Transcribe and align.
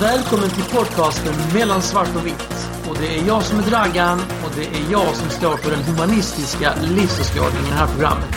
Välkommen 0.00 0.50
till 0.50 0.64
podcasten 0.64 1.34
Mellan 1.54 1.82
svart 1.82 2.16
och 2.16 2.26
vitt. 2.26 2.68
Och 2.88 2.96
det 3.00 3.18
är 3.18 3.26
jag 3.26 3.42
som 3.42 3.58
är 3.58 3.62
Dragan 3.62 4.20
och 4.20 4.50
det 4.56 4.64
är 4.64 4.92
jag 4.92 5.14
som 5.14 5.30
står 5.30 5.56
för 5.56 5.70
den 5.70 5.82
humanistiska 5.82 6.74
livsåskådningen 6.82 7.66
i 7.66 7.68
det 7.68 7.74
här 7.74 7.86
programmet. 7.86 8.34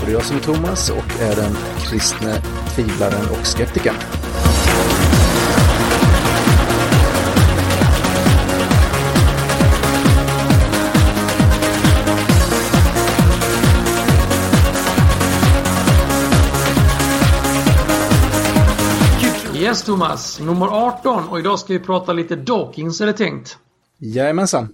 Och 0.00 0.06
det 0.06 0.10
är 0.10 0.14
jag 0.14 0.24
som 0.24 0.36
är 0.36 0.40
Thomas 0.40 0.90
och 0.90 1.20
är 1.20 1.36
den 1.36 1.56
kristne 1.78 2.42
tvivlaren 2.74 3.28
och 3.30 3.46
skeptikern. 3.46 4.17
Yes 19.68 19.82
Thomas, 19.82 20.40
nummer 20.40 20.66
18 20.66 21.28
och 21.28 21.38
idag 21.38 21.58
ska 21.58 21.72
vi 21.72 21.78
prata 21.78 22.12
lite 22.12 22.36
Dawkins 22.36 23.00
är 23.00 23.06
det 23.06 23.12
tänkt. 23.12 23.58
Jajamensan. 23.98 24.72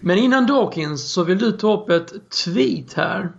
Men 0.00 0.18
innan 0.18 0.46
Dawkins 0.46 1.12
så 1.12 1.24
vill 1.24 1.38
du 1.38 1.52
ta 1.52 1.82
upp 1.82 1.90
ett 1.90 2.12
tweet 2.44 2.92
här. 2.92 3.32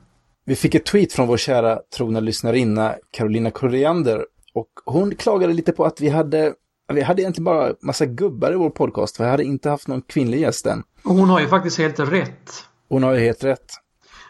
Vi 0.45 0.55
fick 0.55 0.76
ett 0.76 0.86
tweet 0.86 1.14
från 1.14 1.27
vår 1.27 1.38
kära 1.38 1.80
trogna 1.98 2.20
lyssnarinna 2.20 2.95
Carolina 3.12 3.52
Coriander 3.52 4.26
och 4.53 4.67
hon 4.86 5.16
klagade 5.16 5.53
lite 5.53 5.72
på 5.72 5.86
att 5.86 6.02
vi 6.02 6.09
hade 6.09 6.53
vi 6.94 7.02
hade 7.02 7.22
egentligen 7.22 7.45
bara 7.45 7.73
massa 7.81 8.05
gubbar 8.05 8.52
i 8.52 8.55
vår 8.55 8.70
podcast, 8.70 9.17
för 9.17 9.23
jag 9.23 9.31
hade 9.31 9.44
inte 9.44 9.70
haft 9.70 9.88
någon 9.88 10.02
kvinnlig 10.02 10.39
gäst 10.39 10.66
än. 10.66 10.84
Och 11.03 11.16
hon 11.16 11.30
har 11.30 11.39
ju 11.39 11.48
faktiskt 11.48 11.78
helt 11.78 12.00
rätt. 12.00 12.52
Hon 12.89 13.03
har 13.03 13.14
ju 13.14 13.20
helt 13.20 13.44
rätt. 13.44 13.72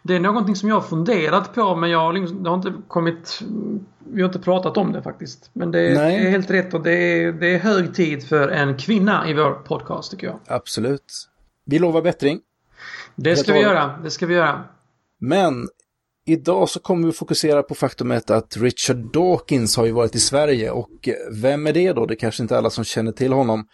Det 0.04 0.16
är 0.16 0.20
någonting 0.20 0.56
som 0.56 0.70
jag 0.70 0.76
har 0.76 0.82
funderat 0.82 1.56
på 1.56 1.76
men 1.76 1.90
jag 1.90 2.00
har, 2.00 2.14
liksom, 2.14 2.46
har 2.46 2.56
inte 2.56 2.74
kommit... 2.88 3.42
Vi 4.12 4.22
har 4.22 4.30
inte 4.30 4.40
pratat 4.40 4.78
om 4.78 4.92
det 4.92 5.02
faktiskt. 5.02 5.50
Men 5.54 5.72
det, 5.72 5.80
det 5.80 6.02
är 6.02 6.30
helt 6.30 6.52
rätt 6.52 6.74
och 6.74 6.84
det 6.84 6.94
är, 6.94 7.32
det 7.32 7.48
är 7.48 7.60
hög 7.60 7.96
tid 7.96 8.28
för 8.28 8.48
en 8.50 8.78
kvinna 8.78 9.30
i 9.30 9.34
vår 9.34 9.52
podcast 9.52 10.12
tycker 10.12 10.28
jag. 10.28 10.40
Absolut. 10.48 11.28
Vi 11.66 11.80
lovar 11.80 12.02
bättring. 12.02 12.40
Det 13.16 13.36
ska 13.36 13.54
vi 13.54 13.60
göra. 13.60 14.00
Det 14.04 14.10
ska 14.10 14.26
vi 14.26 14.34
göra. 14.34 14.64
Men 15.20 15.68
idag 16.26 16.70
så 16.70 16.80
kommer 16.80 17.08
vi 17.08 17.14
fokusera 17.14 17.64
på 17.64 17.76
faktumet 17.76 18.30
att 18.30 18.58
Richard 18.58 18.98
Dawkins 19.14 19.78
har 19.78 19.86
ju 19.86 19.92
varit 19.92 20.16
i 20.16 20.20
Sverige 20.20 20.72
och 20.72 21.10
vem 21.42 21.68
är 21.68 21.74
det 21.74 21.94
då? 21.94 22.06
Det 22.06 22.14
är 22.14 22.20
kanske 22.20 22.44
inte 22.44 22.58
alla 22.58 22.70
som 22.70 22.84
känner 22.84 23.12
till 23.12 23.34
honom. 23.34 23.68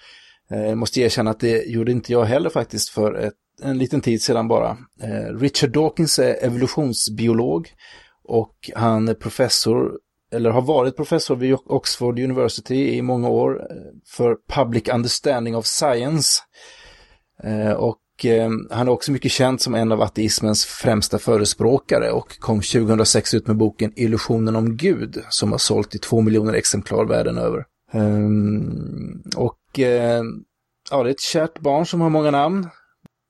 Jag 0.49 0.77
måste 0.77 1.01
erkänna 1.01 1.31
att 1.31 1.39
det 1.39 1.65
gjorde 1.65 1.91
inte 1.91 2.11
jag 2.11 2.25
heller 2.25 2.49
faktiskt 2.49 2.89
för 2.89 3.13
ett 3.13 3.33
en 3.61 3.77
liten 3.77 4.01
tid 4.01 4.21
sedan 4.21 4.47
bara. 4.47 4.77
Eh, 5.01 5.37
Richard 5.39 5.71
Dawkins 5.71 6.19
är 6.19 6.43
evolutionsbiolog 6.43 7.69
och 8.23 8.71
han 8.75 9.07
är 9.07 9.13
professor, 9.13 9.91
eller 10.31 10.49
har 10.49 10.61
varit 10.61 10.95
professor 10.95 11.35
vid 11.35 11.53
Oxford 11.65 12.19
University 12.19 12.97
i 12.97 13.01
många 13.01 13.29
år 13.29 13.61
eh, 13.71 13.77
för 14.07 14.37
Public 14.49 14.89
Understanding 14.93 15.55
of 15.55 15.65
Science. 15.65 16.41
Eh, 17.43 17.71
och 17.71 18.01
han 18.71 18.87
är 18.87 18.89
också 18.89 19.11
mycket 19.11 19.31
känd 19.31 19.61
som 19.61 19.75
en 19.75 19.91
av 19.91 20.01
ateismens 20.01 20.65
främsta 20.65 21.19
förespråkare 21.19 22.11
och 22.11 22.39
kom 22.39 22.61
2006 22.61 23.33
ut 23.33 23.47
med 23.47 23.57
boken 23.57 23.93
Illusionen 23.95 24.55
om 24.55 24.77
Gud 24.77 25.23
som 25.29 25.51
har 25.51 25.57
sålt 25.57 25.95
i 25.95 25.99
två 25.99 26.21
miljoner 26.21 26.53
exemplar 26.53 27.05
världen 27.05 27.37
över. 27.37 27.65
Ehm, 27.91 29.21
och 29.35 29.59
ja, 30.91 31.03
det 31.03 31.09
är 31.09 31.11
ett 31.11 31.19
kärt 31.19 31.59
barn 31.59 31.85
som 31.85 32.01
har 32.01 32.09
många 32.09 32.31
namn. 32.31 32.67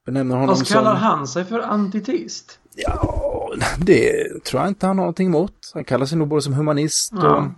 Benämner 0.06 0.36
honom 0.36 0.56
kallar 0.56 0.96
som... 0.96 1.04
han 1.04 1.28
sig 1.28 1.46
för 1.46 1.60
antiteist? 1.60 2.60
Ja, 2.76 3.52
det 3.78 4.28
tror 4.44 4.62
jag 4.62 4.70
inte 4.70 4.88
han 4.88 4.98
har 4.98 5.04
någonting 5.04 5.28
emot. 5.28 5.72
Han 5.74 5.84
kallar 5.84 6.06
sig 6.06 6.18
nog 6.18 6.28
både 6.28 6.42
som 6.42 6.54
humanist 6.54 7.14
ja. 7.16 7.52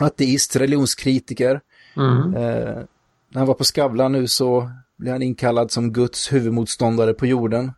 och 0.00 0.06
ateist, 0.06 0.56
religionskritiker. 0.56 1.60
Mm. 1.96 2.34
Eh, 2.34 2.82
när 3.28 3.38
han 3.38 3.46
var 3.46 3.54
på 3.54 3.64
Skavlan 3.64 4.12
nu 4.12 4.28
så 4.28 4.70
blev 4.98 5.12
han 5.12 5.22
inkallad 5.22 5.70
som 5.70 5.92
Guds 5.92 6.32
huvudmotståndare 6.32 7.14
på 7.14 7.26
jorden. 7.26 7.72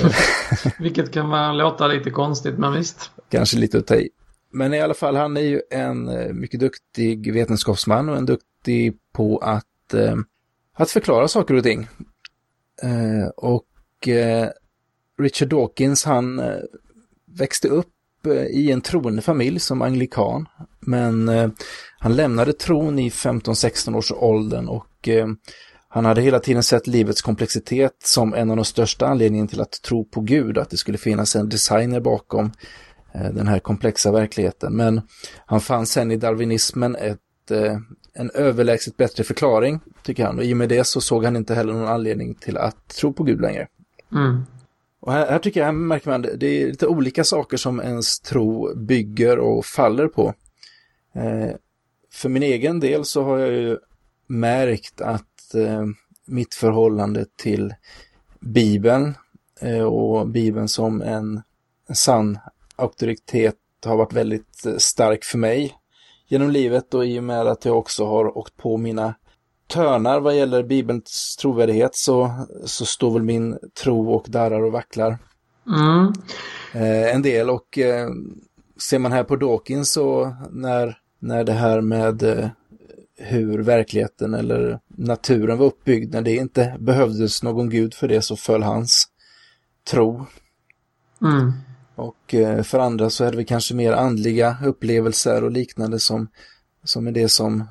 Vilket 0.78 1.12
kan 1.12 1.28
man 1.28 1.58
låta 1.58 1.86
lite 1.86 2.10
konstigt, 2.10 2.58
men 2.58 2.72
visst. 2.72 3.10
Kanske 3.28 3.56
lite 3.56 3.78
att 3.78 3.86
ta 3.86 3.94
i. 3.94 4.08
Men 4.52 4.74
i 4.74 4.80
alla 4.80 4.94
fall, 4.94 5.16
han 5.16 5.36
är 5.36 5.40
ju 5.40 5.60
en 5.70 6.08
eh, 6.08 6.32
mycket 6.32 6.60
duktig 6.60 7.32
vetenskapsman 7.32 8.08
och 8.08 8.16
en 8.16 8.26
duktig 8.26 8.98
på 9.12 9.38
att, 9.38 9.94
eh, 9.94 10.16
att 10.76 10.90
förklara 10.90 11.28
saker 11.28 11.54
och 11.54 11.62
ting. 11.62 11.88
Eh, 12.82 13.28
och 13.36 14.08
eh, 14.08 14.48
Richard 15.20 15.48
Dawkins 15.48 16.04
han 16.04 16.38
eh, 16.38 16.58
växte 17.38 17.68
upp 17.68 18.26
eh, 18.26 18.32
i 18.32 18.70
en 18.70 18.80
troende 18.80 19.22
familj 19.22 19.60
som 19.60 19.82
anglikan. 19.82 20.46
Men 20.80 21.28
eh, 21.28 21.50
han 21.98 22.16
lämnade 22.16 22.52
tron 22.52 22.98
i 22.98 23.08
15-16 23.08 23.96
års 23.96 24.12
åldern 24.12 24.68
och 24.68 25.08
han 25.88 26.04
hade 26.04 26.20
hela 26.20 26.40
tiden 26.40 26.62
sett 26.62 26.86
livets 26.86 27.22
komplexitet 27.22 27.96
som 28.04 28.34
en 28.34 28.50
av 28.50 28.56
de 28.56 28.64
största 28.64 29.06
anledningarna 29.06 29.48
till 29.48 29.60
att 29.60 29.82
tro 29.82 30.04
på 30.04 30.20
Gud, 30.20 30.58
att 30.58 30.70
det 30.70 30.76
skulle 30.76 30.98
finnas 30.98 31.36
en 31.36 31.48
designer 31.48 32.00
bakom 32.00 32.52
den 33.12 33.48
här 33.48 33.58
komplexa 33.58 34.12
verkligheten. 34.12 34.76
Men 34.76 35.00
han 35.46 35.60
fann 35.60 35.86
sen 35.86 36.10
i 36.10 36.16
darwinismen 36.16 36.96
ett 36.96 37.52
en 38.12 38.30
överlägset 38.30 38.96
bättre 38.96 39.24
förklaring, 39.24 39.80
tycker 40.02 40.24
han. 40.24 40.38
Och 40.38 40.44
i 40.44 40.52
och 40.52 40.56
med 40.56 40.68
det 40.68 40.84
så 40.84 41.00
såg 41.00 41.24
han 41.24 41.36
inte 41.36 41.54
heller 41.54 41.72
någon 41.72 41.88
anledning 41.88 42.34
till 42.34 42.56
att 42.56 42.88
tro 42.88 43.12
på 43.12 43.22
Gud 43.22 43.40
längre. 43.40 43.68
Mm. 44.12 44.42
Och 45.00 45.12
här, 45.12 45.30
här, 45.30 45.38
tycker 45.38 45.60
jag, 45.60 45.66
här 45.66 45.72
märker 45.72 46.10
man, 46.10 46.22
det 46.22 46.46
är 46.46 46.66
lite 46.66 46.86
olika 46.86 47.24
saker 47.24 47.56
som 47.56 47.80
ens 47.80 48.20
tro 48.20 48.74
bygger 48.74 49.38
och 49.38 49.66
faller 49.66 50.08
på. 50.08 50.34
Eh, 51.14 51.50
för 52.12 52.28
min 52.28 52.42
egen 52.42 52.80
del 52.80 53.04
så 53.04 53.22
har 53.22 53.38
jag 53.38 53.52
ju 53.52 53.78
märkt 54.26 55.00
att 55.00 55.54
eh, 55.54 55.86
mitt 56.26 56.54
förhållande 56.54 57.26
till 57.36 57.74
Bibeln 58.40 59.14
eh, 59.60 59.82
och 59.82 60.28
Bibeln 60.28 60.68
som 60.68 61.02
en, 61.02 61.42
en 61.88 61.94
sann 61.94 62.38
auktoritet 62.76 63.56
har 63.84 63.96
varit 63.96 64.12
väldigt 64.12 64.66
eh, 64.66 64.76
stark 64.76 65.24
för 65.24 65.38
mig 65.38 65.74
genom 66.30 66.50
livet 66.50 66.94
och 66.94 67.06
i 67.06 67.18
och 67.18 67.24
med 67.24 67.46
att 67.46 67.64
jag 67.64 67.78
också 67.78 68.06
har 68.06 68.38
åkt 68.38 68.56
på 68.56 68.76
mina 68.76 69.14
törnar 69.66 70.20
vad 70.20 70.36
gäller 70.36 70.62
Bibelns 70.62 71.36
trovärdighet 71.36 71.94
så, 71.94 72.46
så 72.64 72.86
står 72.86 73.10
väl 73.10 73.22
min 73.22 73.58
tro 73.82 74.12
och 74.12 74.26
darrar 74.28 74.62
och 74.62 74.72
vacklar 74.72 75.18
mm. 75.66 76.12
eh, 76.74 77.14
en 77.14 77.22
del 77.22 77.50
och 77.50 77.78
eh, 77.78 78.08
ser 78.88 78.98
man 78.98 79.12
här 79.12 79.24
på 79.24 79.36
Dawkins 79.36 79.92
så 79.92 80.36
när, 80.50 80.98
när 81.18 81.44
det 81.44 81.52
här 81.52 81.80
med 81.80 82.22
eh, 82.22 82.48
hur 83.16 83.58
verkligheten 83.58 84.34
eller 84.34 84.80
naturen 84.86 85.58
var 85.58 85.66
uppbyggd, 85.66 86.14
när 86.14 86.22
det 86.22 86.36
inte 86.36 86.76
behövdes 86.80 87.42
någon 87.42 87.70
gud 87.70 87.94
för 87.94 88.08
det 88.08 88.22
så 88.22 88.36
föll 88.36 88.62
hans 88.62 89.08
tro. 89.90 90.26
Mm. 91.22 91.52
Och 92.00 92.34
eh, 92.34 92.62
för 92.62 92.78
andra 92.78 93.10
så 93.10 93.24
är 93.24 93.30
det 93.30 93.36
väl 93.36 93.46
kanske 93.46 93.74
mer 93.74 93.92
andliga 93.92 94.56
upplevelser 94.64 95.44
och 95.44 95.50
liknande 95.50 95.98
som, 95.98 96.28
som 96.84 97.06
är 97.06 97.12
det 97.12 97.28
som 97.28 97.64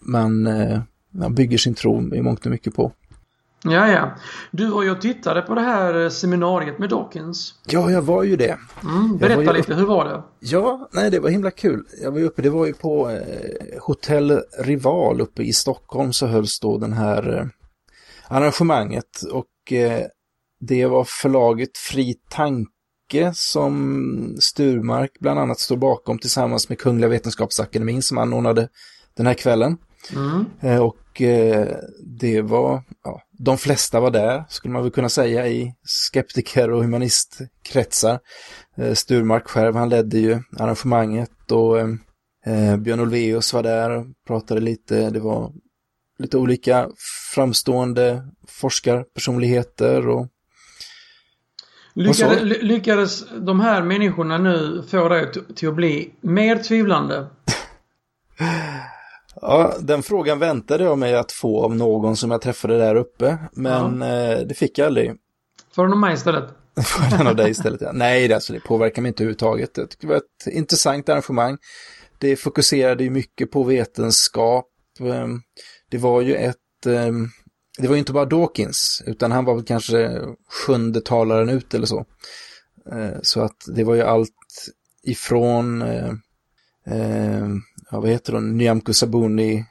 man, 0.00 0.46
eh, 0.46 0.80
man 1.10 1.34
bygger 1.34 1.58
sin 1.58 1.74
tro 1.74 2.14
i 2.14 2.22
mångt 2.22 2.44
och 2.44 2.50
mycket 2.50 2.74
på. 2.74 2.92
Ja, 3.64 3.88
ja. 3.88 4.16
Du 4.50 4.70
var 4.70 4.82
ju 4.82 4.90
och 4.90 5.00
tittade 5.00 5.42
på 5.42 5.54
det 5.54 5.60
här 5.60 6.02
eh, 6.02 6.08
seminariet 6.08 6.78
med 6.78 6.88
Dawkins. 6.88 7.54
Ja, 7.66 7.90
jag 7.90 8.02
var 8.02 8.22
ju 8.22 8.36
det. 8.36 8.58
Mm, 8.82 9.18
berätta 9.18 9.52
lite, 9.52 9.74
hur 9.74 9.86
var 9.86 10.04
det? 10.04 10.22
Ja, 10.40 10.88
nej 10.92 11.10
det 11.10 11.20
var 11.20 11.28
himla 11.28 11.50
kul. 11.50 11.84
Jag 12.02 12.10
var 12.10 12.20
uppe, 12.20 12.42
det 12.42 12.50
var 12.50 12.66
ju 12.66 12.72
på 12.72 13.10
eh, 13.10 13.80
Hotell 13.80 14.40
Rival 14.58 15.20
uppe 15.20 15.42
i 15.42 15.52
Stockholm 15.52 16.12
så 16.12 16.26
hölls 16.26 16.60
då 16.60 16.78
den 16.78 16.92
här 16.92 17.38
eh, 17.38 17.46
arrangemanget 18.28 19.22
och 19.32 19.72
eh, 19.72 20.06
det 20.60 20.86
var 20.86 21.04
förlaget 21.04 21.78
Fri 21.78 22.14
Tanke 22.28 22.79
Backe 23.10 23.32
som 23.34 24.36
Sturmark 24.40 25.10
bland 25.20 25.40
annat 25.40 25.58
står 25.58 25.76
bakom 25.76 26.18
tillsammans 26.18 26.68
med 26.68 26.78
Kungliga 26.78 27.08
Vetenskapsakademin 27.08 28.02
som 28.02 28.18
anordnade 28.18 28.68
den 29.16 29.26
här 29.26 29.34
kvällen. 29.34 29.76
Mm. 30.12 30.44
Eh, 30.60 30.82
och 30.82 31.22
eh, 31.22 31.68
det 32.18 32.42
var, 32.42 32.82
ja, 33.04 33.22
de 33.38 33.58
flesta 33.58 34.00
var 34.00 34.10
där 34.10 34.44
skulle 34.48 34.72
man 34.72 34.82
väl 34.82 34.90
kunna 34.90 35.08
säga 35.08 35.48
i 35.48 35.74
skeptiker 35.82 36.70
och 36.70 36.82
humanistkretsar. 36.82 38.18
Eh, 38.76 38.94
Sturmark 38.94 39.48
själv, 39.48 39.76
han 39.76 39.88
ledde 39.88 40.18
ju 40.18 40.42
arrangemanget 40.58 41.52
och 41.52 41.76
Björn 42.78 43.00
Ulvaeus 43.00 43.52
var 43.52 43.62
där 43.62 43.90
och 43.90 44.06
pratade 44.26 44.60
lite. 44.60 45.10
Det 45.10 45.20
var 45.20 45.52
lite 46.18 46.38
olika 46.38 46.88
framstående 47.34 48.22
forskarpersonligheter 48.48 50.08
och 50.08 50.26
Lyckades, 51.94 52.62
lyckades 52.62 53.24
de 53.40 53.60
här 53.60 53.82
människorna 53.82 54.38
nu 54.38 54.82
få 54.90 55.08
dig 55.08 55.32
till 55.56 55.68
att 55.68 55.74
bli 55.74 56.14
mer 56.20 56.56
tvivlande? 56.56 57.26
Ja, 59.40 59.74
den 59.80 60.02
frågan 60.02 60.38
väntade 60.38 60.84
jag 60.84 60.98
mig 60.98 61.14
att 61.14 61.32
få 61.32 61.64
av 61.64 61.76
någon 61.76 62.16
som 62.16 62.30
jag 62.30 62.40
träffade 62.40 62.78
där 62.78 62.94
uppe, 62.94 63.38
men 63.52 64.00
ja. 64.00 64.06
eh, 64.06 64.38
det 64.46 64.54
fick 64.54 64.78
jag 64.78 64.86
aldrig. 64.86 65.12
Får 65.74 65.82
den 65.82 65.92
av 65.92 65.98
mig 65.98 66.14
istället? 66.14 66.44
Får 66.84 67.18
den 67.18 67.26
av 67.26 67.36
dig 67.36 67.50
istället, 67.50 67.80
ja. 67.80 67.90
Nej, 67.92 68.28
det, 68.28 68.34
alltså, 68.34 68.52
det 68.52 68.60
påverkar 68.60 69.02
mig 69.02 69.08
inte 69.08 69.22
överhuvudtaget. 69.22 69.74
Det 69.74 70.06
var 70.06 70.16
ett 70.16 70.46
intressant 70.46 71.08
arrangemang. 71.08 71.58
Det 72.18 72.36
fokuserade 72.36 73.04
ju 73.04 73.10
mycket 73.10 73.50
på 73.50 73.62
vetenskap 73.62 74.66
det 75.88 75.98
var 75.98 76.20
ju 76.20 76.34
ett 76.34 76.56
det 77.80 77.88
var 77.88 77.94
ju 77.94 77.98
inte 77.98 78.12
bara 78.12 78.24
Dawkins, 78.24 79.02
utan 79.06 79.32
han 79.32 79.44
var 79.44 79.54
väl 79.54 79.64
kanske 79.64 80.20
sjunde 80.48 81.00
talaren 81.00 81.48
ut 81.48 81.74
eller 81.74 81.86
så. 81.86 82.04
Så 83.22 83.40
att 83.40 83.56
det 83.66 83.84
var 83.84 83.94
ju 83.94 84.02
allt 84.02 84.68
ifrån, 85.02 85.84
ja, 87.90 88.00
vad 88.00 88.10
heter 88.10 88.32
hon, 88.32 88.56
Nyamko 88.56 88.92
Sabuni, 88.92 89.64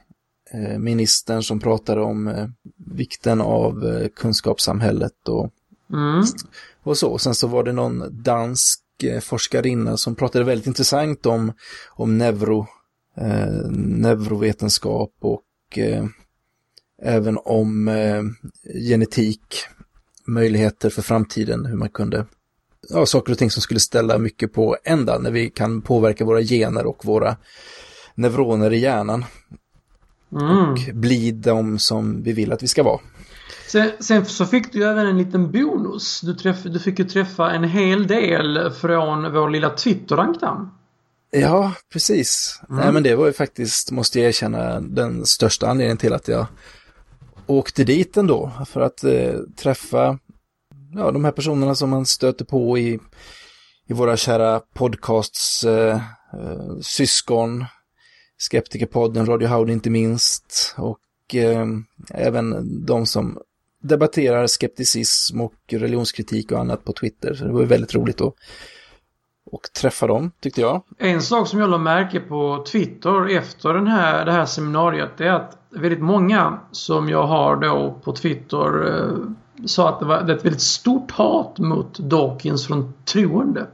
ministern 0.78 1.44
som 1.44 1.60
pratade 1.60 2.02
om 2.02 2.54
vikten 2.96 3.42
av 3.42 4.08
kunskapssamhället 4.16 5.28
och, 5.28 5.52
mm. 5.94 6.24
och 6.84 6.98
så. 6.98 7.18
Sen 7.18 7.36
så 7.36 7.48
var 7.48 7.64
det 7.64 7.74
någon 7.74 8.24
dansk 8.24 8.82
forskarinna 9.22 9.98
som 9.98 10.16
pratade 10.16 10.46
väldigt 10.46 10.68
intressant 10.68 11.26
om, 11.26 11.54
om 11.90 12.18
neuro, 12.18 12.68
eh, 13.18 13.70
neurovetenskap 13.72 15.12
och 15.20 15.78
eh, 15.78 16.06
även 17.02 17.38
om 17.46 17.88
eh, 17.88 18.24
genetik, 18.90 19.56
möjligheter 20.26 20.90
för 20.90 21.02
framtiden, 21.02 21.66
hur 21.66 21.76
man 21.76 21.90
kunde, 21.90 22.26
ja, 22.90 23.06
saker 23.06 23.32
och 23.32 23.38
ting 23.38 23.52
som 23.52 23.62
skulle 23.62 23.80
ställa 23.80 24.18
mycket 24.18 24.54
på 24.54 24.78
ända 24.84 25.20
när 25.20 25.32
vi 25.32 25.50
kan 25.50 25.82
påverka 25.82 26.26
våra 26.26 26.42
gener 26.42 26.86
och 26.86 27.06
våra 27.06 27.36
neuroner 28.16 28.74
i 28.74 28.80
hjärnan. 28.80 29.26
Mm. 30.32 30.72
Och 30.72 30.78
bli 30.94 31.32
de 31.32 31.80
som 31.80 32.24
vi 32.24 32.34
vill 32.34 32.52
att 32.52 32.64
vi 32.64 32.68
ska 32.68 32.84
vara. 32.84 33.00
Sen, 33.68 33.92
sen, 34.00 34.26
så 34.26 34.46
fick 34.46 34.74
du 34.74 34.84
även 34.84 35.08
en 35.08 35.18
liten 35.18 35.52
bonus. 35.52 36.22
Du, 36.22 36.34
träff, 36.34 36.64
du 36.64 36.80
fick 36.80 37.00
ju 37.00 37.06
träffa 37.06 37.52
en 37.52 37.64
hel 37.64 38.08
del 38.08 38.72
från 38.72 39.34
vår 39.34 39.50
lilla 39.50 39.70
Twitter-ankdamm. 39.70 40.70
Ja, 41.32 41.74
precis. 41.94 42.62
Mm. 42.70 42.82
Nej, 42.82 42.94
men 42.94 43.04
det 43.04 43.16
var 43.16 43.26
ju 43.26 43.34
faktiskt, 43.34 43.92
måste 43.92 44.20
jag 44.20 44.28
erkänna, 44.28 44.80
den 44.80 45.26
största 45.26 45.68
anledningen 45.68 45.98
till 45.98 46.14
att 46.14 46.28
jag 46.28 46.48
åkte 47.50 47.84
dit 47.84 48.18
ändå. 48.18 48.52
För 48.66 48.82
att 48.82 49.04
eh, 49.04 49.40
träffa 49.58 50.20
ja, 50.96 51.12
de 51.12 51.26
här 51.26 51.32
personerna 51.32 51.76
som 51.76 51.90
man 51.90 52.06
stöter 52.06 52.46
på 52.46 52.78
i, 52.78 53.00
i 53.88 53.94
våra 53.94 54.18
kära 54.18 54.60
podcasts 54.60 55.64
eh, 55.64 56.02
eh, 56.34 56.80
syskon, 56.82 57.66
Skeptikerpodden, 58.38 59.26
Radio 59.26 59.48
Howdy 59.48 59.74
inte 59.74 59.90
minst, 59.90 60.76
och 60.78 61.36
eh, 61.36 61.66
även 62.14 62.68
de 62.86 63.06
som 63.06 63.40
debatterar 63.82 64.48
skepticism 64.48 65.42
och 65.42 65.54
religionskritik 65.70 66.52
och 66.52 66.60
annat 66.60 66.84
på 66.86 66.94
Twitter. 66.94 67.34
Så 67.34 67.46
det 67.46 67.52
var 67.52 67.62
ju 67.62 67.68
väldigt 67.68 67.96
roligt 67.96 68.22
att 68.22 68.34
och 69.52 69.74
träffa 69.74 70.08
dem, 70.08 70.32
tyckte 70.40 70.62
jag. 70.62 70.82
En 70.98 71.22
sak 71.22 71.48
som 71.48 71.60
jag 71.60 71.70
lade 71.70 71.84
märke 71.84 72.20
på 72.20 72.66
Twitter 72.72 73.38
efter 73.38 73.74
den 73.74 73.88
här, 73.88 74.26
det 74.26 74.32
här 74.32 74.46
seminariet 74.46 75.22
är 75.22 75.32
att 75.32 75.58
väldigt 75.70 76.02
många 76.02 76.60
som 76.72 77.10
jag 77.10 77.28
har 77.28 77.56
då 77.56 78.00
på 78.04 78.12
Twitter 78.12 78.88
eh, 78.88 79.16
sa 79.66 79.90
att 79.90 80.00
det 80.00 80.06
var 80.06 80.18
ett 80.18 80.46
väldigt 80.46 80.62
stort 80.62 81.12
hat 81.12 81.58
mot 81.58 82.00
Dawkins 82.00 82.68
från 82.68 82.94
troende. 83.06 83.68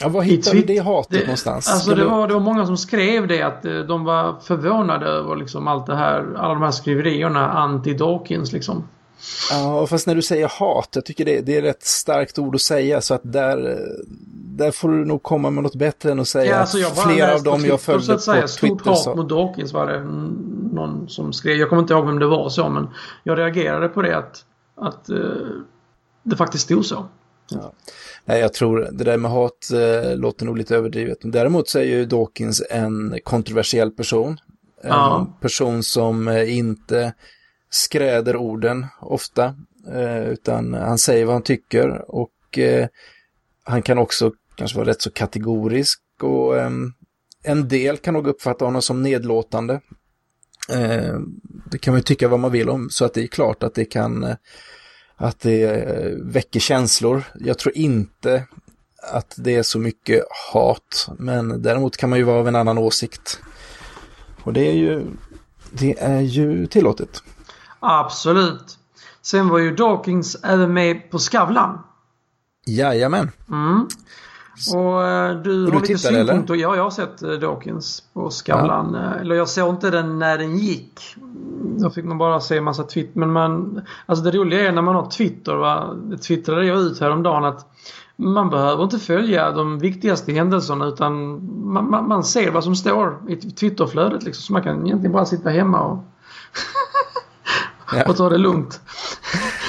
Ja, 0.00 0.08
var 0.08 0.22
hittade 0.22 0.56
du 0.56 0.62
det 0.62 0.78
hatet 0.78 1.10
det, 1.10 1.20
någonstans? 1.20 1.70
Alltså 1.70 1.94
det 1.94 2.04
var, 2.04 2.28
det 2.28 2.34
var 2.34 2.40
många 2.40 2.66
som 2.66 2.76
skrev 2.76 3.28
det 3.28 3.42
att 3.42 3.64
eh, 3.64 3.78
de 3.78 4.04
var 4.04 4.40
förvånade 4.40 5.06
över 5.06 5.36
liksom 5.36 5.68
allt 5.68 5.86
det 5.86 5.96
här, 5.96 6.34
alla 6.36 6.54
de 6.54 6.62
här 6.62 6.70
skriverierna 6.70 7.52
anti-Dawkins 7.52 8.52
liksom. 8.52 8.84
Ja, 9.50 9.86
fast 9.86 10.06
när 10.06 10.14
du 10.14 10.22
säger 10.22 10.48
hat, 10.48 10.88
jag 10.94 11.04
tycker 11.04 11.24
det, 11.24 11.40
det 11.40 11.56
är 11.56 11.62
ett 11.62 11.82
starkt 11.82 12.38
ord 12.38 12.54
att 12.54 12.60
säga 12.60 13.00
så 13.00 13.14
att 13.14 13.20
där, 13.24 13.78
där 14.56 14.70
får 14.70 14.88
du 14.88 15.04
nog 15.04 15.22
komma 15.22 15.50
med 15.50 15.62
något 15.62 15.74
bättre 15.74 16.12
än 16.12 16.20
att 16.20 16.28
säga 16.28 16.50
ja, 16.50 16.56
alltså 16.56 16.78
att 16.78 16.98
flera 16.98 17.34
av 17.34 17.42
dem 17.42 17.64
jag 17.64 17.80
följde 17.80 18.14
på 18.14 18.20
säga, 18.20 18.46
Twitter 18.46 18.66
Stort 18.66 18.86
hat 18.86 18.98
så... 18.98 19.14
mot 19.14 19.28
Dawkins 19.28 19.72
var 19.72 19.86
det 19.86 20.04
någon 20.74 21.08
som 21.08 21.32
skrev, 21.32 21.56
jag 21.56 21.68
kommer 21.68 21.82
inte 21.82 21.94
ihåg 21.94 22.06
vem 22.06 22.18
det 22.18 22.26
var 22.26 22.48
så 22.48 22.68
men 22.68 22.88
jag 23.22 23.38
reagerade 23.38 23.88
på 23.88 24.02
det 24.02 24.16
att, 24.16 24.44
att 24.74 25.10
uh, 25.10 25.60
det 26.22 26.36
faktiskt 26.36 26.64
stod 26.64 26.86
så. 26.86 27.06
Ja. 27.50 27.72
Nej, 28.24 28.40
jag 28.40 28.52
tror 28.52 28.88
det 28.92 29.04
där 29.04 29.16
med 29.16 29.30
hat 29.30 29.70
eh, 29.72 30.16
låter 30.16 30.46
nog 30.46 30.58
lite 30.58 30.76
överdrivet. 30.76 31.18
Däremot 31.22 31.68
så 31.68 31.78
är 31.78 31.84
ju 31.84 32.04
Dawkins 32.04 32.62
en 32.70 33.18
kontroversiell 33.24 33.90
person. 33.90 34.38
En 34.82 34.88
ja. 34.88 35.26
person 35.40 35.82
som 35.82 36.28
eh, 36.28 36.56
inte 36.58 37.12
skräder 37.70 38.36
orden 38.36 38.86
ofta, 39.00 39.54
eh, 39.92 40.28
utan 40.28 40.74
han 40.74 40.98
säger 40.98 41.24
vad 41.24 41.34
han 41.34 41.42
tycker 41.42 42.10
och 42.10 42.58
eh, 42.58 42.88
han 43.64 43.82
kan 43.82 43.98
också 43.98 44.32
kanske 44.56 44.78
vara 44.78 44.88
rätt 44.88 45.02
så 45.02 45.10
kategorisk 45.10 46.00
och 46.22 46.56
eh, 46.56 46.70
en 47.42 47.68
del 47.68 47.96
kan 47.96 48.14
nog 48.14 48.26
uppfatta 48.26 48.64
honom 48.64 48.82
som 48.82 49.02
nedlåtande. 49.02 49.80
Eh, 50.68 51.18
det 51.70 51.78
kan 51.78 51.92
man 51.92 51.98
ju 51.98 52.02
tycka 52.02 52.28
vad 52.28 52.40
man 52.40 52.52
vill 52.52 52.68
om, 52.70 52.90
så 52.90 53.04
att 53.04 53.14
det 53.14 53.22
är 53.22 53.26
klart 53.26 53.62
att 53.62 53.74
det 53.74 53.84
kan 53.84 54.24
eh, 54.24 54.36
att 55.16 55.40
det 55.40 55.62
eh, 55.62 56.10
väcker 56.22 56.60
känslor. 56.60 57.22
Jag 57.34 57.58
tror 57.58 57.76
inte 57.76 58.46
att 59.12 59.34
det 59.36 59.54
är 59.54 59.62
så 59.62 59.78
mycket 59.78 60.24
hat, 60.52 61.08
men 61.18 61.62
däremot 61.62 61.96
kan 61.96 62.10
man 62.10 62.18
ju 62.18 62.24
vara 62.24 62.38
av 62.38 62.48
en 62.48 62.56
annan 62.56 62.78
åsikt. 62.78 63.40
Och 64.42 64.52
det 64.52 64.68
är 64.68 64.72
ju, 64.72 65.06
det 65.70 65.98
är 65.98 66.20
ju 66.20 66.66
tillåtet. 66.66 67.22
Absolut. 67.84 68.78
Sen 69.22 69.48
var 69.48 69.58
ju 69.58 69.76
Dawkins 69.76 70.36
även 70.42 70.72
med 70.72 71.10
på 71.10 71.18
Skavlan. 71.18 71.78
Jajamän. 72.66 73.30
Mm. 73.50 73.86
Och 74.74 75.06
äh, 75.06 75.36
du, 75.42 75.64
har 75.64 75.72
du 75.72 75.80
lite 75.80 75.98
synpunkter? 75.98 76.54
Ja, 76.54 76.76
jag 76.76 76.82
har 76.82 76.90
sett 76.90 77.22
äh, 77.22 77.30
Dawkins 77.30 78.02
på 78.12 78.30
Skavlan. 78.30 78.94
Ja. 78.94 79.20
Eller 79.20 79.34
jag 79.34 79.48
såg 79.48 79.74
inte 79.74 79.90
den 79.90 80.18
när 80.18 80.38
den 80.38 80.58
gick. 80.58 81.16
Då 81.80 81.90
fick 81.90 82.04
man 82.04 82.18
bara 82.18 82.40
se 82.40 82.56
en 82.56 82.64
massa 82.64 82.82
Twitter. 82.82 83.20
Men 83.20 83.32
man, 83.32 83.82
alltså 84.06 84.24
det 84.24 84.30
roliga 84.30 84.68
är 84.68 84.72
när 84.72 84.82
man 84.82 84.94
har 84.94 85.10
Twitter, 85.10 85.54
va? 85.54 85.94
det 85.94 86.18
twittrade 86.18 86.66
jag 86.66 86.78
ut 86.78 87.00
häromdagen 87.00 87.44
att 87.44 87.66
man 88.16 88.50
behöver 88.50 88.84
inte 88.84 88.98
följa 88.98 89.50
de 89.50 89.78
viktigaste 89.78 90.32
händelserna 90.32 90.86
utan 90.86 91.14
man, 91.72 91.90
man, 91.90 92.08
man 92.08 92.24
ser 92.24 92.50
vad 92.50 92.64
som 92.64 92.76
står 92.76 93.18
i 93.28 93.36
Twitterflödet 93.36 94.22
liksom. 94.22 94.42
Så 94.42 94.52
man 94.52 94.62
kan 94.62 94.86
egentligen 94.86 95.12
bara 95.12 95.26
sitta 95.26 95.50
hemma 95.50 95.80
och 95.80 95.98
ja. 97.96 98.10
och 98.10 98.16
ta 98.16 98.28
det 98.28 98.38
lugnt. 98.38 98.80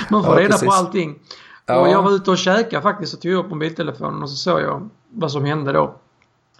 Man 0.09 0.23
får 0.23 0.33
ja, 0.33 0.39
reda 0.39 0.51
precis. 0.51 0.67
på 0.67 0.73
allting. 0.73 1.19
Ja. 1.65 1.79
Och 1.79 1.89
jag 1.89 2.03
var 2.03 2.11
ute 2.11 2.31
och 2.31 2.37
käkade 2.37 2.81
faktiskt 2.81 3.13
och 3.13 3.21
tog 3.21 3.33
upp 3.33 3.49
mobiltelefonen 3.49 4.23
och 4.23 4.29
så 4.29 4.35
såg 4.35 4.61
jag 4.61 4.89
vad 5.13 5.31
som 5.31 5.45
hände 5.45 5.71
då. 5.71 5.95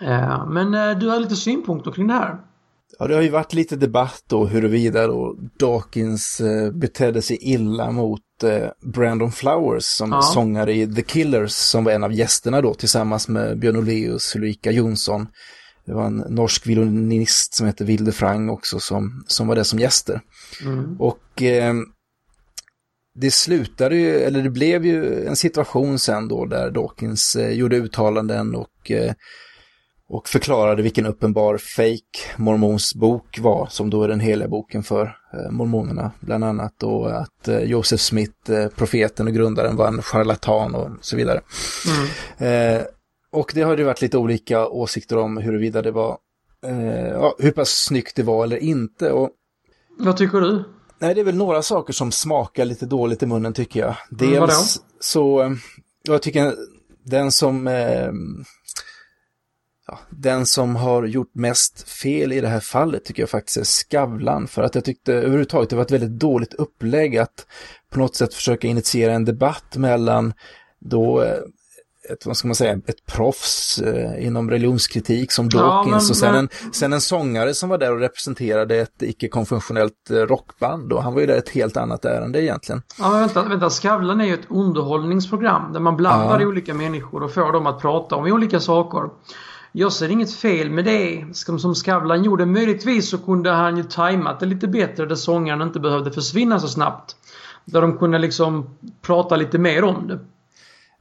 Eh, 0.01 0.47
men 0.47 0.73
eh, 0.73 0.97
du 0.97 1.09
har 1.09 1.19
lite 1.19 1.35
synpunkter 1.35 1.91
kring 1.91 2.07
det 2.07 2.13
här? 2.13 2.37
Ja, 2.99 3.07
det 3.07 3.15
har 3.15 3.21
ju 3.21 3.29
varit 3.29 3.53
lite 3.53 3.75
debatt 3.75 4.23
då 4.27 4.45
huruvida 4.45 5.07
då 5.07 5.35
Dawkins 5.59 6.39
eh, 6.39 6.71
betedde 6.71 7.21
sig 7.21 7.37
illa 7.41 7.91
mot 7.91 8.21
Brandon 8.93 9.31
Flowers 9.31 9.83
som 9.83 10.11
ja. 10.11 10.21
sångare 10.21 10.73
i 10.73 10.95
The 10.95 11.01
Killers 11.01 11.51
som 11.51 11.83
var 11.83 11.91
en 11.91 12.03
av 12.03 12.13
gästerna 12.13 12.61
då 12.61 12.73
tillsammans 12.73 13.27
med 13.27 13.59
Björn 13.59 13.75
Ulvaeus, 13.75 14.35
Ulrika 14.35 14.71
Jonsson. 14.71 15.27
Det 15.85 15.93
var 15.93 16.05
en 16.05 16.17
norsk 16.29 16.67
violinist 16.67 17.53
som 17.53 17.67
heter 17.67 17.85
Vilde 17.85 18.11
Frang 18.11 18.49
också 18.49 18.79
som, 18.79 19.23
som 19.27 19.47
var 19.47 19.55
det 19.55 19.63
som 19.63 19.79
gäster. 19.79 20.21
Mm. 20.61 20.95
Och 20.99 21.41
eh, 21.41 21.73
det 23.19 23.31
slutade 23.31 23.95
ju, 23.95 24.19
eller 24.19 24.43
det 24.43 24.49
blev 24.49 24.85
ju 24.85 25.25
en 25.25 25.35
situation 25.35 25.99
sen 25.99 26.27
då 26.27 26.45
där 26.45 26.71
Dawkins 26.71 27.35
eh, 27.35 27.51
gjorde 27.51 27.75
uttalanden 27.75 28.55
och, 28.55 28.91
eh, 28.91 29.13
och 30.09 30.27
förklarade 30.27 30.81
vilken 30.81 31.05
uppenbar 31.05 31.57
fake 31.57 32.37
mormons 32.37 32.95
bok 32.95 33.39
var, 33.39 33.67
som 33.69 33.89
då 33.89 34.03
är 34.03 34.07
den 34.07 34.19
heliga 34.19 34.47
boken 34.47 34.83
för 34.83 35.17
eh, 35.33 35.51
mormonerna 35.51 36.11
bland 36.19 36.43
annat. 36.43 36.83
Och 36.83 37.21
att 37.21 37.47
eh, 37.47 37.59
Joseph 37.59 38.01
Smith, 38.01 38.51
eh, 38.51 38.67
profeten 38.67 39.27
och 39.27 39.33
grundaren, 39.33 39.75
var 39.75 39.87
en 39.87 40.01
charlatan 40.01 40.75
och 40.75 40.89
så 41.01 41.15
vidare. 41.15 41.41
Mm. 42.39 42.85
Eh, 43.35 43.39
och 43.39 43.51
det 43.55 43.61
har 43.61 43.77
ju 43.77 43.83
varit 43.83 44.01
lite 44.01 44.17
olika 44.17 44.67
åsikter 44.67 45.17
om 45.17 45.37
huruvida 45.37 45.81
det 45.81 45.91
var, 45.91 46.17
ja, 47.11 47.35
hur 47.39 47.51
pass 47.51 47.69
snyggt 47.69 48.15
det 48.15 48.23
var 48.23 48.43
eller 48.43 48.57
inte. 48.57 49.11
Och 49.11 49.29
vad 49.97 50.17
tycker 50.17 50.41
du? 50.41 50.63
Nej, 50.99 51.15
det 51.15 51.21
är 51.21 51.25
väl 51.25 51.35
några 51.35 51.61
saker 51.61 51.93
som 51.93 52.11
smakar 52.11 52.65
lite 52.65 52.85
dåligt 52.85 53.23
i 53.23 53.25
munnen 53.25 53.53
tycker 53.53 53.79
jag. 53.79 53.95
Mm, 54.11 54.31
Dels 54.31 54.77
mm, 54.77 54.89
så, 54.99 55.41
eh, 55.41 55.51
jag 56.03 56.21
tycker 56.21 56.55
den 57.03 57.31
som 57.31 57.67
eh, 57.67 58.11
ja, 59.87 59.99
den 60.09 60.45
som 60.45 60.75
har 60.75 61.05
gjort 61.05 61.35
mest 61.35 61.89
fel 61.89 62.33
i 62.33 62.41
det 62.41 62.47
här 62.47 62.59
fallet 62.59 63.05
tycker 63.05 63.21
jag 63.21 63.29
faktiskt 63.29 63.57
är 63.57 63.63
Skavlan. 63.63 64.47
För 64.47 64.63
att 64.63 64.75
jag 64.75 64.83
tyckte 64.83 65.13
överhuvudtaget 65.13 65.69
det 65.69 65.75
var 65.75 65.83
ett 65.83 65.91
väldigt 65.91 66.19
dåligt 66.19 66.53
upplägg 66.53 67.17
att 67.17 67.47
på 67.89 67.99
något 67.99 68.15
sätt 68.15 68.33
försöka 68.33 68.67
initiera 68.67 69.13
en 69.13 69.25
debatt 69.25 69.75
mellan 69.75 70.33
då 70.79 71.23
eh, 71.23 71.39
ett, 72.09 72.25
vad 72.25 72.37
ska 72.37 72.47
man 72.47 72.55
säga, 72.55 72.73
ett 72.73 73.05
proffs 73.05 73.79
eh, 73.79 74.25
inom 74.25 74.49
religionskritik 74.49 75.31
som 75.31 75.49
Dawkins 75.49 76.03
ja, 76.03 76.09
och 76.09 76.17
sen, 76.17 76.31
men... 76.33 76.49
en, 76.63 76.73
sen 76.73 76.93
en 76.93 77.01
sångare 77.01 77.53
som 77.53 77.69
var 77.69 77.77
där 77.77 77.91
och 77.91 77.99
representerade 77.99 78.75
ett 78.75 79.01
icke-konventionellt 79.01 80.09
eh, 80.09 80.15
rockband 80.15 80.93
och 80.93 81.03
han 81.03 81.13
var 81.13 81.21
ju 81.21 81.27
där 81.27 81.37
ett 81.37 81.49
helt 81.49 81.77
annat 81.77 82.05
ärende 82.05 82.43
egentligen. 82.43 82.81
Ja, 82.99 83.09
vänta, 83.09 83.43
vänta, 83.43 83.69
Skavlan 83.69 84.21
är 84.21 84.25
ju 84.25 84.33
ett 84.33 84.47
underhållningsprogram 84.49 85.73
där 85.73 85.79
man 85.79 85.97
blandar 85.97 86.39
ja. 86.39 86.47
olika 86.47 86.73
människor 86.73 87.23
och 87.23 87.33
får 87.33 87.51
dem 87.51 87.67
att 87.67 87.81
prata 87.81 88.15
om 88.15 88.25
olika 88.25 88.59
saker. 88.59 89.09
jag 89.71 89.93
ser 89.93 90.09
inget 90.09 90.33
fel 90.33 90.69
med 90.69 90.85
det 90.85 91.25
som 91.59 91.75
Skavlan 91.75 92.23
gjorde. 92.23 92.45
Möjligtvis 92.45 93.09
så 93.09 93.17
kunde 93.17 93.49
han 93.49 93.77
ju 93.77 93.83
tajmat 93.83 94.39
det 94.39 94.45
lite 94.45 94.67
bättre 94.67 95.05
där 95.05 95.15
sångaren 95.15 95.61
inte 95.61 95.79
behövde 95.79 96.11
försvinna 96.11 96.59
så 96.59 96.67
snabbt. 96.67 97.15
Där 97.65 97.81
de 97.81 97.97
kunde 97.97 98.17
liksom 98.17 98.77
prata 99.01 99.35
lite 99.35 99.57
mer 99.57 99.83
om 99.83 100.07
det. 100.07 100.19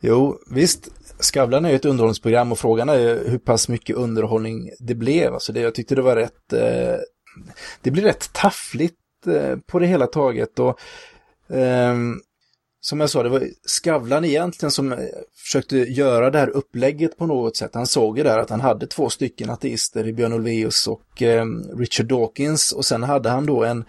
Jo, 0.01 0.39
visst. 0.51 0.89
Skavlan 1.19 1.65
är 1.65 1.71
ju 1.71 1.77
ett 1.77 1.85
underhållningsprogram 1.85 2.53
och 2.53 2.59
frågan 2.59 2.89
är 2.89 3.29
hur 3.29 3.39
pass 3.39 3.69
mycket 3.69 3.97
underhållning 3.97 4.71
det 4.79 4.95
blev. 4.95 5.35
Alltså 5.35 5.53
det, 5.53 5.61
jag 5.61 5.75
tyckte 5.75 5.95
det 5.95 6.03
var 6.03 6.17
rätt... 6.17 6.53
Eh, 6.53 6.97
det 7.83 7.91
blir 7.91 8.03
rätt 8.03 8.33
taffligt 8.33 9.27
eh, 9.27 9.57
på 9.67 9.79
det 9.79 9.87
hela 9.87 10.07
taget. 10.07 10.59
Och, 10.59 10.81
eh, 11.57 11.95
som 12.81 13.01
jag 13.01 13.11
sa, 13.11 13.23
det 13.23 13.29
var 13.29 13.49
Skavlan 13.67 14.25
egentligen 14.25 14.71
som 14.71 14.93
eh, 14.93 14.99
försökte 15.45 15.77
göra 15.77 16.31
det 16.31 16.39
här 16.39 16.49
upplägget 16.49 17.19
på 17.19 17.27
något 17.27 17.57
sätt. 17.57 17.71
Han 17.75 17.87
såg 17.87 18.19
ju 18.19 18.25
där 18.25 18.39
att 18.39 18.51
han 18.51 18.61
hade 18.61 18.87
två 18.87 19.11
stycken 19.11 19.51
ateister 19.51 20.09
i 20.09 20.13
Björn 20.13 20.33
Ulvaeus 20.33 20.87
och 20.87 21.23
eh, 21.23 21.47
Richard 21.77 22.07
Dawkins 22.07 22.73
och 22.73 22.85
sen 22.85 23.03
hade 23.03 23.29
han 23.29 23.47
då 23.47 23.65
en 23.65 23.85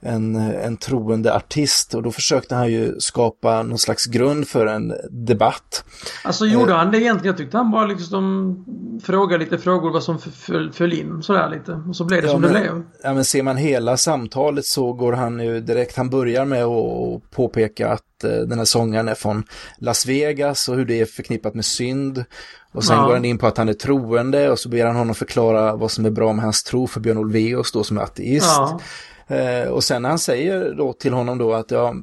en, 0.00 0.36
en 0.36 0.76
troende 0.76 1.34
artist 1.34 1.94
och 1.94 2.02
då 2.02 2.10
försökte 2.10 2.54
han 2.54 2.72
ju 2.72 3.00
skapa 3.00 3.62
någon 3.62 3.78
slags 3.78 4.06
grund 4.06 4.48
för 4.48 4.66
en 4.66 4.92
debatt. 5.10 5.84
Alltså 6.24 6.46
gjorde 6.46 6.72
han 6.72 6.90
det 6.90 7.00
egentligen? 7.00 7.26
Jag 7.26 7.36
tyckte 7.36 7.56
han 7.56 7.70
bara 7.70 7.86
liksom 7.86 8.64
frågade 9.04 9.44
lite 9.44 9.58
frågor 9.58 9.90
vad 9.90 10.02
som 10.02 10.18
föll, 10.18 10.72
föll 10.72 10.92
in 10.92 11.22
sådär 11.22 11.50
lite 11.50 11.72
och 11.88 11.96
så 11.96 12.04
blev 12.04 12.22
det 12.22 12.26
ja, 12.26 12.32
som 12.32 12.40
men, 12.40 12.52
det 12.52 12.60
blev. 12.60 12.82
Ja 13.02 13.14
men 13.14 13.24
ser 13.24 13.42
man 13.42 13.56
hela 13.56 13.96
samtalet 13.96 14.66
så 14.66 14.92
går 14.92 15.12
han 15.12 15.40
ju 15.40 15.60
direkt, 15.60 15.96
han 15.96 16.10
börjar 16.10 16.44
med 16.44 16.64
att 16.64 17.30
påpeka 17.30 17.88
att 17.88 18.24
eh, 18.24 18.30
den 18.30 18.58
här 18.58 18.64
sångaren 18.64 19.08
är 19.08 19.14
från 19.14 19.44
Las 19.78 20.06
Vegas 20.06 20.68
och 20.68 20.76
hur 20.76 20.84
det 20.84 21.00
är 21.00 21.06
förknippat 21.06 21.54
med 21.54 21.64
synd. 21.64 22.24
Och 22.72 22.84
sen 22.84 22.96
ja. 22.96 23.06
går 23.06 23.14
han 23.14 23.24
in 23.24 23.38
på 23.38 23.46
att 23.46 23.58
han 23.58 23.68
är 23.68 23.72
troende 23.72 24.50
och 24.50 24.58
så 24.58 24.68
ber 24.68 24.86
han 24.86 24.96
honom 24.96 25.14
förklara 25.14 25.76
vad 25.76 25.90
som 25.90 26.06
är 26.06 26.10
bra 26.10 26.32
med 26.32 26.44
hans 26.44 26.62
tro 26.62 26.86
för 26.86 27.00
Björn 27.00 27.18
Ulvaeus 27.18 27.72
då 27.72 27.84
som 27.84 27.98
är 27.98 28.02
ateist. 28.02 28.46
Ja. 28.46 28.80
Eh, 29.28 29.68
och 29.68 29.84
sen 29.84 30.02
när 30.02 30.08
han 30.08 30.18
säger 30.18 30.74
då 30.74 30.92
till 30.92 31.12
honom 31.12 31.38
då 31.38 31.52
att 31.52 31.70
ja, 31.70 31.94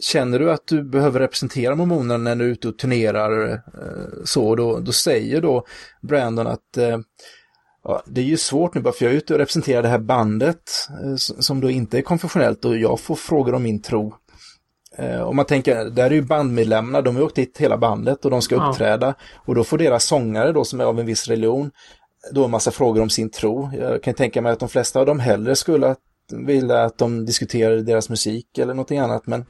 känner 0.00 0.38
du 0.38 0.50
att 0.50 0.66
du 0.66 0.82
behöver 0.82 1.20
representera 1.20 1.74
mormonerna 1.74 2.16
när 2.16 2.36
du 2.36 2.44
är 2.44 2.52
ute 2.52 2.68
och 2.68 2.78
turnerar 2.78 3.52
eh, 3.52 3.58
så, 4.24 4.56
då, 4.56 4.78
då 4.78 4.92
säger 4.92 5.40
då 5.40 5.64
Brandon 6.02 6.46
att 6.46 6.76
eh, 6.76 6.98
ja, 7.84 8.02
det 8.06 8.20
är 8.20 8.24
ju 8.24 8.36
svårt 8.36 8.74
nu 8.74 8.80
bara 8.80 8.92
för 8.92 9.04
jag 9.04 9.12
är 9.12 9.16
ute 9.16 9.32
och 9.32 9.38
representerar 9.38 9.82
det 9.82 9.88
här 9.88 9.98
bandet 9.98 10.62
eh, 11.04 11.16
som 11.16 11.60
då 11.60 11.70
inte 11.70 11.98
är 11.98 12.02
konfessionellt 12.02 12.64
och 12.64 12.76
jag 12.76 13.00
får 13.00 13.14
frågor 13.14 13.54
om 13.54 13.62
min 13.62 13.82
tro. 13.82 14.14
Eh, 14.98 15.20
om 15.20 15.36
man 15.36 15.44
tänker, 15.44 15.84
där 15.84 16.04
är 16.04 16.10
ju 16.10 16.22
bandmedlemmarna, 16.22 17.02
de 17.02 17.16
har 17.16 17.22
åkt 17.22 17.36
dit 17.36 17.58
hela 17.58 17.76
bandet 17.76 18.24
och 18.24 18.30
de 18.30 18.42
ska 18.42 18.68
uppträda 18.68 19.06
ja. 19.06 19.14
och 19.46 19.54
då 19.54 19.64
får 19.64 19.78
deras 19.78 20.04
sångare 20.04 20.52
då 20.52 20.64
som 20.64 20.80
är 20.80 20.84
av 20.84 21.00
en 21.00 21.06
viss 21.06 21.28
religion 21.28 21.70
då 22.32 22.44
en 22.44 22.50
massa 22.50 22.70
frågor 22.70 23.02
om 23.02 23.10
sin 23.10 23.30
tro. 23.30 23.70
Jag 23.78 24.02
kan 24.02 24.14
tänka 24.14 24.42
mig 24.42 24.52
att 24.52 24.60
de 24.60 24.68
flesta 24.68 25.00
av 25.00 25.06
dem 25.06 25.20
hellre 25.20 25.56
skulle 25.56 25.88
att 25.88 25.98
ville 26.32 26.84
att 26.84 26.98
de 26.98 27.26
diskuterade 27.26 27.82
deras 27.82 28.08
musik 28.08 28.58
eller 28.58 28.74
någonting 28.74 28.98
annat. 28.98 29.26
Men, 29.26 29.44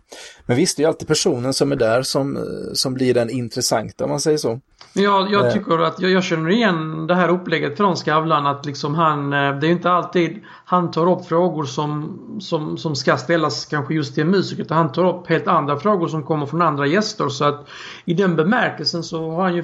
men 0.46 0.56
visst, 0.56 0.76
det 0.76 0.82
är 0.82 0.88
alltid 0.88 1.08
personen 1.08 1.54
som 1.54 1.72
är 1.72 1.76
där 1.76 2.02
som, 2.02 2.38
som 2.74 2.94
blir 2.94 3.14
den 3.14 3.30
intressanta 3.30 4.04
om 4.04 4.10
man 4.10 4.20
säger 4.20 4.38
så. 4.38 4.60
Ja, 4.92 5.28
jag 5.30 5.46
eh. 5.46 5.52
tycker 5.52 5.78
att 5.78 6.00
jag, 6.00 6.10
jag 6.10 6.24
känner 6.24 6.50
igen 6.50 7.06
det 7.06 7.14
här 7.14 7.28
upplägget 7.28 7.76
från 7.76 7.96
Skavlan 7.96 8.46
att 8.46 8.66
liksom 8.66 8.94
han, 8.94 9.32
eh, 9.32 9.58
det 9.58 9.66
är 9.66 9.70
inte 9.70 9.90
alltid 9.90 10.40
han 10.64 10.90
tar 10.90 11.12
upp 11.12 11.26
frågor 11.26 11.64
som, 11.64 12.18
som, 12.40 12.78
som 12.78 12.96
ska 12.96 13.16
ställas 13.16 13.66
kanske 13.66 13.94
just 13.94 14.14
till 14.14 14.22
en 14.22 14.30
musiker 14.30 14.62
utan 14.62 14.76
han 14.76 14.92
tar 14.92 15.08
upp 15.08 15.28
helt 15.28 15.46
andra 15.46 15.78
frågor 15.78 16.08
som 16.08 16.22
kommer 16.22 16.46
från 16.46 16.62
andra 16.62 16.86
gäster 16.86 17.28
så 17.28 17.44
att 17.44 17.68
i 18.04 18.14
den 18.14 18.36
bemärkelsen 18.36 19.02
så 19.02 19.30
har 19.30 19.42
han 19.42 19.54
ju 19.54 19.62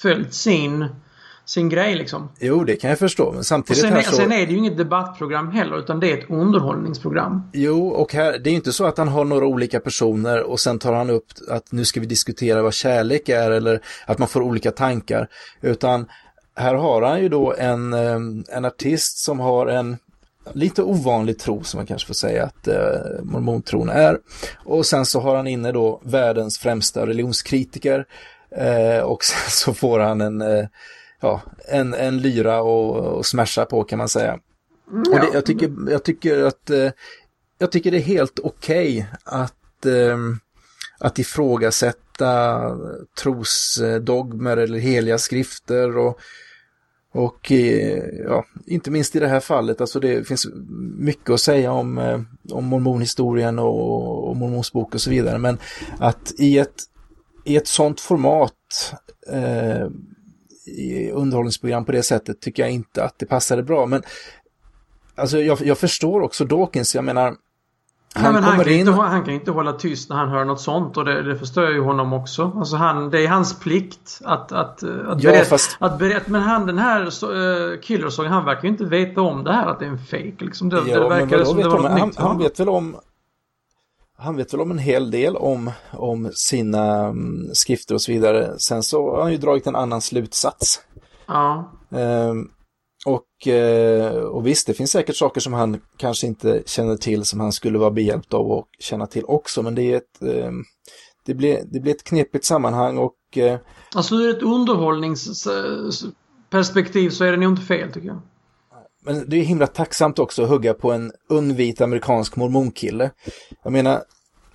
följt 0.00 0.34
sin 0.34 0.88
sin 1.50 1.68
grej 1.68 1.94
liksom. 1.94 2.28
Jo, 2.38 2.64
det 2.64 2.76
kan 2.76 2.90
jag 2.90 2.98
förstå. 2.98 3.32
Men 3.32 3.44
samtidigt 3.44 3.82
och 3.84 3.88
sen, 3.88 3.96
här 3.96 4.02
så... 4.02 4.16
sen 4.16 4.32
är 4.32 4.46
det 4.46 4.52
ju 4.52 4.58
inget 4.58 4.76
debattprogram 4.76 5.50
heller 5.50 5.78
utan 5.78 6.00
det 6.00 6.12
är 6.12 6.18
ett 6.18 6.30
underhållningsprogram. 6.30 7.42
Jo, 7.52 7.88
och 7.88 8.14
här, 8.14 8.38
det 8.38 8.48
är 8.48 8.50
ju 8.50 8.56
inte 8.56 8.72
så 8.72 8.84
att 8.84 8.98
han 8.98 9.08
har 9.08 9.24
några 9.24 9.46
olika 9.46 9.80
personer 9.80 10.42
och 10.42 10.60
sen 10.60 10.78
tar 10.78 10.92
han 10.92 11.10
upp 11.10 11.26
att 11.48 11.72
nu 11.72 11.84
ska 11.84 12.00
vi 12.00 12.06
diskutera 12.06 12.62
vad 12.62 12.74
kärlek 12.74 13.28
är 13.28 13.50
eller 13.50 13.80
att 14.06 14.18
man 14.18 14.28
får 14.28 14.40
olika 14.40 14.70
tankar. 14.70 15.28
Utan 15.60 16.06
här 16.56 16.74
har 16.74 17.02
han 17.02 17.20
ju 17.20 17.28
då 17.28 17.54
en, 17.58 17.92
en 18.48 18.64
artist 18.64 19.18
som 19.18 19.40
har 19.40 19.66
en 19.66 19.96
lite 20.52 20.82
ovanlig 20.82 21.38
tro 21.38 21.62
som 21.64 21.78
man 21.78 21.86
kanske 21.86 22.06
får 22.06 22.14
säga 22.14 22.44
att 22.44 22.68
eh, 22.68 23.22
mormontron 23.22 23.88
är. 23.88 24.18
Och 24.64 24.86
sen 24.86 25.06
så 25.06 25.20
har 25.20 25.36
han 25.36 25.46
inne 25.46 25.72
då 25.72 26.00
världens 26.04 26.58
främsta 26.58 27.06
religionskritiker 27.06 28.04
eh, 28.56 29.02
och 29.02 29.24
sen 29.24 29.50
så 29.50 29.74
får 29.74 29.98
han 29.98 30.20
en 30.20 30.40
eh, 30.40 30.66
ja, 31.20 31.42
en, 31.68 31.94
en 31.94 32.18
lyra 32.18 32.62
och, 32.62 32.96
och 32.96 33.26
smasha 33.26 33.64
på 33.64 33.84
kan 33.84 33.98
man 33.98 34.08
säga. 34.08 34.38
Ja. 34.92 35.12
Och 35.12 35.20
det, 35.20 35.28
jag, 35.32 35.46
tycker, 35.46 35.90
jag 35.90 36.04
tycker 36.04 36.42
att 36.42 36.70
eh, 36.70 36.90
jag 37.60 37.72
tycker 37.72 37.90
det 37.90 37.96
är 37.96 38.02
helt 38.02 38.38
okej 38.38 38.98
okay 38.98 39.04
att, 39.24 39.86
eh, 39.86 40.18
att 40.98 41.18
ifrågasätta 41.18 42.60
trosdogmer 43.22 44.56
eller 44.56 44.78
heliga 44.78 45.18
skrifter 45.18 45.98
och, 45.98 46.18
och 47.12 47.52
eh, 47.52 48.04
ja, 48.24 48.44
inte 48.66 48.90
minst 48.90 49.16
i 49.16 49.18
det 49.18 49.28
här 49.28 49.40
fallet, 49.40 49.80
alltså 49.80 50.00
det 50.00 50.28
finns 50.28 50.46
mycket 50.98 51.30
att 51.30 51.40
säga 51.40 51.72
om, 51.72 51.98
eh, 51.98 52.20
om 52.52 52.64
mormonhistorien 52.64 53.58
och, 53.58 54.28
och 54.28 54.36
mormonsbok 54.36 54.94
och 54.94 55.00
så 55.00 55.10
vidare, 55.10 55.38
men 55.38 55.58
att 55.98 56.32
i 56.38 56.58
ett, 56.58 56.82
i 57.44 57.56
ett 57.56 57.68
sånt 57.68 58.00
format 58.00 58.94
eh, 59.32 59.88
underhållningsprogram 61.12 61.84
på 61.84 61.92
det 61.92 62.02
sättet 62.02 62.40
tycker 62.40 62.62
jag 62.62 62.72
inte 62.72 63.04
att 63.04 63.18
det 63.18 63.26
passade 63.26 63.62
bra. 63.62 63.86
Men 63.86 64.02
alltså 65.14 65.38
jag, 65.38 65.60
jag 65.60 65.78
förstår 65.78 66.20
också 66.20 66.44
Dawkins, 66.44 66.94
jag 66.94 67.04
menar 67.04 67.36
han, 68.14 68.32
Nej, 68.32 68.42
han, 68.42 68.58
kan 68.58 68.72
in... 68.72 68.80
inte, 68.80 68.92
han 68.92 69.24
kan 69.24 69.34
inte 69.34 69.50
hålla 69.50 69.72
tyst 69.72 70.10
när 70.10 70.16
han 70.16 70.28
hör 70.28 70.44
något 70.44 70.60
sånt 70.60 70.96
och 70.96 71.04
det, 71.04 71.22
det 71.22 71.38
förstör 71.38 71.70
ju 71.70 71.80
honom 71.80 72.12
också. 72.12 72.52
Alltså 72.56 72.76
han, 72.76 73.10
det 73.10 73.24
är 73.24 73.28
hans 73.28 73.58
plikt 73.58 74.20
att, 74.24 74.52
att, 74.52 74.82
att, 74.82 75.22
ja, 75.22 75.30
berätta, 75.30 75.44
fast... 75.44 75.76
att 75.80 75.98
berätta. 75.98 76.30
Men 76.30 76.42
han 76.42 76.66
den 76.66 76.78
här 76.78 77.10
så, 77.10 77.32
uh, 77.32 77.80
Killersång, 77.80 78.26
han 78.26 78.44
verkar 78.44 78.62
ju 78.62 78.68
inte 78.68 78.84
veta 78.84 79.20
om 79.20 79.44
det 79.44 79.52
här 79.52 79.66
att 79.66 79.78
det 79.78 79.84
är 79.84 79.90
en 79.90 79.98
fake. 79.98 80.34
Liksom. 80.38 80.68
Det, 80.68 80.82
ja, 80.86 81.00
det 81.00 81.08
verkar 81.08 81.44
som 81.44 81.56
det 81.56 81.68
var 81.68 81.78
något 81.78 81.90
han, 81.90 82.08
nytt. 82.08 82.16
Han 82.16 82.38
vet 82.38 82.60
väl 82.60 82.68
om 82.68 82.96
han 84.20 84.36
vet 84.36 84.54
väl 84.54 84.60
om 84.60 84.70
en 84.70 84.78
hel 84.78 85.10
del 85.10 85.36
om, 85.36 85.70
om 85.92 86.30
sina 86.34 87.08
um, 87.08 87.50
skrifter 87.52 87.94
och 87.94 88.02
så 88.02 88.12
vidare. 88.12 88.58
Sen 88.58 88.82
så 88.82 89.10
har 89.10 89.22
han 89.22 89.32
ju 89.32 89.38
dragit 89.38 89.66
en 89.66 89.76
annan 89.76 90.00
slutsats. 90.00 90.80
Ja. 91.26 91.72
Um, 91.90 92.50
och, 93.06 93.26
uh, 93.46 94.06
och 94.12 94.46
visst, 94.46 94.66
det 94.66 94.74
finns 94.74 94.90
säkert 94.90 95.16
saker 95.16 95.40
som 95.40 95.52
han 95.52 95.80
kanske 95.96 96.26
inte 96.26 96.62
känner 96.66 96.96
till 96.96 97.24
som 97.24 97.40
han 97.40 97.52
skulle 97.52 97.78
vara 97.78 97.90
behjälpt 97.90 98.34
av 98.34 98.52
att 98.52 98.66
känna 98.78 99.06
till 99.06 99.24
också. 99.24 99.62
Men 99.62 99.74
det 99.74 99.92
är 99.92 99.96
ett, 99.96 100.18
um, 100.20 100.64
det 101.26 101.34
blir, 101.34 101.62
det 101.72 101.80
blir 101.80 101.94
ett 101.94 102.04
knepigt 102.04 102.44
sammanhang 102.44 102.98
och... 102.98 103.16
Uh, 103.36 103.56
alltså 103.94 104.14
ur 104.14 104.36
ett 104.36 104.42
underhållningsperspektiv 104.42 107.10
så 107.10 107.24
är 107.24 107.30
det 107.30 107.36
nog 107.36 107.52
inte 107.52 107.62
fel 107.62 107.92
tycker 107.92 108.08
jag. 108.08 108.20
Men 109.04 109.24
det 109.28 109.36
är 109.36 109.42
himla 109.42 109.66
tacksamt 109.66 110.18
också 110.18 110.42
att 110.42 110.48
hugga 110.48 110.74
på 110.74 110.92
en 110.92 111.12
ung 111.28 111.54
vit 111.54 111.80
amerikansk 111.80 112.36
mormonkille. 112.36 113.10
Jag 113.62 113.72
menar, 113.72 114.02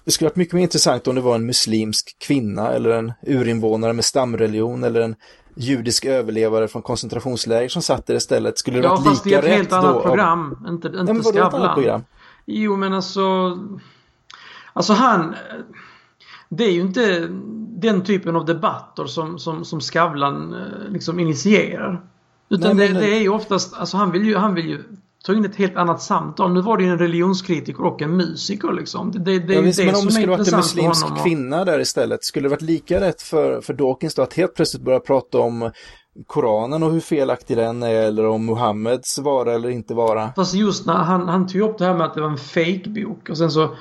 det 0.05 0.11
skulle 0.11 0.29
varit 0.29 0.35
mycket 0.35 0.53
mer 0.53 0.61
intressant 0.61 1.07
om 1.07 1.15
det 1.15 1.21
var 1.21 1.35
en 1.35 1.45
muslimsk 1.45 2.15
kvinna 2.19 2.71
eller 2.71 2.89
en 2.89 3.13
urinvånare 3.27 3.93
med 3.93 4.05
stamreligion 4.05 4.83
eller 4.83 5.01
en 5.01 5.15
judisk 5.55 6.05
överlevare 6.05 6.67
från 6.67 6.81
koncentrationsläger 6.81 7.69
som 7.69 7.81
satt 7.81 8.07
där 8.07 8.15
istället. 8.15 8.57
Skulle 8.57 8.77
det 8.77 8.83
ja, 8.83 8.95
varit 8.95 9.25
lika 9.25 9.41
rätt 9.41 9.43
då? 9.43 9.45
Ja, 9.45 9.45
fast 9.45 9.45
det 9.45 9.49
är 9.49 9.53
ett 9.53 9.57
helt 9.57 9.73
annat 9.73 10.03
program. 10.03 10.57
Av... 10.65 10.73
Inte, 10.73 10.87
inte 10.87 11.11
ja, 11.11 11.49
Skavlan. 11.49 11.75
program? 11.75 12.03
Jo, 12.45 12.75
men 12.75 12.93
alltså... 12.93 13.57
Alltså 14.73 14.93
han... 14.93 15.35
Det 16.49 16.63
är 16.63 16.71
ju 16.71 16.81
inte 16.81 17.27
den 17.77 18.03
typen 18.03 18.35
av 18.35 18.45
debatter 18.45 19.05
som, 19.05 19.39
som, 19.39 19.65
som 19.65 19.81
Skavlan 19.81 20.53
eh, 20.53 20.91
liksom 20.91 21.19
initierar. 21.19 22.01
Utan 22.49 22.77
Nej, 22.77 22.87
men... 22.87 23.01
det, 23.01 23.07
det, 23.07 23.15
är 23.15 23.21
ju 23.21 23.29
oftast, 23.29 23.73
alltså 23.73 23.97
han 23.97 24.11
vill 24.11 24.25
ju, 24.25 24.35
han 24.35 24.55
vill 24.55 24.69
ju 24.69 24.83
ta 25.25 25.33
in 25.33 25.45
ett 25.45 25.55
helt 25.55 25.75
annat 25.75 26.01
samtal. 26.01 26.53
Nu 26.53 26.61
var 26.61 26.77
det 26.77 26.83
ju 26.83 26.89
en 26.89 26.99
religionskritiker 26.99 27.83
och 27.83 28.01
en 28.01 28.17
musiker 28.17 28.73
liksom. 28.73 29.11
Det, 29.11 29.19
det, 29.19 29.39
det 29.39 29.53
ja, 29.53 29.61
visst, 29.61 29.79
det 29.79 29.85
men 29.85 29.95
om 29.95 30.05
det 30.05 30.11
skulle 30.11 30.27
varit 30.27 30.47
en 30.47 30.57
muslimsk 30.57 31.11
och... 31.11 31.23
kvinna 31.23 31.65
där 31.65 31.79
istället, 31.79 32.23
skulle 32.23 32.45
det 32.45 32.49
varit 32.49 32.61
lika 32.61 33.01
rätt 33.01 33.21
för, 33.21 33.61
för 33.61 33.73
Dawkins 33.73 34.15
då 34.15 34.21
att 34.21 34.33
helt 34.33 34.55
plötsligt 34.55 34.83
börja 34.83 34.99
prata 34.99 35.39
om 35.39 35.71
Koranen 36.27 36.83
och 36.83 36.91
hur 36.91 36.99
felaktig 36.99 37.57
den 37.57 37.83
är 37.83 38.01
eller 38.01 38.25
om 38.27 38.45
Muhammeds 38.45 39.17
vara 39.17 39.53
eller 39.53 39.69
inte 39.69 39.93
vara. 39.93 40.29
Fast 40.35 40.53
just 40.53 40.85
när 40.85 40.93
han, 40.93 41.27
han 41.27 41.47
tog 41.47 41.61
upp 41.61 41.77
det 41.77 41.85
här 41.85 41.93
med 41.93 42.05
att 42.05 42.13
det 42.13 42.21
var 42.21 42.29
en 42.29 42.37
fake-bok 42.37 43.29
och 43.29 43.37
sen 43.37 43.51
så 43.51 43.75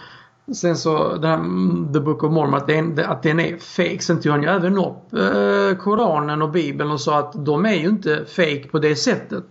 Sen 0.52 0.76
så 0.76 1.16
den 1.16 1.30
här 1.30 1.38
mm, 1.38 1.92
The 1.92 2.00
Book 2.00 2.22
of 2.22 2.32
Mormon 2.32 2.54
att 2.54 2.66
den, 2.66 2.98
att 2.98 3.22
den 3.22 3.40
är 3.40 3.56
fake. 3.56 3.98
Sen 3.98 4.20
tog 4.20 4.32
han 4.32 4.42
ju 4.42 4.48
även 4.48 4.78
upp 4.78 5.12
eh, 5.12 5.78
Koranen 5.78 6.42
och 6.42 6.50
Bibeln 6.50 6.90
och 6.90 7.00
sa 7.00 7.18
att 7.18 7.44
de 7.44 7.66
är 7.66 7.74
ju 7.74 7.88
inte 7.88 8.24
fake 8.26 8.68
på 8.68 8.78
det 8.78 8.96
sättet. 8.96 9.44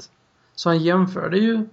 Så 0.55 0.69
han 0.69 0.79
jämförde 0.79 1.37
ju 1.37 1.65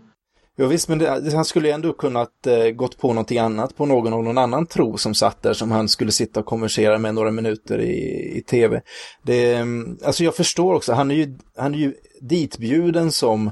Ja, 0.61 0.67
visst, 0.67 0.89
men 0.89 0.99
det, 0.99 1.35
han 1.35 1.45
skulle 1.45 1.69
ju 1.69 1.75
ändå 1.75 1.93
kunnat 1.93 2.47
eh, 2.47 2.71
gått 2.71 2.99
på 2.99 3.09
någonting 3.09 3.39
annat 3.39 3.77
på 3.77 3.87
någon 3.87 4.13
av 4.13 4.25
någon 4.25 4.39
annan 4.39 4.67
tro 4.67 4.97
som 4.97 5.15
satt 5.15 5.43
där 5.43 5.53
som 5.53 5.71
han 5.71 5.89
skulle 5.89 6.13
sitta 6.13 6.41
och 6.41 6.47
konversera 6.47 6.99
med 6.99 7.15
några 7.15 7.31
minuter 7.31 7.79
i, 7.81 8.33
i 8.39 8.43
tv. 8.43 8.81
Det, 9.23 9.55
mm, 9.55 9.99
alltså 10.05 10.25
jag 10.25 10.35
förstår 10.35 10.75
också, 10.75 10.93
han 10.93 11.11
är 11.11 11.15
ju, 11.15 11.39
han 11.57 11.75
är 11.75 11.79
ju 11.79 11.95
ditbjuden 12.21 13.13
som 13.13 13.51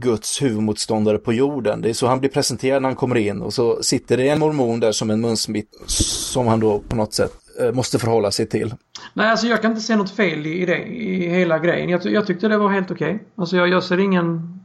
Guds 0.00 0.42
huvudmotståndare 0.42 1.18
på 1.18 1.32
jorden. 1.32 1.82
Det 1.82 1.88
är 1.90 1.92
så 1.92 2.06
han 2.06 2.20
blir 2.20 2.30
presenterad 2.30 2.82
när 2.82 2.88
han 2.88 2.96
kommer 2.96 3.16
in 3.16 3.42
och 3.42 3.54
så 3.54 3.82
sitter 3.82 4.16
det 4.16 4.28
en 4.28 4.38
mormon 4.38 4.80
där 4.80 4.92
som 4.92 5.10
en 5.10 5.20
munsmitt 5.20 5.68
som 5.86 6.46
han 6.46 6.60
då 6.60 6.78
på 6.88 6.96
något 6.96 7.14
sätt 7.14 7.32
eh, 7.60 7.72
måste 7.72 7.98
förhålla 7.98 8.30
sig 8.30 8.46
till. 8.46 8.74
Nej, 9.14 9.30
alltså 9.30 9.46
jag 9.46 9.62
kan 9.62 9.70
inte 9.70 9.82
se 9.82 9.96
något 9.96 10.10
fel 10.10 10.46
i 10.46 10.66
det, 10.66 10.78
i 10.78 11.28
hela 11.28 11.58
grejen. 11.58 11.88
Jag, 11.88 12.06
jag 12.06 12.26
tyckte 12.26 12.48
det 12.48 12.58
var 12.58 12.68
helt 12.68 12.90
okej. 12.90 13.14
Okay. 13.14 13.26
Alltså 13.34 13.56
jag, 13.56 13.68
jag 13.68 13.84
ser 13.84 13.98
ingen... 13.98 14.60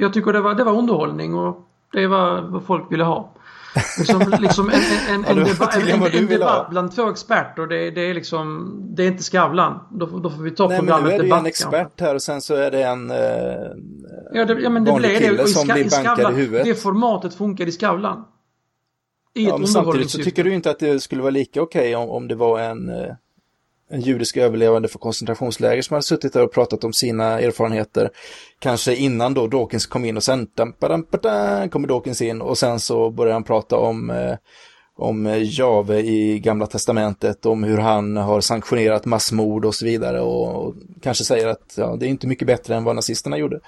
Jag 0.00 0.12
tycker 0.12 0.32
det 0.32 0.40
var, 0.40 0.54
det 0.54 0.64
var 0.64 0.72
underhållning 0.72 1.34
och 1.34 1.68
det 1.92 2.06
var 2.06 2.40
vad 2.40 2.64
folk 2.64 2.92
ville 2.92 3.04
ha. 3.04 3.30
Liksom, 3.98 4.34
liksom 4.40 4.70
en, 4.70 4.80
en, 5.08 5.24
en, 5.24 5.38
ja, 5.38 5.44
deba 5.44 5.68
en, 5.68 6.02
en 6.14 6.26
debatt 6.26 6.70
bland 6.70 6.96
två 6.96 7.10
experter, 7.10 7.66
det, 7.66 7.90
det, 7.90 8.00
är 8.00 8.14
liksom, 8.14 8.76
det 8.96 9.02
är 9.02 9.06
inte 9.06 9.22
Skavlan. 9.22 9.80
Då, 9.90 10.06
då 10.06 10.30
får 10.30 10.42
vi 10.42 10.50
ta 10.50 10.68
Nej, 10.68 10.78
programmet 10.78 11.04
debatt. 11.04 11.20
Nej, 11.20 11.28
men 11.30 11.42
nu 11.42 11.44
är 11.44 11.58
det 11.58 11.66
ju 11.68 11.72
en 11.72 11.86
expert 11.86 12.00
här 12.00 12.14
och 12.14 12.22
sen 12.22 12.40
så 12.40 12.54
är 12.54 12.70
det 12.70 12.82
en 12.82 13.10
eh, 13.10 13.16
ja, 14.32 14.44
det, 14.44 14.60
ja, 14.60 14.70
men 14.70 14.84
det 14.84 14.90
vanlig 14.90 15.18
kille 15.18 15.42
det. 15.42 15.48
som 15.48 15.68
blir 15.68 16.04
bankad 16.04 16.32
i 16.32 16.34
huvudet. 16.34 16.64
Det 16.64 16.74
formatet 16.74 17.34
funkar 17.34 17.66
i 17.66 17.72
Skavlan. 17.72 18.24
I 19.34 19.46
ja, 19.46 19.58
men 19.58 19.68
samtidigt 19.68 20.10
så 20.10 20.18
tycker 20.18 20.44
du 20.44 20.54
inte 20.54 20.70
att 20.70 20.78
det 20.78 21.00
skulle 21.00 21.22
vara 21.22 21.30
lika 21.30 21.62
okej 21.62 21.80
okay 21.80 21.94
om, 21.94 22.10
om 22.10 22.28
det 22.28 22.34
var 22.34 22.60
en 22.60 22.88
eh, 22.88 23.14
en 23.90 24.00
judisk 24.00 24.36
överlevande 24.36 24.88
för 24.88 24.98
koncentrationsläger 24.98 25.82
som 25.82 25.94
hade 25.94 26.02
suttit 26.02 26.32
där 26.32 26.42
och 26.42 26.52
pratat 26.52 26.84
om 26.84 26.92
sina 26.92 27.40
erfarenheter. 27.40 28.10
Kanske 28.58 28.94
innan 28.94 29.34
då 29.34 29.46
Dawkins 29.46 29.86
kom 29.86 30.04
in 30.04 30.16
och 30.16 30.22
sen 30.22 30.46
kommer 31.70 31.86
Dawkins 31.86 32.22
in 32.22 32.40
och 32.40 32.58
sen 32.58 32.80
så 32.80 33.10
börjar 33.10 33.32
han 33.32 33.44
prata 33.44 33.76
om 33.76 34.10
eh, 34.10 34.34
om 34.96 35.26
eh, 35.26 35.58
Jave 35.60 36.00
i 36.00 36.38
Gamla 36.38 36.66
Testamentet, 36.66 37.46
om 37.46 37.64
hur 37.64 37.78
han 37.78 38.16
har 38.16 38.40
sanktionerat 38.40 39.04
massmord 39.04 39.64
och 39.64 39.74
så 39.74 39.84
vidare 39.84 40.20
och, 40.20 40.66
och 40.66 40.74
kanske 41.02 41.24
säger 41.24 41.48
att 41.48 41.74
ja, 41.76 41.96
det 41.96 42.06
är 42.06 42.08
inte 42.08 42.26
mycket 42.26 42.46
bättre 42.46 42.76
än 42.76 42.84
vad 42.84 42.96
nazisterna 42.96 43.38
gjorde. 43.38 43.60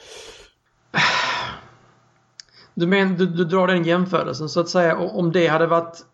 Du, 2.75 2.87
men, 2.87 3.17
du, 3.17 3.27
du 3.27 3.45
drar 3.45 3.67
den 3.67 3.85
jämförelsen 3.85 4.49
så 4.49 4.61
att 4.61 4.69
säga 4.69 4.97
om 4.97 5.33
det 5.33 5.47
hade 5.47 5.67
varit 5.67 6.05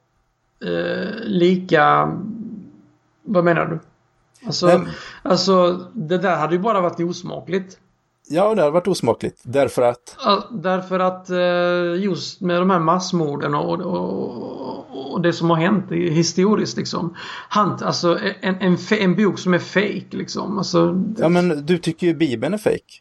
eh, 0.64 1.14
lika... 1.21 2.12
Vad 3.25 3.44
menar 3.44 3.66
du? 3.66 3.78
Alltså, 4.46 4.66
Men, 4.66 4.88
alltså, 5.22 5.87
det 5.94 6.18
där 6.18 6.37
hade 6.37 6.54
ju 6.54 6.61
bara 6.61 6.80
varit 6.80 7.00
osmakligt. 7.00 7.78
Ja, 8.28 8.54
det 8.54 8.61
hade 8.61 8.72
varit 8.72 8.88
osmakligt. 8.88 9.40
Därför 9.42 9.82
att? 9.82 10.16
Därför 10.50 10.99
att 10.99 11.30
eh, 11.30 12.04
just 12.04 12.40
med 12.40 12.61
de 12.61 12.70
här 12.70 12.78
massmorden 12.78 13.54
och, 13.54 13.80
och, 13.80 15.12
och 15.12 15.20
det 15.20 15.32
som 15.32 15.50
har 15.50 15.56
hänt 15.56 15.90
historiskt 15.90 16.76
liksom. 16.76 17.16
Han, 17.49 17.78
alltså 17.82 18.18
en, 18.40 18.54
en, 18.61 18.78
en 18.90 19.16
bok 19.16 19.38
som 19.38 19.54
är 19.54 19.58
fake 19.58 20.16
liksom. 20.16 20.58
Alltså, 20.58 21.02
ja, 21.18 21.28
men 21.28 21.66
du 21.66 21.78
tycker 21.78 22.06
ju 22.06 22.14
Bibeln 22.14 22.54
är 22.54 22.58
fake. 22.58 23.00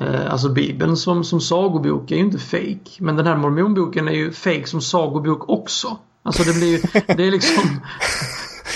Eh, 0.00 0.32
alltså 0.32 0.48
Bibeln 0.48 0.96
som, 0.96 1.24
som 1.24 1.40
sagobok 1.40 2.10
är 2.10 2.16
ju 2.16 2.22
inte 2.22 2.38
fake. 2.38 2.90
Men 2.98 3.16
den 3.16 3.26
här 3.26 3.36
mormonboken 3.36 4.08
är 4.08 4.12
ju 4.12 4.32
fake 4.32 4.66
som 4.66 4.80
sagobok 4.80 5.48
också. 5.48 5.98
Alltså 6.22 6.42
det 6.42 6.54
blir 6.54 6.66
ju, 6.66 6.78
det 7.16 7.26
är 7.26 7.30
liksom 7.30 7.64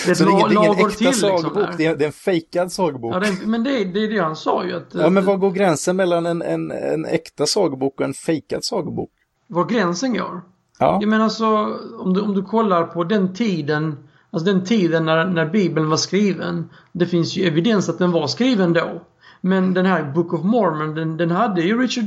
det 0.05 0.11
är 0.11 0.15
så 0.15 0.25
det 0.25 0.31
är 0.31 0.53
ingen, 0.53 0.73
äkta 0.73 0.89
till, 0.89 1.15
sagobok, 1.15 1.57
liksom, 1.57 1.75
det, 1.79 1.87
är, 1.87 1.97
det 1.97 2.05
är 2.05 2.07
en 2.07 2.13
fejkad 2.13 2.73
sagobok. 2.73 3.15
Ja, 3.15 3.21
det, 3.21 3.47
men 3.47 3.65
det, 3.65 3.85
det 3.85 4.05
är 4.05 4.09
det 4.09 4.19
han 4.19 4.37
sa 4.37 4.65
ju. 4.65 4.77
Att, 4.77 4.95
ja, 4.95 5.11
men 5.11 5.25
var 5.25 5.37
går 5.37 5.51
gränsen 5.51 5.97
mellan 5.97 6.27
en, 6.27 6.43
en, 6.43 6.71
en 6.71 7.05
äkta 7.05 7.47
sagobok 7.47 8.01
och 8.01 8.07
en 8.07 8.15
fejkad 8.15 8.65
sagobok? 8.65 9.11
Var 9.47 9.65
gränsen 9.65 10.15
går? 10.15 10.41
Ja. 10.79 10.99
Jag 11.01 11.09
menar 11.09 11.25
alltså, 11.25 11.79
om 11.99 12.15
du, 12.15 12.21
om 12.21 12.35
du 12.35 12.43
kollar 12.43 12.85
på 12.85 13.05
den 13.05 13.35
tiden, 13.35 13.97
alltså 14.31 14.53
den 14.53 14.65
tiden 14.65 15.07
när, 15.07 15.27
när 15.27 15.47
Bibeln 15.47 15.91
var 15.91 15.97
skriven. 15.97 16.71
Det 16.93 17.07
finns 17.07 17.37
ju 17.37 17.47
evidens 17.47 17.89
att 17.89 17.99
den 17.99 18.13
var 18.13 18.27
skriven 18.27 18.73
då. 18.73 19.03
Men 19.41 19.75
den 19.75 19.87
här 19.87 20.13
Book 20.13 20.33
of 20.33 20.45
Mormon, 20.45 20.95
den, 20.95 21.17
den 21.17 21.31
hade 21.31 21.63
ju 21.63 21.83
Richard 21.83 22.05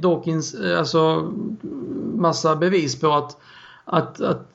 Dawkins, 0.00 0.54
eh, 0.54 0.78
alltså 0.78 1.32
massa 2.14 2.56
bevis 2.56 3.00
på 3.00 3.12
att, 3.12 3.36
att, 3.84 4.20
att 4.20 4.51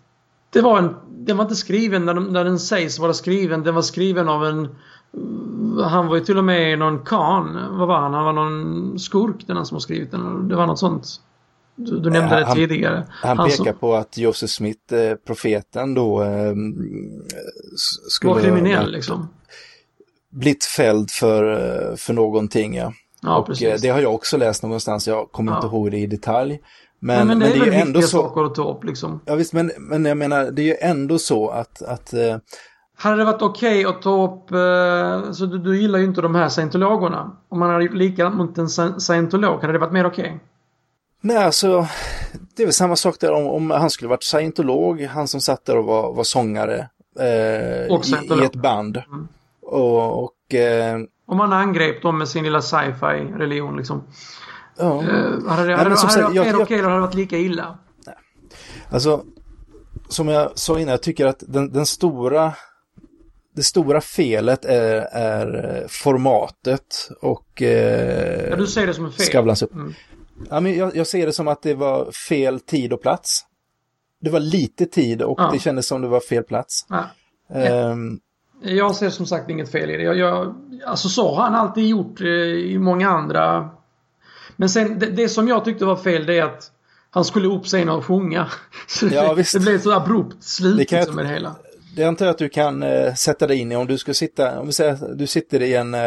det 0.57 0.63
var 0.63 0.77
en, 0.77 0.95
den 1.09 1.37
var 1.37 1.43
inte 1.43 1.55
skriven 1.55 2.05
när, 2.05 2.13
de, 2.13 2.23
när 2.23 2.43
den 2.43 2.59
sägs 2.59 2.99
vara 2.99 3.13
skriven. 3.13 3.63
Den 3.63 3.75
var 3.75 3.81
skriven 3.81 4.29
av 4.29 4.45
en 4.45 4.67
han 5.83 6.07
var 6.07 6.15
ju 6.15 6.21
till 6.21 6.37
och 6.37 6.43
med 6.43 6.79
någon 6.79 6.99
kan. 6.99 7.77
Vad 7.77 7.87
var 7.87 7.99
han? 7.99 8.13
Han 8.13 8.25
var 8.25 8.33
någon 8.33 8.99
skurk 8.99 9.47
den 9.47 9.65
som 9.65 9.75
har 9.75 9.79
skrivit 9.79 10.11
den. 10.11 10.47
Det 10.47 10.55
var 10.55 10.67
något 10.67 10.79
sånt. 10.79 11.07
Du, 11.75 11.99
du 11.99 12.09
nämnde 12.09 12.35
det 12.35 12.53
tidigare. 12.53 13.07
Han, 13.09 13.37
han 13.37 13.49
pekar 13.49 13.63
som, 13.63 13.73
på 13.79 13.95
att 13.95 14.17
Joseph 14.17 14.51
Smith, 14.51 14.93
eh, 14.93 15.15
profeten 15.15 15.93
då, 15.93 16.23
eh, 16.23 16.53
skulle... 18.09 18.33
Var 18.33 18.41
kriminell 18.41 18.91
liksom. 18.91 19.29
Blivit 20.29 20.63
fälld 20.63 21.11
för, 21.11 21.51
eh, 21.91 21.95
för 21.95 22.13
någonting 22.13 22.75
ja. 22.75 22.93
Ja, 23.21 23.37
och 23.37 23.45
precis. 23.45 23.67
Eh, 23.67 23.77
det 23.81 23.89
har 23.89 23.99
jag 23.99 24.15
också 24.15 24.37
läst 24.37 24.63
någonstans, 24.63 25.07
jag 25.07 25.31
kommer 25.31 25.51
ja. 25.51 25.57
inte 25.57 25.67
ihåg 25.67 25.91
det 25.91 25.97
i 25.97 26.07
detalj. 26.07 26.59
Men, 27.07 27.27
men, 27.27 27.39
det, 27.39 27.45
men 27.45 27.59
det 27.59 27.65
är, 27.65 27.67
är 27.67 27.73
ju 27.73 27.81
ändå 27.81 28.01
så... 28.01 28.07
saker 28.07 28.43
att 28.43 28.55
ta 28.55 28.71
upp 28.71 28.83
liksom. 28.83 29.19
Ja 29.25 29.35
visst, 29.35 29.53
men, 29.53 29.71
men 29.77 30.05
jag 30.05 30.17
menar, 30.17 30.51
det 30.51 30.61
är 30.61 30.65
ju 30.65 30.75
ändå 30.81 31.19
så 31.19 31.49
att... 31.49 31.81
att 31.81 32.13
uh... 32.13 32.37
Hade 32.99 33.17
det 33.17 33.25
varit 33.25 33.41
okej 33.41 33.85
okay 33.85 33.95
att 33.95 34.01
ta 34.01 34.23
upp, 34.23 34.51
uh, 34.51 35.31
så 35.31 35.45
du, 35.45 35.57
du, 35.57 35.81
gillar 35.81 35.99
ju 35.99 36.05
inte 36.05 36.21
de 36.21 36.35
här 36.35 36.49
scientologerna. 36.49 37.37
Om 37.49 37.59
man 37.59 37.69
hade 37.69 37.83
gjort 37.83 37.93
likadant 37.93 38.35
mot 38.35 38.57
en 38.57 38.99
scientolog, 38.99 39.61
hade 39.61 39.73
det 39.73 39.79
varit 39.79 39.91
mer 39.91 40.05
okej? 40.05 40.25
Okay? 40.25 40.39
Nej, 41.21 41.37
alltså 41.37 41.87
det 42.55 42.63
är 42.63 42.65
väl 42.67 42.73
samma 42.73 42.95
sak 42.95 43.19
där 43.19 43.31
om, 43.31 43.47
om 43.47 43.71
han 43.71 43.89
skulle 43.89 44.09
varit 44.09 44.23
scientolog, 44.23 45.01
han 45.01 45.27
som 45.27 45.41
satt 45.41 45.65
där 45.65 45.77
och 45.77 45.85
var, 45.85 46.13
var 46.13 46.23
sångare 46.23 46.89
eh, 47.19 47.85
i, 47.85 48.41
i, 48.41 48.45
ett 48.45 48.55
band. 48.55 48.97
Mm. 48.97 49.27
Och, 49.61 50.23
och 50.23 50.55
eh, 50.55 50.97
om 51.27 51.37
man 51.37 51.53
angrep 51.53 52.01
dem 52.01 52.17
med 52.17 52.27
sin 52.27 52.43
lilla 52.43 52.61
sci-fi 52.61 53.33
religion 53.37 53.77
liksom. 53.77 54.03
Ja. 54.79 54.85
Uh, 54.85 55.47
hade 55.47 55.67
det, 55.67 55.75
hade, 55.75 55.89
Nej, 55.89 55.97
hade, 55.97 56.23
hade 56.23 56.33
det 56.33 56.53
varit 56.53 56.55
okej 56.61 56.79
eller 56.79 56.89
hade 56.89 57.01
varit 57.01 57.13
lika 57.13 57.37
illa? 57.37 57.77
Nej. 58.05 58.15
Alltså, 58.89 59.23
som 60.09 60.27
jag 60.27 60.51
sa 60.55 60.79
innan, 60.79 60.91
jag 60.91 61.01
tycker 61.01 61.25
att 61.25 61.43
den, 61.47 61.71
den 61.71 61.85
stora 61.85 62.53
det 63.57 63.63
stora 63.63 64.01
felet 64.01 64.65
är, 64.65 64.95
är 65.11 65.85
formatet 65.89 67.09
och... 67.21 67.61
Eh, 67.61 68.49
ja, 68.49 68.55
du 68.55 68.67
ser 68.67 68.87
det 68.87 68.93
som 68.93 69.05
en 69.05 69.11
fel? 69.11 69.25
Skavlans 69.25 69.61
upp. 69.61 69.73
Mm. 69.73 69.93
Ja, 70.49 70.59
men 70.59 70.77
jag, 70.77 70.95
jag, 70.95 71.07
ser 71.07 71.25
det 71.25 71.33
som 71.33 71.47
att 71.47 71.61
det 71.61 71.73
var 71.73 72.11
fel 72.11 72.59
tid 72.59 72.93
och 72.93 73.01
plats. 73.01 73.41
Det 74.21 74.29
var 74.29 74.39
lite 74.39 74.85
tid 74.85 75.21
och 75.21 75.39
ja. 75.39 75.49
det 75.53 75.59
kändes 75.59 75.87
som 75.87 76.01
det 76.01 76.07
var 76.07 76.19
fel 76.19 76.43
plats. 76.43 76.85
Ja. 76.89 77.05
Um, 77.91 78.19
jag 78.61 78.95
ser 78.95 79.09
som 79.09 79.25
sagt 79.25 79.49
inget 79.49 79.71
fel 79.71 79.89
i 79.89 79.97
det. 79.97 80.03
Jag, 80.03 80.17
jag, 80.17 80.55
alltså 80.85 81.09
så 81.09 81.35
har 81.35 81.43
han 81.43 81.55
alltid 81.55 81.87
gjort 81.87 82.21
eh, 82.21 82.27
i 82.27 82.77
många 82.79 83.09
andra 83.09 83.69
men 84.57 84.69
sen 84.69 84.99
det, 84.99 85.05
det, 85.05 85.29
som 85.29 85.47
jag 85.47 85.65
tyckte 85.65 85.85
var 85.85 85.95
fel 85.95 86.25
det 86.25 86.37
är 86.37 86.43
att 86.43 86.71
han 87.09 87.25
skulle 87.25 87.47
upp 87.47 87.65
scenen 87.65 87.89
och 87.89 88.05
sjunga. 88.05 88.47
Så 88.87 89.07
ja, 89.07 89.33
det, 89.33 89.53
det 89.53 89.59
blev 89.59 89.81
så 89.81 89.91
abrupt 89.91 90.43
slut 90.43 90.77
det 90.77 90.85
kan 90.85 90.99
liksom 90.99 91.15
med 91.15 91.25
det 91.25 91.29
hela. 91.29 91.55
Det 91.95 92.03
antar 92.03 92.25
jag 92.25 92.31
att 92.33 92.37
du 92.37 92.49
kan 92.49 92.83
uh, 92.83 93.13
sätta 93.13 93.47
dig 93.47 93.57
in 93.57 93.71
i 93.71 93.75
om 93.75 93.87
du 93.87 93.97
ska 93.97 94.13
sitta, 94.13 94.59
om 94.59 94.67
vi 94.67 94.73
säger 94.73 94.93
att 94.93 95.17
du 95.17 95.27
sitter 95.27 95.61
i 95.61 95.75
en, 95.75 95.93
uh, 95.93 96.01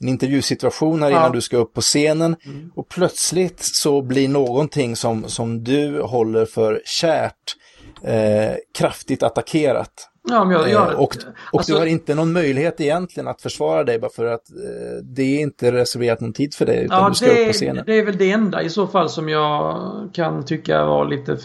en 0.00 0.08
intervjusituation 0.08 1.02
här 1.02 1.10
ja. 1.10 1.16
innan 1.16 1.32
du 1.32 1.40
ska 1.40 1.56
upp 1.56 1.74
på 1.74 1.80
scenen 1.80 2.36
mm. 2.44 2.70
och 2.74 2.88
plötsligt 2.88 3.62
så 3.62 4.02
blir 4.02 4.28
någonting 4.28 4.96
som, 4.96 5.28
som 5.28 5.64
du 5.64 6.02
håller 6.02 6.46
för 6.46 6.82
kärt 6.84 7.56
uh, 8.04 8.56
kraftigt 8.74 9.22
attackerat. 9.22 10.08
Ja, 10.28 10.44
men 10.44 10.52
jag, 10.52 10.70
jag, 10.70 10.92
eh, 10.92 10.98
och 10.98 11.16
och 11.52 11.58
alltså, 11.58 11.72
du 11.72 11.78
har 11.78 11.86
inte 11.86 12.14
någon 12.14 12.32
möjlighet 12.32 12.80
egentligen 12.80 13.28
att 13.28 13.42
försvara 13.42 13.84
dig 13.84 13.98
bara 13.98 14.10
för 14.10 14.24
att 14.24 14.50
eh, 14.50 14.56
det 15.02 15.22
är 15.22 15.40
inte 15.40 15.72
reserverat 15.72 16.20
någon 16.20 16.32
tid 16.32 16.54
för 16.54 16.66
dig 16.66 16.84
utan 16.84 17.02
ja, 17.02 17.08
du 17.08 17.14
ska 17.14 17.26
det, 17.26 17.40
upp 17.40 17.46
på 17.46 17.52
scenen. 17.52 17.84
Det 17.86 17.98
är 17.98 18.04
väl 18.04 18.18
det 18.18 18.30
enda 18.30 18.62
i 18.62 18.70
så 18.70 18.86
fall 18.86 19.08
som 19.08 19.28
jag 19.28 19.80
kan 20.12 20.44
tycka 20.44 20.84
var 20.84 21.08
lite 21.08 21.38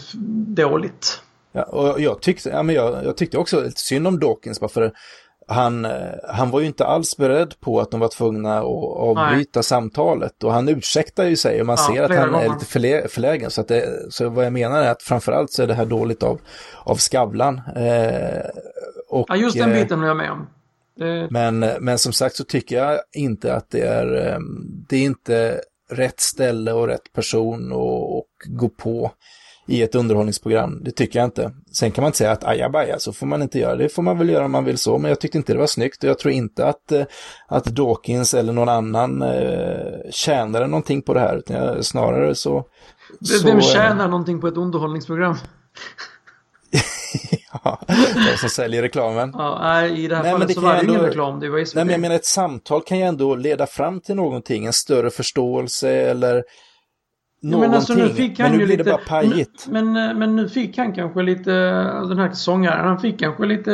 dåligt. 0.46 1.20
Ja, 1.52 1.62
och 1.62 2.00
jag 2.00 2.20
tyckte, 2.20 2.48
ja, 2.48 2.62
men 2.62 2.74
jag, 2.74 3.04
jag 3.04 3.16
tyckte 3.16 3.38
också 3.38 3.70
synd 3.74 4.06
om 4.06 4.20
Dawkins 4.20 4.60
bara 4.60 4.68
för 4.68 4.92
han, 5.52 5.84
eh, 5.84 5.90
han 6.28 6.50
var 6.50 6.60
ju 6.60 6.66
inte 6.66 6.86
alls 6.86 7.16
beredd 7.16 7.60
på 7.60 7.80
att 7.80 7.90
de 7.90 8.00
var 8.00 8.08
tvungna 8.08 8.58
att 8.58 8.64
avbryta 8.96 9.58
Nej. 9.58 9.64
samtalet 9.64 10.44
och 10.44 10.52
han 10.52 10.68
ursäktar 10.68 11.24
ju 11.24 11.36
sig 11.36 11.60
och 11.60 11.66
man 11.66 11.76
ja, 11.78 11.94
ser 11.94 12.02
att 12.02 12.18
han 12.18 12.32
gånger. 12.32 12.44
är 12.44 12.48
lite 12.48 12.66
förlä 12.66 13.08
förlägen. 13.08 13.50
Så, 13.50 13.60
att 13.60 13.68
det, 13.68 14.12
så 14.12 14.28
vad 14.28 14.44
jag 14.44 14.52
menar 14.52 14.82
är 14.82 14.90
att 14.90 15.02
framförallt 15.02 15.52
så 15.52 15.62
är 15.62 15.66
det 15.66 15.74
här 15.74 15.86
dåligt 15.86 16.22
av, 16.22 16.40
av 16.84 16.96
Skavlan. 16.96 17.60
Eh, 17.76 18.40
och, 19.08 19.26
ja, 19.28 19.36
just 19.36 19.58
den 19.58 19.72
eh, 19.72 19.82
biten 19.82 19.98
håller 19.98 20.08
jag 20.08 20.16
med 20.16 20.30
om. 20.30 20.46
Det... 20.96 21.28
Men, 21.30 21.58
men 21.58 21.98
som 21.98 22.12
sagt 22.12 22.36
så 22.36 22.44
tycker 22.44 22.76
jag 22.76 23.00
inte 23.12 23.54
att 23.54 23.70
det 23.70 23.80
är, 23.80 24.26
eh, 24.26 24.38
det 24.88 24.96
är 24.96 25.04
inte 25.04 25.60
rätt 25.90 26.20
ställe 26.20 26.72
och 26.72 26.86
rätt 26.86 27.12
person 27.12 27.72
att 27.72 28.48
gå 28.58 28.68
på 28.68 29.10
i 29.66 29.82
ett 29.82 29.94
underhållningsprogram. 29.94 30.80
Det 30.84 30.90
tycker 30.90 31.18
jag 31.18 31.26
inte. 31.26 31.52
Sen 31.72 31.90
kan 31.90 32.02
man 32.02 32.08
inte 32.08 32.18
säga 32.18 32.30
att 32.30 32.44
ajabaja, 32.44 32.98
så 32.98 33.12
får 33.12 33.26
man 33.26 33.42
inte 33.42 33.58
göra. 33.58 33.76
Det 33.76 33.88
får 33.88 34.02
man 34.02 34.18
väl 34.18 34.28
göra 34.28 34.44
om 34.44 34.52
man 34.52 34.64
vill 34.64 34.78
så, 34.78 34.98
men 34.98 35.08
jag 35.08 35.20
tyckte 35.20 35.38
inte 35.38 35.52
det 35.52 35.58
var 35.58 35.66
snyggt 35.66 36.04
och 36.04 36.10
jag 36.10 36.18
tror 36.18 36.32
inte 36.32 36.66
att, 36.66 36.92
eh, 36.92 37.04
att 37.48 37.64
Dawkins 37.64 38.34
eller 38.34 38.52
någon 38.52 38.68
annan 38.68 39.22
eh, 39.22 40.10
tjänade 40.10 40.66
någonting 40.66 41.02
på 41.02 41.14
det 41.14 41.20
här, 41.20 41.36
utan 41.36 41.84
snarare 41.84 42.34
så 42.34 42.64
Vem 43.44 43.62
så, 43.62 43.68
tjänar 43.68 44.08
någonting 44.08 44.40
på 44.40 44.48
ett 44.48 44.56
underhållningsprogram? 44.56 45.36
ja, 47.64 47.80
de 48.14 48.36
som 48.36 48.48
säljer 48.48 48.82
reklamen. 48.82 49.30
Ja, 49.34 49.86
i 49.86 50.08
det 50.08 50.16
här 50.16 50.22
nej, 50.22 50.32
fallet 50.32 50.48
det 50.48 50.54
så 50.54 50.60
var 50.60 50.74
det 50.74 50.84
ingen 50.84 51.00
reklam, 51.00 51.40
det 51.40 51.48
var 51.48 51.64
SVT. 51.64 51.74
Nej, 51.74 51.84
men 51.84 51.92
jag 51.92 52.00
menar 52.00 52.14
ett 52.14 52.24
samtal 52.24 52.82
kan 52.82 52.98
ju 52.98 53.04
ändå 53.04 53.34
leda 53.34 53.66
fram 53.66 54.00
till 54.00 54.14
någonting, 54.14 54.66
en 54.66 54.72
större 54.72 55.10
förståelse 55.10 55.90
eller 55.90 56.44
någonting. 57.42 57.70
Men, 57.70 57.76
alltså, 57.76 57.94
nu 57.94 58.08
fick 58.08 58.38
han 58.38 58.50
men 58.50 58.58
nu 58.58 58.66
blir 58.66 58.76
lite, 58.76 58.90
det 58.90 58.96
bara 58.96 59.20
pajigt. 59.20 59.66
Men, 59.68 59.92
men, 59.92 60.18
men, 60.18 60.36
nu 60.36 60.48
fick 60.48 60.78
han 60.78 60.92
kanske 60.92 61.22
lite, 61.22 61.50
den 62.08 62.18
här 62.18 62.32
sångaren, 62.32 62.88
han 62.88 62.98
fick 62.98 63.18
kanske 63.18 63.46
lite 63.46 63.72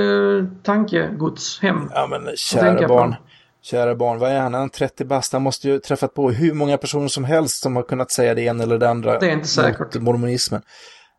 tankegods 0.63 1.61
hem. 1.61 1.91
Ja 1.95 2.07
men 2.07 2.37
kära 2.37 2.89
barn. 2.89 3.11
På. 3.11 3.17
Kära 3.63 3.95
barn, 3.95 4.19
vad 4.19 4.31
är 4.31 4.41
han? 4.41 4.55
Han 4.55 4.71
30 4.71 5.05
bast. 5.05 5.33
Han 5.33 5.43
måste 5.43 5.69
ju 5.69 5.79
träffat 5.79 6.15
på 6.15 6.31
hur 6.31 6.55
många 6.55 6.77
personer 6.77 7.09
som 7.09 7.25
helst 7.25 7.63
som 7.63 7.77
har 7.77 7.83
kunnat 7.83 8.11
säga 8.11 8.35
det 8.35 8.43
ena 8.43 8.63
eller 8.63 8.79
det 8.79 8.91
andra. 8.91 9.19
Det 9.19 9.27
är 9.27 9.33
inte 9.33 9.49
säkert. 9.49 10.01
Mormonismen. 10.01 10.63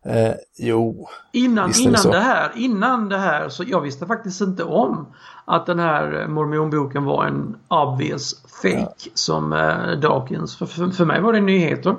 Eh, 0.04 0.32
jo, 0.58 1.08
innan, 1.32 1.72
innan, 1.80 2.02
det, 2.02 2.12
det 2.12 2.20
här, 2.20 2.50
innan 2.56 3.08
det 3.08 3.18
här 3.18 3.48
så 3.48 3.64
jag 3.66 3.80
visste 3.80 4.06
faktiskt 4.06 4.40
inte 4.40 4.64
om 4.64 5.14
att 5.44 5.66
den 5.66 5.78
här 5.78 6.26
mormonboken 6.28 7.04
var 7.04 7.24
en 7.24 7.56
obvious 7.68 8.42
fake 8.62 8.78
ja. 8.78 9.10
som 9.14 9.52
eh, 9.52 10.00
Dawkins. 10.00 10.56
För, 10.56 10.66
för, 10.66 10.90
för, 10.90 11.04
mig 11.04 11.20
var 11.20 11.32
det 11.32 11.40
nyheter. 11.40 11.96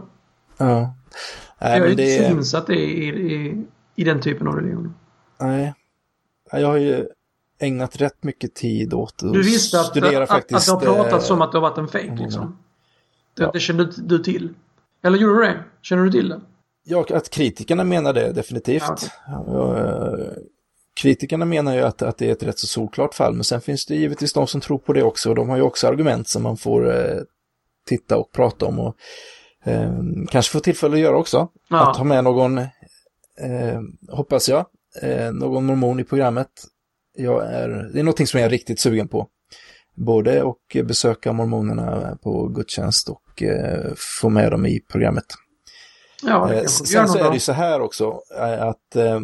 Ja. 0.62 0.95
Nej, 1.62 1.78
jag 1.80 1.88
är 1.88 1.91
inte 1.91 2.28
så 2.28 2.38
insatt 2.38 2.69
i, 2.69 2.74
i, 2.74 3.65
i, 3.95 4.04
den 4.04 4.21
typen 4.21 4.47
av 4.47 4.56
religion. 4.56 4.93
Nej. 5.39 5.74
Jag 6.52 6.67
har 6.67 6.78
ju 6.78 7.08
ägnat 7.60 8.02
rätt 8.02 8.24
mycket 8.24 8.54
tid 8.56 8.93
åt 8.93 9.24
att 9.24 9.34
Du 9.34 9.43
visste 9.43 9.80
att, 9.80 9.86
studera 9.86 10.24
att, 10.24 10.30
faktiskt, 10.30 10.69
att 10.69 10.82
det 10.82 10.88
har 10.88 10.95
pratats 10.95 11.30
om 11.30 11.41
att 11.41 11.52
det 11.52 11.58
har 11.58 11.69
varit 11.69 11.78
en 11.78 11.88
fake 11.88 12.17
liksom? 12.24 12.58
Det, 13.38 13.43
ja. 13.43 13.52
det 13.54 13.60
kände 13.60 13.91
du 13.97 14.19
till? 14.19 14.54
Eller 15.04 15.17
gjorde 15.17 15.34
du 15.34 15.41
det? 15.41 15.63
Känner 15.82 16.04
du 16.04 16.12
till 16.12 16.30
det? 16.30 16.41
Ja, 16.84 17.06
att 17.10 17.30
kritikerna 17.30 17.84
menar 17.84 18.13
det 18.13 18.32
definitivt. 18.32 19.12
Ja, 19.28 19.39
okay. 19.39 20.43
Kritikerna 20.93 21.45
menar 21.45 21.76
ju 21.76 21.82
att, 21.82 22.02
att 22.02 22.17
det 22.17 22.28
är 22.28 22.32
ett 22.32 22.43
rätt 22.43 22.60
så 22.60 22.67
solklart 22.67 23.13
fall, 23.13 23.34
men 23.34 23.43
sen 23.43 23.62
finns 23.62 23.86
det 23.86 23.95
givetvis 23.95 24.34
de 24.34 24.47
som 24.47 24.62
tror 24.62 24.78
på 24.78 24.93
det 24.93 25.04
också 25.04 25.30
och 25.30 25.36
de 25.36 25.50
har 25.50 25.58
ju 25.58 25.62
också 25.62 25.88
argument 25.88 26.28
som 26.28 26.43
man 26.43 26.58
får 26.58 26.95
eh, 26.95 27.21
titta 27.88 28.17
och 28.17 28.32
prata 28.32 28.65
om 28.65 28.80
och 28.80 28.95
eh, 29.65 29.91
kanske 30.30 30.52
få 30.52 30.60
tillfälle 30.60 30.93
att 30.93 31.02
göra 31.02 31.17
också. 31.17 31.50
Ja. 31.69 31.89
Att 31.89 31.97
ha 31.97 32.04
med 32.04 32.24
någon, 32.24 32.58
eh, 32.58 33.82
hoppas 34.10 34.50
jag, 34.50 34.65
eh, 35.02 35.32
någon 35.32 35.65
mormon 35.65 36.00
i 36.00 36.04
programmet. 36.04 36.50
Jag 37.17 37.54
är, 37.54 37.69
det 37.93 38.00
är 38.00 38.04
någonting 38.04 38.28
som 38.28 38.39
jag 38.39 38.47
är 38.47 38.52
riktigt 38.52 38.80
sugen 38.80 39.08
på. 39.08 39.28
Både 39.95 40.43
och 40.43 40.78
besöka 40.84 41.34
mormonerna 41.34 42.17
på 42.24 42.47
gudstjänst 42.47 43.10
och 43.10 43.43
eh, 43.43 43.93
få 44.21 44.30
med 44.30 44.52
dem 44.52 44.65
i 44.65 44.80
programmet. 44.80 45.26
Ja, 46.24 46.54
eh, 46.54 46.65
sen 46.65 47.08
så 47.08 47.17
är 47.17 47.28
det 47.28 47.34
ju 47.34 47.39
så 47.39 47.52
här 47.52 47.82
också 47.82 48.21
eh, 48.38 48.63
att 48.63 48.95
eh, 48.95 49.19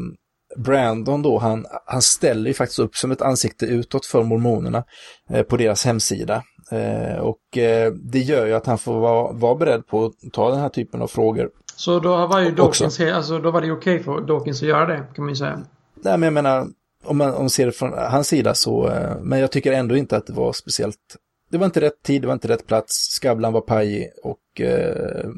Brandon 0.57 1.21
då, 1.21 1.37
han, 1.37 1.65
han 1.85 2.01
ställer 2.01 2.47
ju 2.47 2.53
faktiskt 2.53 2.79
upp 2.79 2.95
som 2.95 3.11
ett 3.11 3.21
ansikte 3.21 3.65
utåt 3.65 4.05
för 4.05 4.23
mormonerna 4.23 4.83
eh, 5.29 5.43
på 5.43 5.57
deras 5.57 5.85
hemsida. 5.85 6.43
Eh, 6.71 7.19
och 7.19 7.57
eh, 7.57 7.93
det 7.93 8.19
gör 8.19 8.45
ju 8.45 8.53
att 8.53 8.65
han 8.65 8.77
får 8.77 8.99
vara, 8.99 9.31
vara 9.31 9.55
beredd 9.55 9.87
på 9.87 10.05
att 10.05 10.33
ta 10.33 10.49
den 10.49 10.59
här 10.59 10.69
typen 10.69 11.01
av 11.01 11.07
frågor. 11.07 11.49
Så 11.75 11.99
då 11.99 12.27
var 12.27 12.39
ju 12.39 12.51
Dawkins, 12.51 12.99
alltså 12.99 13.39
då 13.39 13.51
var 13.51 13.61
det 13.61 13.71
okej 13.71 13.95
okay 13.95 14.03
för 14.03 14.21
Dawkins 14.21 14.61
att 14.61 14.67
göra 14.67 14.85
det, 14.85 15.03
kan 15.15 15.25
man 15.25 15.29
ju 15.29 15.35
säga. 15.35 15.59
Nej, 16.03 16.17
men 16.17 16.23
jag 16.23 16.33
menar, 16.33 16.67
om 17.05 17.17
man, 17.17 17.33
om 17.33 17.41
man 17.41 17.49
ser 17.49 17.65
det 17.65 17.71
från 17.71 17.93
hans 17.93 18.27
sida 18.27 18.53
så, 18.53 18.91
men 19.21 19.39
jag 19.39 19.51
tycker 19.51 19.71
ändå 19.73 19.97
inte 19.97 20.17
att 20.17 20.27
det 20.27 20.33
var 20.33 20.53
speciellt 20.53 21.17
det 21.49 21.57
var 21.57 21.65
inte 21.65 21.81
rätt 21.81 22.03
tid, 22.03 22.21
det 22.21 22.27
var 22.27 22.33
inte 22.33 22.47
rätt 22.47 22.67
plats, 22.67 22.93
Skavlan 22.93 23.53
var 23.53 23.61
pajig 23.61 24.09
och 24.23 24.61
eh, 24.61 25.29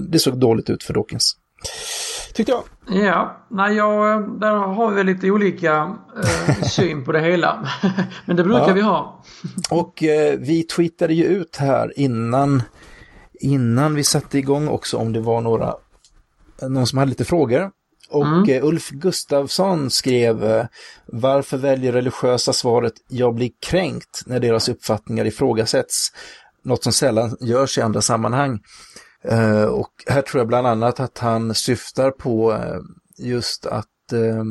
det 0.00 0.18
såg 0.18 0.38
dåligt 0.38 0.70
ut 0.70 0.82
för 0.82 0.94
Dawkins. 0.94 1.36
Tyckte 2.34 2.52
jag. 2.52 2.62
Ja, 3.04 3.46
nej, 3.48 3.76
jag, 3.76 4.22
där 4.40 4.50
har 4.50 4.90
vi 4.90 5.04
lite 5.04 5.30
olika 5.30 5.96
eh, 6.24 6.62
syn 6.68 7.04
på 7.04 7.12
det 7.12 7.20
hela. 7.20 7.68
Men 8.26 8.36
det 8.36 8.44
brukar 8.44 8.68
ja. 8.68 8.74
vi 8.74 8.80
ha. 8.80 9.22
och 9.70 10.02
eh, 10.02 10.38
vi 10.38 10.62
tweetade 10.62 11.14
ju 11.14 11.24
ut 11.24 11.56
här 11.56 11.92
innan, 11.96 12.62
innan 13.40 13.94
vi 13.94 14.04
satte 14.04 14.38
igång 14.38 14.68
också 14.68 14.96
om 14.96 15.12
det 15.12 15.20
var 15.20 15.40
några, 15.40 15.74
någon 16.62 16.86
som 16.86 16.98
hade 16.98 17.08
lite 17.08 17.24
frågor. 17.24 17.70
Och 18.10 18.26
mm. 18.26 18.50
eh, 18.50 18.64
Ulf 18.64 18.88
Gustafsson 18.90 19.90
skrev 19.90 20.44
eh, 20.44 20.66
Varför 21.06 21.56
väljer 21.56 21.92
religiösa 21.92 22.52
svaret 22.52 22.92
Jag 23.08 23.34
blir 23.34 23.50
kränkt 23.60 24.22
när 24.26 24.40
deras 24.40 24.68
uppfattningar 24.68 25.24
ifrågasätts? 25.24 26.12
Något 26.64 26.82
som 26.82 26.92
sällan 26.92 27.36
görs 27.40 27.78
i 27.78 27.80
andra 27.80 28.00
sammanhang. 28.00 28.60
Eh, 29.24 29.64
och 29.64 29.90
här 30.06 30.22
tror 30.22 30.40
jag 30.40 30.48
bland 30.48 30.66
annat 30.66 31.00
att 31.00 31.18
han 31.18 31.54
syftar 31.54 32.10
på 32.10 32.52
eh, 32.52 32.80
just 33.18 33.66
att 33.66 34.12
eh, 34.12 34.44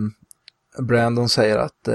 Brandon 0.84 1.30
säger 1.30 1.58
att, 1.58 1.88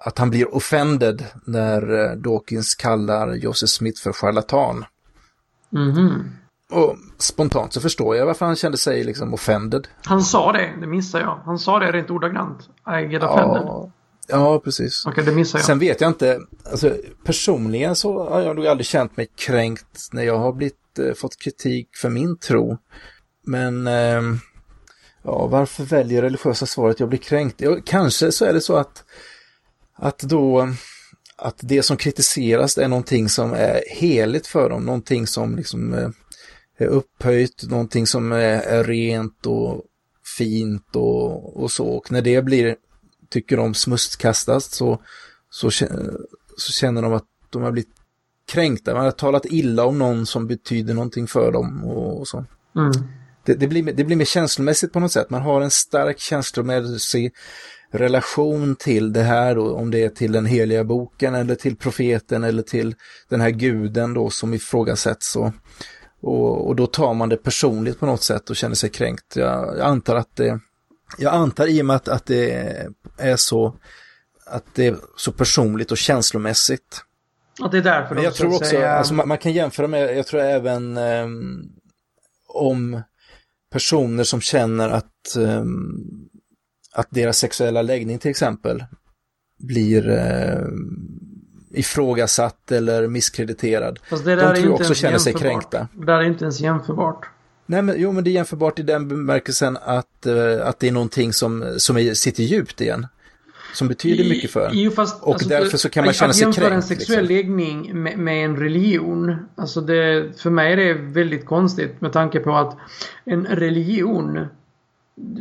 att 0.00 0.18
han 0.18 0.30
blir 0.30 0.54
offended 0.54 1.24
när 1.44 2.16
Dawkins 2.16 2.74
kallar 2.74 3.34
Joseph 3.34 3.70
Smith 3.70 4.02
för 4.02 4.12
charlatan. 4.12 4.84
Mm 5.72 5.92
-hmm. 5.92 6.24
Och 6.70 6.96
spontant 7.18 7.72
så 7.72 7.80
förstår 7.80 8.16
jag 8.16 8.26
varför 8.26 8.46
han 8.46 8.56
kände 8.56 8.78
sig 8.78 9.04
liksom 9.04 9.34
offended. 9.34 9.88
Han 10.04 10.22
sa 10.22 10.52
det, 10.52 10.72
det 10.80 10.86
missar 10.86 11.20
jag. 11.20 11.40
Han 11.44 11.58
sa 11.58 11.78
det 11.78 11.92
rent 11.92 12.10
ordagrant. 12.10 12.68
I 12.88 13.12
get 13.12 13.22
offended. 13.22 13.62
Ja, 13.64 13.90
ja 14.28 14.60
precis. 14.64 15.06
Okej, 15.06 15.12
okay, 15.12 15.24
det 15.24 15.36
missar 15.36 15.58
jag. 15.58 15.66
Sen 15.66 15.78
vet 15.78 16.00
jag 16.00 16.10
inte, 16.10 16.40
alltså 16.70 16.96
personligen 17.24 17.96
så 17.96 18.28
har 18.28 18.40
jag 18.40 18.56
nog 18.56 18.66
aldrig 18.66 18.86
känt 18.86 19.16
mig 19.16 19.28
kränkt 19.36 20.08
när 20.12 20.22
jag 20.22 20.38
har 20.38 20.52
blivit 20.52 20.78
eh, 20.98 21.14
fått 21.14 21.36
kritik 21.36 21.96
för 21.96 22.10
min 22.10 22.38
tro. 22.38 22.78
Men 23.46 23.86
eh, 23.86 24.22
ja, 25.22 25.46
varför 25.46 25.84
väljer 25.84 26.22
religiösa 26.22 26.66
svaret 26.66 27.00
jag 27.00 27.08
blir 27.08 27.18
kränkt? 27.18 27.60
Ja, 27.60 27.78
kanske 27.84 28.32
så 28.32 28.44
är 28.44 28.52
det 28.52 28.60
så 28.60 28.76
att, 28.76 29.04
att 29.96 30.18
då 30.18 30.68
att 31.36 31.60
det 31.62 31.82
som 31.82 31.96
kritiseras 31.96 32.78
är 32.78 32.88
någonting 32.88 33.28
som 33.28 33.52
är 33.52 33.82
heligt 33.90 34.46
för 34.46 34.70
dem, 34.70 34.84
någonting 34.84 35.26
som 35.26 35.56
liksom 35.56 35.94
eh, 35.94 36.08
är 36.78 36.86
upphöjt, 36.86 37.64
någonting 37.70 38.06
som 38.06 38.32
är, 38.32 38.60
är 38.60 38.84
rent 38.84 39.46
och 39.46 39.82
fint 40.38 40.96
och, 40.96 41.62
och 41.62 41.70
så. 41.70 41.86
Och 41.86 42.12
när 42.12 42.22
det 42.22 42.42
blir, 42.42 42.76
tycker 43.30 43.56
de, 43.56 43.74
smutskastas 43.74 44.74
så, 44.74 45.02
så, 45.50 45.70
så 46.56 46.72
känner 46.72 47.02
de 47.02 47.12
att 47.12 47.26
de 47.50 47.62
har 47.62 47.72
blivit 47.72 47.95
kränkta, 48.46 48.94
man 48.94 49.04
har 49.04 49.10
talat 49.10 49.44
illa 49.44 49.84
om 49.84 49.98
någon 49.98 50.26
som 50.26 50.46
betyder 50.46 50.94
någonting 50.94 51.26
för 51.26 51.52
dem 51.52 51.84
och, 51.84 52.20
och 52.20 52.28
så. 52.28 52.44
Mm. 52.76 52.92
Det, 53.44 53.54
det, 53.54 53.66
blir, 53.66 53.82
det 53.82 54.04
blir 54.04 54.16
mer 54.16 54.24
känslomässigt 54.24 54.92
på 54.92 55.00
något 55.00 55.12
sätt. 55.12 55.30
Man 55.30 55.42
har 55.42 55.60
en 55.60 55.70
stark 55.70 56.18
känslomässig 56.18 57.32
relation 57.90 58.76
till 58.76 59.12
det 59.12 59.22
här 59.22 59.54
då, 59.54 59.74
om 59.74 59.90
det 59.90 60.02
är 60.02 60.08
till 60.08 60.32
den 60.32 60.46
heliga 60.46 60.84
boken 60.84 61.34
eller 61.34 61.54
till 61.54 61.76
profeten 61.76 62.44
eller 62.44 62.62
till 62.62 62.94
den 63.28 63.40
här 63.40 63.50
guden 63.50 64.14
då 64.14 64.30
som 64.30 64.54
ifrågasätts. 64.54 65.36
Och, 65.36 65.52
och, 66.22 66.66
och 66.66 66.76
då 66.76 66.86
tar 66.86 67.14
man 67.14 67.28
det 67.28 67.36
personligt 67.36 68.00
på 68.00 68.06
något 68.06 68.22
sätt 68.22 68.50
och 68.50 68.56
känner 68.56 68.74
sig 68.74 68.90
kränkt. 68.90 69.36
Jag, 69.36 69.78
jag 69.78 69.86
antar 69.86 70.16
att 70.16 70.36
det, 70.36 70.60
jag 71.18 71.34
antar 71.34 71.66
i 71.66 71.82
och 71.82 71.86
med 71.86 71.96
att, 71.96 72.08
att 72.08 72.26
det 72.26 72.52
är 73.18 73.36
så, 73.36 73.76
att 74.46 74.64
det 74.74 74.86
är 74.86 74.96
så 75.16 75.32
personligt 75.32 75.90
och 75.90 75.98
känslomässigt 75.98 77.02
att 77.62 77.72
det 77.72 77.78
är 77.78 77.82
därför 77.82 78.14
Men 78.14 78.24
jag 78.24 78.34
tror 78.34 78.54
också, 78.54 78.64
säga... 78.64 78.92
alltså, 78.92 79.14
man, 79.14 79.28
man, 79.28 79.38
kan 79.38 79.52
jämföra 79.52 79.86
med, 79.86 80.16
jag 80.16 80.26
tror 80.26 80.40
även 80.40 80.96
um, 80.98 81.72
om 82.48 83.02
personer 83.72 84.24
som 84.24 84.40
känner 84.40 84.88
att, 84.88 85.36
um, 85.36 86.28
att 86.92 87.06
deras 87.10 87.38
sexuella 87.38 87.82
läggning 87.82 88.18
till 88.18 88.30
exempel 88.30 88.84
blir 89.58 90.08
uh, 90.08 90.68
ifrågasatt 91.70 92.72
eller 92.72 93.08
misskrediterad. 93.08 93.98
Fast 94.10 94.24
det 94.24 94.36
där 94.36 94.54
De 94.54 94.60
tror 94.60 94.72
jag 94.72 94.80
också 94.80 94.94
känner 94.94 95.18
sig 95.18 95.32
kränkta. 95.32 95.88
Det 95.94 96.06
där 96.06 96.18
är 96.18 96.22
inte 96.24 96.44
ens 96.44 96.60
jämförbart. 96.60 97.26
Nej, 97.66 97.82
men, 97.82 97.94
jo, 97.98 98.12
men 98.12 98.24
det 98.24 98.30
är 98.30 98.32
jämförbart 98.32 98.78
i 98.78 98.82
den 98.82 99.08
bemärkelsen 99.08 99.78
att, 99.82 100.26
uh, 100.26 100.66
att 100.66 100.78
det 100.80 100.88
är 100.88 100.92
någonting 100.92 101.32
som, 101.32 101.74
som 101.78 101.96
är, 101.96 102.14
sitter 102.14 102.42
djupt 102.42 102.80
igen 102.80 103.06
som 103.76 103.88
betyder 103.88 104.28
mycket 104.28 104.50
för 104.50 104.70
jo, 104.72 104.90
fast, 104.90 105.22
Och 105.22 105.32
alltså, 105.32 105.48
därför 105.48 105.78
så 105.78 105.88
kan 105.90 106.04
man 106.04 106.14
känna 106.14 106.32
sig 106.32 106.42
kränkt. 106.42 106.58
Att 106.58 106.62
jämföra 106.62 106.76
en 106.76 106.82
sexuell 106.82 107.26
liksom. 107.26 107.36
läggning 107.36 108.02
med, 108.02 108.18
med, 108.18 108.44
en 108.44 108.56
religion. 108.56 109.36
Alltså 109.54 109.80
det, 109.80 110.32
för 110.40 110.50
mig 110.50 110.72
är 110.72 110.76
det 110.76 110.94
väldigt 110.94 111.46
konstigt 111.46 112.00
med 112.00 112.12
tanke 112.12 112.40
på 112.40 112.52
att 112.52 112.76
en 113.24 113.46
religion 113.46 114.46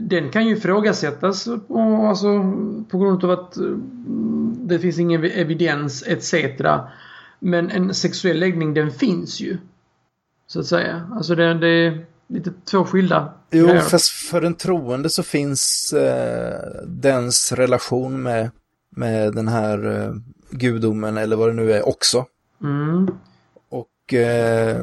den 0.10 0.30
kan 0.30 0.48
ju 0.48 0.58
ifrågasättas 0.58 1.48
på, 1.68 2.06
alltså, 2.10 2.28
på 2.90 2.98
grund 2.98 3.24
av 3.24 3.32
att 3.32 3.58
mm, 3.58 4.56
det 4.68 4.80
finns 4.80 5.00
ingen 5.00 5.24
evidens 5.24 6.04
etc. 6.08 6.34
Men 7.40 7.72
en 7.72 7.94
sexuell 7.94 8.40
läggning 8.40 8.74
den 8.74 8.92
finns 8.92 9.42
ju. 9.42 9.58
Så 10.48 10.60
att 10.60 10.66
säga. 10.66 11.10
Alltså 11.16 11.36
det, 11.36 11.54
det 11.54 11.98
lite 12.28 12.54
två 12.72 12.86
skilda 12.86 13.34
Jo, 13.52 13.68
grejer. 13.68 13.82
fast 13.82 14.10
för 14.10 14.42
en 14.42 14.56
troende 14.56 15.10
så 15.10 15.24
finns 15.24 15.94
eh, 15.94 16.60
dens 16.88 17.52
relation 17.52 18.24
med, 18.24 18.52
med 18.90 19.34
den 19.34 19.48
här 19.48 20.02
eh, 20.02 20.14
gudomen 20.50 21.18
eller 21.18 21.36
vad 21.36 21.50
det 21.50 21.54
nu 21.54 21.72
är 21.72 21.88
också. 21.88 22.26
Mm. 22.64 23.08
Och 23.70 24.14
eh, 24.14 24.82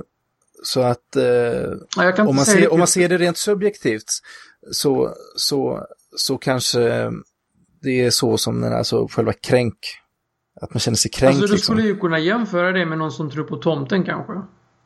Så 0.63 0.81
att 0.81 1.17
eh, 1.17 2.25
om, 2.27 2.37
man 2.37 2.45
ser, 2.45 2.73
om 2.73 2.79
man 2.79 2.89
ser 2.89 3.09
det 3.09 3.19
rent 3.19 3.37
subjektivt 3.37 4.09
så, 4.71 5.15
så, 5.37 5.87
så 6.17 6.39
kanske 6.39 7.13
det 7.83 8.05
är 8.05 8.11
så 8.11 8.39
som 8.39 8.61
den, 8.61 8.73
alltså 8.73 9.09
själva 9.09 9.33
kränk, 9.33 9.79
att 10.61 10.75
man 10.75 10.81
känner 10.81 10.97
sig 10.97 11.11
kränkt. 11.11 11.35
Alltså 11.35 11.47
du 11.47 11.53
liksom. 11.53 11.75
skulle 11.75 11.89
ju 11.89 11.97
kunna 11.97 12.19
jämföra 12.19 12.73
det 12.73 12.87
med 12.87 12.99
någon 12.99 13.13
som 13.13 13.31
tror 13.31 13.45
på 13.45 13.57
tomten 13.57 14.05
kanske. 14.05 14.33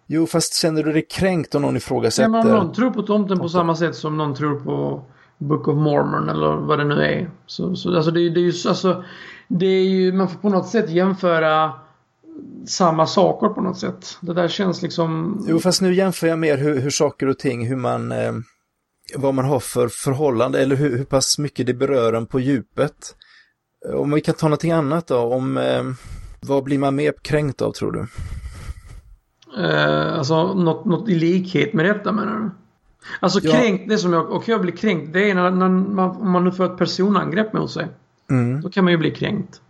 Jo, 0.07 0.27
fast 0.27 0.55
känner 0.55 0.83
du 0.83 0.93
dig 0.93 1.07
kränkt 1.11 1.55
om 1.55 1.63
någon 1.63 1.77
ifrågasätter? 1.77 2.23
Ja, 2.23 2.29
men 2.29 2.47
om 2.47 2.53
någon 2.53 2.73
tror 2.73 2.91
på 2.91 3.03
tomten, 3.03 3.39
på 3.39 3.49
samma 3.49 3.75
sätt 3.75 3.95
som 3.95 4.17
någon 4.17 4.35
tror 4.35 4.61
på 4.61 5.03
Book 5.39 5.69
of 5.69 5.77
Mormon 5.77 6.29
eller 6.29 6.57
vad 6.57 6.79
det 6.79 6.85
nu 6.85 7.03
är. 7.03 7.31
Så, 7.47 7.77
så 7.77 7.97
alltså 7.97 8.11
det, 8.11 8.31
det 8.31 8.41
är 8.41 8.43
ju, 8.43 8.69
alltså, 8.69 9.05
det 9.49 9.67
är 9.67 9.85
ju, 9.85 10.13
man 10.13 10.29
får 10.29 10.39
på 10.39 10.49
något 10.49 10.69
sätt 10.69 10.91
jämföra 10.91 11.73
samma 12.67 13.07
saker 13.07 13.49
på 13.49 13.61
något 13.61 13.79
sätt. 13.79 14.19
Det 14.21 14.35
där 14.35 14.49
känns 14.49 14.83
liksom... 14.83 15.39
Jo, 15.49 15.59
fast 15.59 15.83
nu 15.83 15.95
jämför 15.95 16.27
jag 16.27 16.39
mer 16.39 16.57
hur, 16.57 16.81
hur 16.81 16.91
saker 16.91 17.27
och 17.27 17.39
ting, 17.39 17.67
hur 17.67 17.77
man, 17.77 18.13
eh, 18.13 18.33
vad 19.17 19.35
man 19.35 19.45
har 19.45 19.61
för 19.61 19.89
förhållande 19.89 20.63
eller 20.63 20.77
hur, 20.77 20.99
hur 20.99 21.05
pass 21.05 21.39
mycket 21.39 21.67
det 21.67 21.75
berör 21.75 22.13
en 22.13 22.27
på 22.27 22.41
djupet. 22.41 23.15
Om 23.95 24.11
vi 24.11 24.21
kan 24.21 24.35
ta 24.35 24.47
någonting 24.47 24.73
annat 24.73 25.07
då, 25.07 25.19
om 25.19 25.57
eh, 25.57 25.85
vad 26.41 26.65
blir 26.65 26.79
man 26.79 26.95
mer 26.95 27.15
kränkt 27.23 27.63
av 27.63 27.73
tror 27.73 27.93
du? 27.93 28.07
Eh, 29.57 30.19
alltså 30.19 30.55
något, 30.55 30.85
något 30.85 31.09
i 31.09 31.15
likhet 31.15 31.73
med 31.73 31.85
detta 31.85 32.13
menar 32.13 32.41
du? 32.41 32.51
Alltså 33.21 33.41
ja. 33.43 33.53
kränkt, 33.53 33.89
det 33.89 33.99
som 33.99 34.13
jag, 34.13 34.31
och 34.31 34.49
jag 34.49 34.61
blir 34.61 34.77
kränkt, 34.77 35.13
det 35.13 35.31
är 35.31 35.35
när, 35.35 35.51
när 35.51 35.69
man, 35.69 36.11
om 36.11 36.31
man 36.31 36.45
nu 36.45 36.53
får 36.53 36.65
ett 36.65 36.79
personangrepp 36.79 37.53
mot 37.53 37.71
sig. 37.71 37.89
Mm. 38.31 38.61
Då 38.61 38.71
kan 38.71 38.85
man 38.85 38.93
ju 38.93 38.97
bli 38.97 39.11
kränkt. 39.11 39.61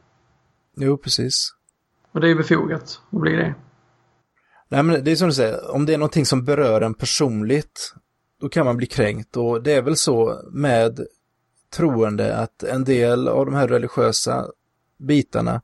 Jo, 0.76 0.96
precis. 0.96 1.54
Och 2.12 2.20
det 2.20 2.26
är 2.26 2.28
ju 2.28 2.34
befogat 2.34 3.00
att 3.10 3.20
bli 3.20 3.32
det. 3.32 3.54
Nej, 4.68 4.82
men 4.82 5.04
det 5.04 5.10
är 5.10 5.16
som 5.16 5.28
du 5.28 5.34
säger, 5.34 5.70
om 5.70 5.86
det 5.86 5.94
är 5.94 5.98
någonting 5.98 6.26
som 6.26 6.44
berör 6.44 6.80
en 6.80 6.94
personligt, 6.94 7.94
då 8.40 8.48
kan 8.48 8.66
man 8.66 8.76
bli 8.76 8.86
kränkt. 8.86 9.36
Och 9.36 9.62
det 9.62 9.72
är 9.72 9.82
väl 9.82 9.96
så 9.96 10.42
med 10.50 11.06
troende 11.76 12.36
att 12.36 12.62
en 12.62 12.84
del 12.84 13.28
av 13.28 13.46
de 13.46 13.54
här 13.54 13.68
religiösa 13.68 14.46
bitarna 14.98 15.60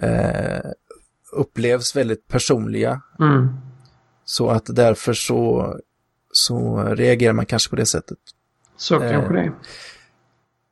eh, 0.00 0.70
upplevs 1.32 1.96
väldigt 1.96 2.28
personliga. 2.28 3.00
Mm. 3.20 3.48
Så 4.24 4.50
att 4.50 4.66
därför 4.66 5.12
så, 5.12 5.74
så 6.32 6.82
reagerar 6.82 7.32
man 7.32 7.46
kanske 7.46 7.70
på 7.70 7.76
det 7.76 7.86
sättet. 7.86 8.18
Så 8.76 8.98
kanske 8.98 9.38
eh, 9.38 9.44
det. 9.44 9.52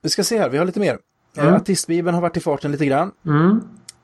Vi 0.02 0.08
ska 0.08 0.24
se 0.24 0.38
här, 0.38 0.48
vi 0.48 0.58
har 0.58 0.64
lite 0.64 0.80
mer. 0.80 0.98
Mm. 1.36 1.54
Artistbibeln 1.54 2.14
har 2.14 2.22
varit 2.22 2.36
i 2.36 2.40
farten 2.40 2.72
lite 2.72 2.86
grann. 2.86 3.12
Mm. 3.26 3.60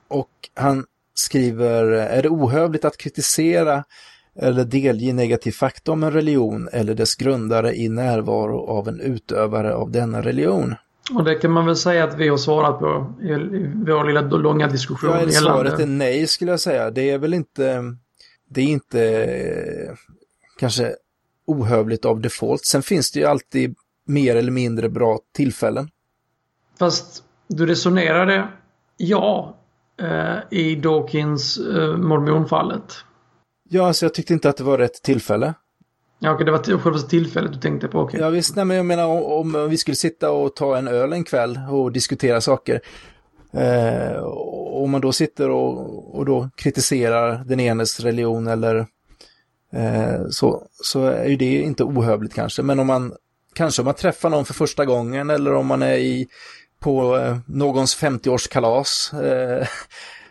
Och 0.09 0.31
han 0.55 0.85
skriver, 1.15 1.85
är 1.85 2.23
det 2.23 2.29
ohövligt 2.29 2.85
att 2.85 2.97
kritisera 2.97 3.85
eller 4.39 4.65
delge 4.65 5.13
negativ 5.13 5.53
fakta 5.53 5.93
om 5.93 6.03
en 6.03 6.13
religion 6.13 6.69
eller 6.73 6.95
dess 6.95 7.15
grundare 7.15 7.77
i 7.77 7.89
närvaro 7.89 8.67
av 8.67 8.89
en 8.89 9.01
utövare 9.01 9.75
av 9.75 9.91
denna 9.91 10.23
religion? 10.23 10.75
Och 11.15 11.25
det 11.25 11.35
kan 11.35 11.51
man 11.51 11.67
väl 11.67 11.77
säga 11.77 12.05
att 12.05 12.19
vi 12.19 12.29
har 12.29 12.37
svarat 12.37 12.79
på 12.79 13.15
i 13.23 13.33
vår 13.87 14.05
lilla 14.05 14.21
långa 14.21 14.69
diskussion. 14.69 15.11
Ja, 15.11 15.31
svaret 15.31 15.81
är 15.81 15.87
nej 15.87 16.27
skulle 16.27 16.51
jag 16.51 16.61
säga. 16.61 16.91
Det 16.91 17.11
är 17.11 17.19
väl 17.19 17.35
inte, 17.35 17.83
det 18.49 18.61
är 18.61 18.67
inte 18.67 19.97
kanske 20.59 20.95
ohövligt 21.47 22.05
av 22.05 22.21
default. 22.21 22.67
Sen 22.67 22.83
finns 22.83 23.11
det 23.11 23.21
ju 23.21 23.27
alltid 23.27 23.75
mer 24.07 24.37
eller 24.37 24.53
mindre 24.53 24.89
bra 24.89 25.19
tillfällen. 25.35 25.91
Fast 26.79 27.25
du 27.49 27.67
resonerade 27.67 28.49
ja 28.97 29.57
eh, 30.01 30.59
i 30.59 30.75
Dawkins 30.75 31.59
eh, 31.59 31.97
mormonfallet. 31.97 33.05
Ja, 33.69 33.87
alltså 33.87 34.05
jag 34.05 34.15
tyckte 34.15 34.33
inte 34.33 34.49
att 34.49 34.57
det 34.57 34.65
var 34.65 34.79
rätt 34.79 35.03
tillfälle. 35.03 35.55
Ja, 36.19 36.33
okej, 36.35 36.47
det 36.47 36.53
var 36.53 36.79
själva 36.79 36.99
tillfället 36.99 37.53
du 37.53 37.59
tänkte 37.59 37.89
på. 37.89 38.01
Okay. 38.01 38.21
Ja, 38.21 38.29
visst. 38.29 38.57
Nej, 38.57 38.65
men 38.65 38.77
jag 38.77 38.87
menar 38.87 39.07
om, 39.07 39.55
om, 39.57 39.71
vi 39.71 39.77
skulle 39.77 39.95
sitta 39.95 40.31
och 40.31 40.57
ta 40.57 40.77
en 40.77 40.89
öl 40.89 41.13
en 41.13 41.25
kväll 41.25 41.61
och 41.71 41.93
diskutera 41.93 42.41
saker. 42.41 42.81
Eh, 43.53 44.17
och 44.17 44.83
om 44.83 44.91
man 44.91 45.01
då 45.01 45.13
sitter 45.13 45.51
och, 45.51 46.17
och 46.19 46.25
då 46.25 46.51
kritiserar 46.57 47.45
den 47.45 47.61
enes 47.61 48.01
religion 48.01 48.47
eller 48.47 48.87
eh, 49.73 50.29
så, 50.31 50.63
så 50.83 51.05
är 51.05 51.29
ju 51.29 51.37
det 51.37 51.61
inte 51.61 51.85
ohövligt 51.85 52.35
kanske. 52.35 52.63
Men 52.63 52.81
om 52.81 52.87
man 52.87 53.13
kanske 53.55 53.83
om 53.83 53.87
man 53.87 53.95
träffar 53.95 54.31
någon 54.31 54.45
för 54.45 54.55
första 54.55 54.85
gången 54.85 55.31
eller 55.31 55.55
om 55.55 55.67
man 55.67 55.83
är 55.83 55.97
i 55.97 56.29
på 56.79 57.19
eh, 57.19 57.39
någons 57.47 58.03
50-årskalas 58.03 59.13
eh, 59.25 59.67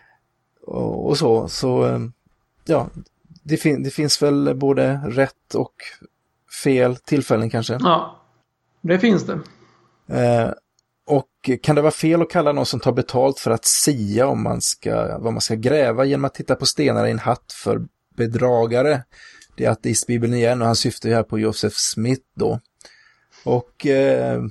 och, 0.66 1.08
och, 1.08 1.18
så, 1.18 1.48
så 1.48 1.86
eh, 1.86 2.00
ja, 2.64 2.88
det, 3.48 3.56
fin 3.56 3.82
det 3.82 3.90
finns 3.90 4.22
väl 4.22 4.54
både 4.54 5.00
rätt 5.04 5.54
och 5.54 5.74
fel 6.64 6.96
tillfällen 6.96 7.50
kanske. 7.50 7.78
Ja, 7.80 8.22
det 8.80 8.98
finns 8.98 9.26
det. 9.26 9.40
Eh, 10.08 10.50
och 11.06 11.50
kan 11.62 11.76
det 11.76 11.82
vara 11.82 11.92
fel 11.92 12.22
att 12.22 12.30
kalla 12.30 12.52
någon 12.52 12.66
som 12.66 12.80
tar 12.80 12.92
betalt 12.92 13.38
för 13.38 13.50
att 13.50 13.64
sia 13.64 14.26
om 14.26 14.42
man 14.42 14.60
ska, 14.60 15.18
vad 15.18 15.32
man 15.32 15.40
ska 15.40 15.54
gräva 15.54 16.04
genom 16.04 16.24
att 16.24 16.34
titta 16.34 16.54
på 16.54 16.66
stenar 16.66 17.06
i 17.06 17.10
en 17.10 17.18
hatt 17.18 17.52
för 17.52 17.86
bedragare? 18.16 19.02
Det 19.56 19.64
är 19.64 19.70
ateistbibeln 19.70 20.34
igen 20.34 20.60
och 20.60 20.66
han 20.66 20.76
syftar 20.76 21.08
ju 21.08 21.14
här 21.14 21.22
på 21.22 21.38
Joseph 21.38 21.76
Smith 21.76 22.26
då. 22.34 22.60
Och 23.44 23.86
eh, 23.86 24.42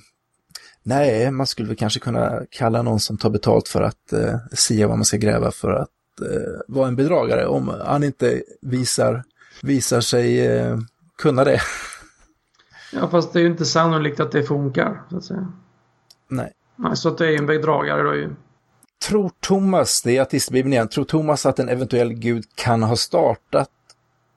nej, 0.84 1.32
man 1.32 1.48
skulle 1.48 1.68
väl 1.68 1.78
kanske 1.78 2.00
kunna 2.00 2.42
kalla 2.50 2.82
någon 2.82 3.00
som 3.00 3.18
tar 3.18 3.30
betalt 3.30 3.68
för 3.68 3.82
att 3.82 4.14
eh, 4.14 4.38
sia 4.52 4.88
vad 4.88 4.98
man 4.98 5.06
ska 5.06 5.18
gräva 5.18 5.52
för 5.52 5.72
att 5.72 5.90
eh, 6.22 6.62
vara 6.68 6.88
en 6.88 6.96
bedragare 6.96 7.46
om 7.46 7.68
han 7.86 8.04
inte 8.04 8.42
visar, 8.62 9.24
visar 9.62 10.02
sig 10.02 10.48
eh, 10.48 10.78
kunna 11.18 11.44
det. 11.44 11.62
Ja, 12.94 13.10
fast 13.10 13.34
det 13.34 13.40
är 13.40 13.42
ju 13.42 13.50
inte 13.50 13.66
sannolikt 13.66 14.20
att 14.20 14.32
det 14.32 14.44
funkar, 14.44 15.02
så 15.10 15.18
att 15.18 15.24
säga. 15.24 15.52
Nej. 16.28 16.52
Nej, 16.76 16.98
så 16.98 17.10
att 17.10 17.18
det 17.18 17.28
är 17.28 17.38
en 17.38 17.46
bedragare 17.46 18.04
då 18.04 18.16
ju. 18.16 18.30
Tror 19.08 19.32
Thomas, 19.40 20.02
det 20.02 20.18
är 20.18 20.22
artistbibeln 20.22 20.74
igen, 20.74 20.88
tror 20.88 21.06
Thomas 21.06 21.46
att 21.46 21.60
en 21.60 21.70
eventuell 21.70 22.14
gud 22.14 22.46
kan 22.56 22.84
ha 22.84 22.96
startat 22.96 23.70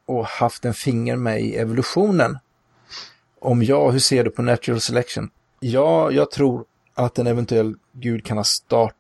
och 0.06 0.26
haft 0.26 0.64
en 0.64 0.74
finger 0.74 1.16
med 1.16 1.40
i 1.40 1.56
evolutionen? 1.56 2.38
Om 3.40 3.62
ja, 3.62 3.90
hur 3.90 3.98
ser 3.98 4.24
du 4.24 4.30
på 4.30 4.42
natural 4.42 4.80
selection? 4.80 5.30
Ja, 5.60 6.10
jag 6.10 6.30
tror 6.30 6.64
att 6.94 7.18
en 7.18 7.26
eventuell 7.26 7.74
gud 7.92 8.24
kan 8.24 8.36
ha 8.36 8.44
startat 8.44 8.97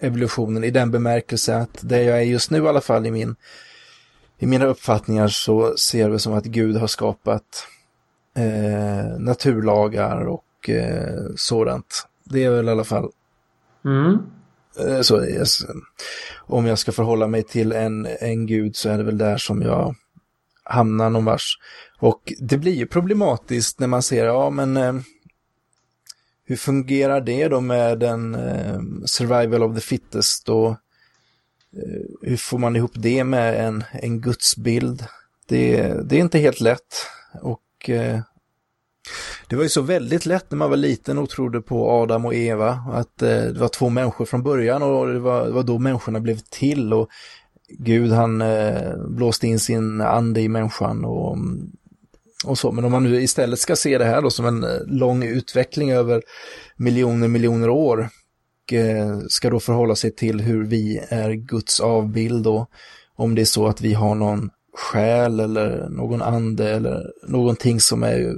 evolutionen 0.00 0.64
i 0.64 0.70
den 0.70 0.90
bemärkelse 0.90 1.56
att 1.56 1.78
det 1.80 2.02
jag 2.02 2.18
är 2.18 2.22
just 2.22 2.50
nu 2.50 2.64
i 2.64 2.68
alla 2.68 2.80
fall 2.80 3.06
i 3.06 3.10
min 3.10 3.36
i 4.38 4.46
mina 4.46 4.66
uppfattningar 4.66 5.28
så 5.28 5.76
ser 5.76 6.08
vi 6.08 6.18
som 6.18 6.32
att 6.32 6.44
Gud 6.44 6.76
har 6.76 6.86
skapat 6.86 7.66
eh, 8.36 9.18
naturlagar 9.18 10.26
och 10.26 10.70
eh, 10.70 11.24
sådant. 11.36 12.06
Det 12.24 12.44
är 12.44 12.50
väl 12.50 12.68
i 12.68 12.70
alla 12.70 12.84
fall 12.84 13.10
mm. 13.84 14.18
eh, 14.80 15.00
så. 15.00 15.24
Yes. 15.24 15.66
Om 16.36 16.66
jag 16.66 16.78
ska 16.78 16.92
förhålla 16.92 17.26
mig 17.26 17.42
till 17.42 17.72
en, 17.72 18.06
en 18.20 18.46
gud 18.46 18.76
så 18.76 18.88
är 18.88 18.98
det 18.98 19.04
väl 19.04 19.18
där 19.18 19.36
som 19.36 19.62
jag 19.62 19.94
hamnar 20.64 21.10
någon 21.10 21.24
vars. 21.24 21.58
Och 21.98 22.32
det 22.38 22.58
blir 22.58 22.74
ju 22.74 22.86
problematiskt 22.86 23.80
när 23.80 23.86
man 23.86 24.02
ser, 24.02 24.26
ja 24.26 24.50
men 24.50 24.76
eh, 24.76 24.94
hur 26.46 26.56
fungerar 26.56 27.20
det 27.20 27.48
då 27.48 27.60
med 27.60 28.02
en 28.02 28.34
eh, 28.34 28.80
survival 29.04 29.62
of 29.62 29.74
the 29.74 29.80
fittest 29.80 30.48
och 30.48 30.70
eh, 30.70 30.76
hur 32.22 32.36
får 32.36 32.58
man 32.58 32.76
ihop 32.76 32.92
det 32.94 33.24
med 33.24 33.66
en, 33.66 33.84
en 33.92 34.20
gudsbild? 34.20 35.04
Det, 35.48 35.92
det 36.04 36.16
är 36.16 36.20
inte 36.20 36.38
helt 36.38 36.60
lätt 36.60 37.06
och 37.42 37.90
eh, 37.90 38.20
det 39.48 39.56
var 39.56 39.62
ju 39.62 39.68
så 39.68 39.82
väldigt 39.82 40.26
lätt 40.26 40.50
när 40.50 40.58
man 40.58 40.70
var 40.70 40.76
liten 40.76 41.18
och 41.18 41.30
trodde 41.30 41.60
på 41.60 41.90
Adam 41.90 42.24
och 42.24 42.34
Eva, 42.34 42.70
att 42.92 43.22
eh, 43.22 43.28
det 43.28 43.58
var 43.58 43.68
två 43.68 43.88
människor 43.88 44.24
från 44.24 44.42
början 44.42 44.82
och 44.82 45.06
det 45.06 45.18
var, 45.18 45.46
det 45.46 45.52
var 45.52 45.62
då 45.62 45.78
människorna 45.78 46.20
blev 46.20 46.38
till 46.50 46.92
och 46.92 47.08
Gud 47.68 48.12
han 48.12 48.42
eh, 48.42 48.96
blåste 49.08 49.46
in 49.46 49.60
sin 49.60 50.00
ande 50.00 50.40
i 50.40 50.48
människan 50.48 51.04
och 51.04 51.36
mm, 51.36 51.70
och 52.44 52.58
så. 52.58 52.72
Men 52.72 52.84
om 52.84 52.92
man 52.92 53.02
nu 53.02 53.22
istället 53.22 53.58
ska 53.58 53.76
se 53.76 53.98
det 53.98 54.04
här 54.04 54.22
då 54.22 54.30
som 54.30 54.46
en 54.46 54.64
eh, 54.64 54.80
lång 54.86 55.22
utveckling 55.22 55.92
över 55.92 56.22
miljoner, 56.76 57.28
miljoner 57.28 57.68
år 57.68 58.08
och 58.66 58.72
eh, 58.72 59.18
ska 59.28 59.50
då 59.50 59.60
förhålla 59.60 59.94
sig 59.94 60.10
till 60.10 60.40
hur 60.40 60.64
vi 60.64 60.98
är 61.08 61.32
Guds 61.32 61.80
avbild 61.80 62.46
och 62.46 62.70
om 63.14 63.34
det 63.34 63.40
är 63.40 63.44
så 63.44 63.66
att 63.66 63.80
vi 63.80 63.94
har 63.94 64.14
någon 64.14 64.50
själ 64.74 65.40
eller 65.40 65.88
någon 65.88 66.22
ande 66.22 66.70
eller 66.70 67.12
någonting 67.28 67.80
som 67.80 68.02
är 68.02 68.34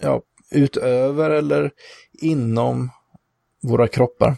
ja, 0.00 0.22
utöver 0.50 1.30
eller 1.30 1.70
inom 2.12 2.90
våra 3.62 3.88
kroppar. 3.88 4.36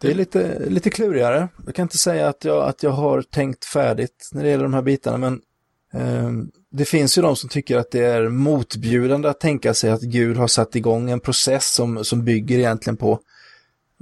Det 0.00 0.10
är 0.10 0.14
lite, 0.14 0.68
lite 0.68 0.90
klurigare. 0.90 1.48
Jag 1.66 1.74
kan 1.74 1.82
inte 1.82 1.98
säga 1.98 2.28
att 2.28 2.44
jag, 2.44 2.68
att 2.68 2.82
jag 2.82 2.90
har 2.90 3.22
tänkt 3.22 3.64
färdigt 3.64 4.30
när 4.32 4.42
det 4.42 4.50
gäller 4.50 4.64
de 4.64 4.74
här 4.74 4.82
bitarna, 4.82 5.16
men 5.16 5.40
eh, 5.92 6.30
det 6.70 6.84
finns 6.84 7.18
ju 7.18 7.22
de 7.22 7.36
som 7.36 7.48
tycker 7.48 7.76
att 7.76 7.90
det 7.90 8.04
är 8.04 8.28
motbjudande 8.28 9.28
att 9.28 9.40
tänka 9.40 9.74
sig 9.74 9.90
att 9.90 10.02
Gud 10.02 10.36
har 10.36 10.46
satt 10.46 10.76
igång 10.76 11.10
en 11.10 11.20
process 11.20 11.74
som, 11.74 12.04
som 12.04 12.24
bygger 12.24 12.58
egentligen 12.58 12.96
på 12.96 13.20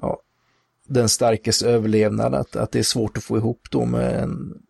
ja, 0.00 0.20
den 0.86 1.08
starkes 1.08 1.62
överlevnad, 1.62 2.34
att, 2.34 2.56
att 2.56 2.72
det 2.72 2.78
är 2.78 2.82
svårt 2.82 3.16
att 3.16 3.24
få 3.24 3.36
ihop 3.36 3.68
då 3.70 3.84
med 3.84 4.22
en, 4.22 4.62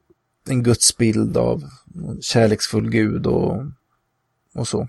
en 0.49 0.63
gudsbild 0.63 1.37
av 1.37 1.71
kärleksfull 2.21 2.91
gud 2.91 3.27
och, 3.27 3.63
och 4.55 4.69
så. 4.69 4.89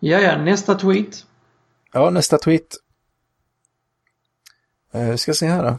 Ja, 0.00 0.20
ja, 0.20 0.42
nästa 0.42 0.74
tweet. 0.74 1.26
Ja, 1.92 2.10
nästa 2.10 2.38
tweet. 2.38 2.76
Uh, 4.94 5.16
ska 5.16 5.34
se 5.34 5.46
här 5.46 5.62
då. 5.62 5.78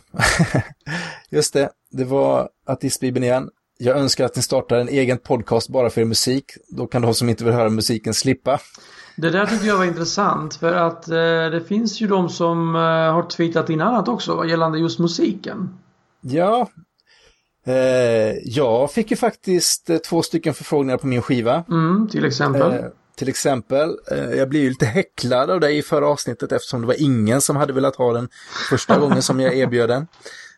Just 1.30 1.54
det, 1.54 1.70
det 1.90 2.04
var 2.04 2.50
ateistbibeln 2.66 3.24
igen. 3.24 3.50
Jag 3.78 3.98
önskar 3.98 4.26
att 4.26 4.36
ni 4.36 4.42
startar 4.42 4.78
en 4.78 4.90
egen 4.90 5.18
podcast 5.18 5.70
bara 5.70 5.90
för 5.90 6.06
musik. 6.06 6.46
Då 6.68 6.88
kan 6.88 7.02
de 7.02 7.14
som 7.14 7.30
inte 7.30 7.44
vill 7.44 7.54
höra 7.54 7.70
musiken 7.70 8.14
slippa. 8.14 8.60
Det 9.16 9.30
där 9.30 9.46
tycker 9.46 9.68
jag 9.68 9.78
var 9.78 9.86
intressant 9.86 10.56
för 10.56 10.74
att 10.74 11.08
eh, 11.08 11.16
det 11.52 11.64
finns 11.68 12.02
ju 12.02 12.08
de 12.08 12.30
som 12.30 12.76
eh, 12.76 12.82
har 12.82 13.30
tweetat 13.30 13.70
in 13.70 13.82
annat 13.82 14.08
också 14.08 14.46
gällande 14.46 14.80
just 14.80 15.00
musiken. 15.00 15.80
Ja, 16.22 16.70
eh, 17.66 17.74
jag 18.44 18.92
fick 18.92 19.12
ju 19.12 19.18
faktiskt 19.18 19.90
eh, 19.90 19.98
två 19.98 20.22
stycken 20.22 20.54
förfrågningar 20.54 20.98
på 20.98 21.08
min 21.08 21.22
skiva. 21.22 21.64
Mm, 21.70 22.08
till 22.12 22.26
exempel. 22.26 22.72
Eh, 22.72 22.86
till 23.16 23.30
exempel, 23.30 23.98
eh, 24.12 24.18
jag 24.18 24.50
blev 24.50 24.64
ju 24.64 24.70
lite 24.70 24.86
häcklad 24.86 25.50
av 25.50 25.60
dig 25.60 25.78
i 25.78 25.82
förra 25.82 26.08
avsnittet 26.08 26.52
eftersom 26.52 26.82
det 26.82 26.88
var 26.88 27.02
ingen 27.02 27.42
som 27.42 27.56
hade 27.56 27.74
velat 27.74 27.96
ha 27.96 28.14
den 28.14 28.30
första 28.70 29.00
gången 29.00 29.22
som 29.22 29.40
jag 29.40 29.56
erbjöd 29.56 29.90
den. 29.90 30.08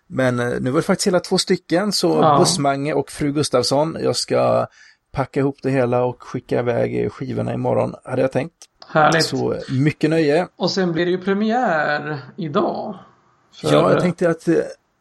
Men 0.08 0.40
eh, 0.40 0.60
nu 0.60 0.70
var 0.70 0.80
det 0.80 0.86
faktiskt 0.86 1.08
hela 1.08 1.20
två 1.20 1.38
stycken, 1.38 1.92
så 1.92 2.08
ja. 2.08 2.38
Bussmange 2.40 2.94
och 2.94 3.12
fru 3.12 3.32
Gustavsson, 3.32 3.98
jag 4.02 4.16
ska 4.16 4.68
packa 5.12 5.40
ihop 5.40 5.58
det 5.62 5.70
hela 5.70 6.04
och 6.04 6.24
skicka 6.24 6.60
iväg 6.60 7.12
skivorna 7.12 7.54
imorgon, 7.54 7.94
hade 8.04 8.22
jag 8.22 8.32
tänkt. 8.32 8.56
Härligt. 8.88 9.26
Så 9.26 9.54
eh, 9.54 9.60
mycket 9.72 10.10
nöje. 10.10 10.48
Och 10.56 10.72
sen 10.72 10.92
blir 10.92 11.06
det 11.06 11.12
ju 11.12 11.22
premiär 11.22 12.20
idag. 12.36 13.00
För... 13.62 13.74
Ja, 13.74 13.92
jag 13.92 14.02
tänkte 14.02 14.30
att, 14.30 14.48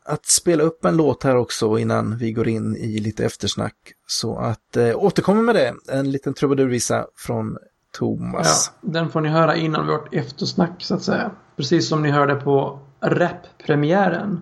att 0.04 0.26
spela 0.26 0.62
upp 0.62 0.84
en 0.84 0.96
låt 0.96 1.22
här 1.22 1.36
också 1.36 1.78
innan 1.78 2.16
vi 2.16 2.32
går 2.32 2.48
in 2.48 2.76
i 2.76 2.98
lite 2.98 3.24
eftersnack. 3.24 3.76
Så 4.06 4.38
att 4.38 4.76
äh, 4.76 4.96
återkommer 4.96 5.42
med 5.42 5.54
det, 5.54 5.74
en 5.88 6.10
liten 6.10 6.34
trubadurvisa 6.34 7.06
från 7.16 7.58
Thomas. 7.98 8.72
Ja, 8.80 8.88
den 8.92 9.10
får 9.10 9.20
ni 9.20 9.28
höra 9.28 9.56
innan 9.56 9.86
vårt 9.86 10.14
eftersnack 10.14 10.82
så 10.82 10.94
att 10.94 11.02
säga. 11.02 11.30
Precis 11.56 11.88
som 11.88 12.02
ni 12.02 12.10
hörde 12.10 12.34
på 12.34 12.80
rap-premiären 13.00 14.40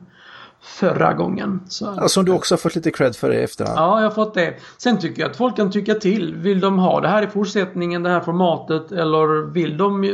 förra 0.62 1.14
gången. 1.14 1.61
Så 1.68 1.94
ja, 1.96 2.09
som 2.09 2.25
du 2.25 2.33
också 2.33 2.55
har 2.55 2.59
fått 2.59 2.75
lite 2.75 2.90
cred 2.90 3.16
för 3.16 3.33
i 3.33 3.42
efterhand. 3.42 3.79
Ja, 3.79 4.01
jag 4.01 4.09
har 4.09 4.14
fått 4.14 4.35
det. 4.35 4.55
Sen 4.79 4.98
tycker 4.98 5.22
jag 5.22 5.31
att 5.31 5.37
folk 5.37 5.57
kan 5.57 5.70
tycka 5.70 5.94
till. 5.94 6.35
Vill 6.35 6.61
de 6.61 6.79
ha 6.79 7.01
det 7.01 7.09
här 7.09 7.22
i 7.22 7.27
fortsättningen, 7.27 8.03
det 8.03 8.11
här 8.11 8.20
formatet 8.20 8.92
eller 8.92 9.51
vill 9.53 9.77
de, 9.77 10.05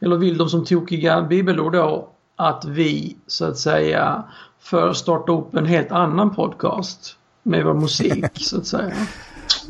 eller 0.00 0.16
vill 0.16 0.38
de 0.38 0.48
som 0.48 0.64
tokiga 0.64 1.22
bibelord 1.22 1.72
då 1.72 2.08
att 2.36 2.64
vi 2.64 3.16
så 3.26 3.44
att 3.44 3.58
säga 3.58 4.24
för 4.60 4.92
starta 4.92 5.32
upp 5.32 5.54
en 5.54 5.66
helt 5.66 5.92
annan 5.92 6.34
podcast 6.34 7.16
med 7.42 7.64
vår 7.64 7.74
musik 7.74 8.24
så 8.34 8.58
att 8.58 8.66
säga. 8.66 8.92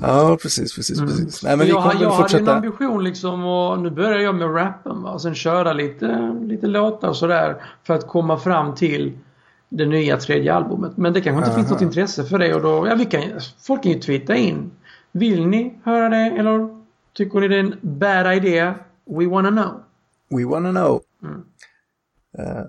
Ja, 0.02 0.38
precis, 0.42 0.76
precis, 0.76 0.98
mm. 0.98 1.10
precis. 1.10 1.42
Nej, 1.42 1.56
men 1.56 1.66
jag, 1.66 1.82
vi 1.82 1.88
kommer 1.90 2.02
jag 2.02 2.16
fortsätta. 2.16 2.44
hade 2.44 2.52
en 2.52 2.56
ambition 2.56 3.04
liksom 3.04 3.44
och 3.44 3.78
nu 3.78 3.90
börjar 3.90 4.18
jag 4.18 4.34
med 4.34 4.56
rappen 4.56 5.02
va. 5.02 5.10
Och 5.10 5.22
sen 5.22 5.34
köra 5.34 5.72
lite, 5.72 6.34
lite 6.42 6.66
låtar 6.66 7.12
sådär 7.12 7.62
för 7.84 7.94
att 7.94 8.06
komma 8.06 8.36
fram 8.36 8.74
till 8.74 9.12
det 9.68 9.86
nya 9.86 10.16
tredje 10.16 10.54
albumet. 10.54 10.96
Men 10.96 11.12
det 11.12 11.20
kanske 11.20 11.38
inte 11.38 11.50
Aha. 11.50 11.58
finns 11.58 11.70
något 11.70 11.82
intresse 11.82 12.24
för 12.24 12.38
det 12.38 12.54
och 12.54 12.62
då, 12.62 12.86
ja 12.88 12.94
vi 12.94 13.04
kan 13.04 13.22
folk 13.60 13.82
kan 13.82 13.92
ju 13.92 14.00
twittra 14.00 14.36
in. 14.36 14.70
Vill 15.12 15.46
ni 15.46 15.78
höra 15.84 16.08
det 16.08 16.16
eller 16.16 16.68
tycker 17.12 17.40
ni 17.40 17.48
det 17.48 17.56
är 17.56 17.60
en 17.60 17.78
bad 17.82 18.36
idea? 18.36 18.74
We 19.10 19.26
wanna 19.26 19.50
know. 19.50 19.82
We 20.30 20.44
wanna 20.44 20.70
know. 20.70 21.00
Mm. 21.22 21.36
Uh, 22.38 22.64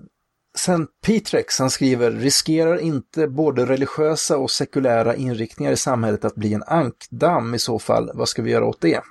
sen 0.58 0.88
Petrex, 1.06 1.60
han 1.60 1.70
skriver, 1.70 2.12
riskerar 2.12 2.78
inte 2.78 3.28
både 3.28 3.66
religiösa 3.66 4.38
och 4.38 4.52
sekulära 4.52 5.16
inriktningar 5.16 5.72
i 5.72 5.78
samhället 5.78 6.26
att 6.26 6.36
bli 6.36 6.54
en 6.54 6.64
ankdamm 6.64 7.56
i 7.56 7.60
så 7.60 7.80
fall? 7.80 8.12
Vad 8.14 8.30
ska 8.30 8.42
vi 8.42 8.52
göra 8.52 8.66
åt 8.66 8.82
det? 8.82 9.02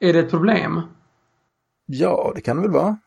Är 0.00 0.12
det 0.12 0.18
ett 0.18 0.30
problem? 0.30 0.80
Ja, 1.86 2.32
det 2.34 2.40
kan 2.40 2.56
det 2.56 2.62
väl 2.62 2.70
vara. 2.70 2.98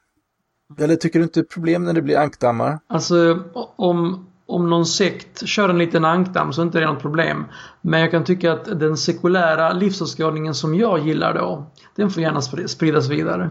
Eller 0.78 0.96
tycker 0.96 1.20
du 1.20 1.24
inte 1.24 1.44
problem 1.44 1.84
när 1.84 1.94
det 1.94 2.02
blir 2.02 2.18
ankdammar? 2.18 2.80
Alltså 2.88 3.44
om, 3.76 4.28
om 4.46 4.70
någon 4.70 4.86
sekt 4.86 5.48
kör 5.48 5.70
en 5.70 5.78
liten 5.78 6.06
ankdamm 6.06 6.54
så 6.54 6.62
är 6.62 6.66
inte 6.66 6.80
det 6.80 6.86
något 6.86 7.02
problem. 7.02 7.46
Men 7.82 8.02
jag 8.02 8.12
kan 8.12 8.24
tycka 8.24 8.54
att 8.54 8.80
den 8.80 8.98
sekulära 8.98 9.74
livsåskådningen 9.74 10.56
som 10.56 10.76
jag 10.76 11.08
gillar 11.08 11.34
då, 11.34 11.72
den 11.96 12.10
får 12.10 12.24
gärna 12.24 12.42
spridas 12.68 13.10
vidare. 13.10 13.50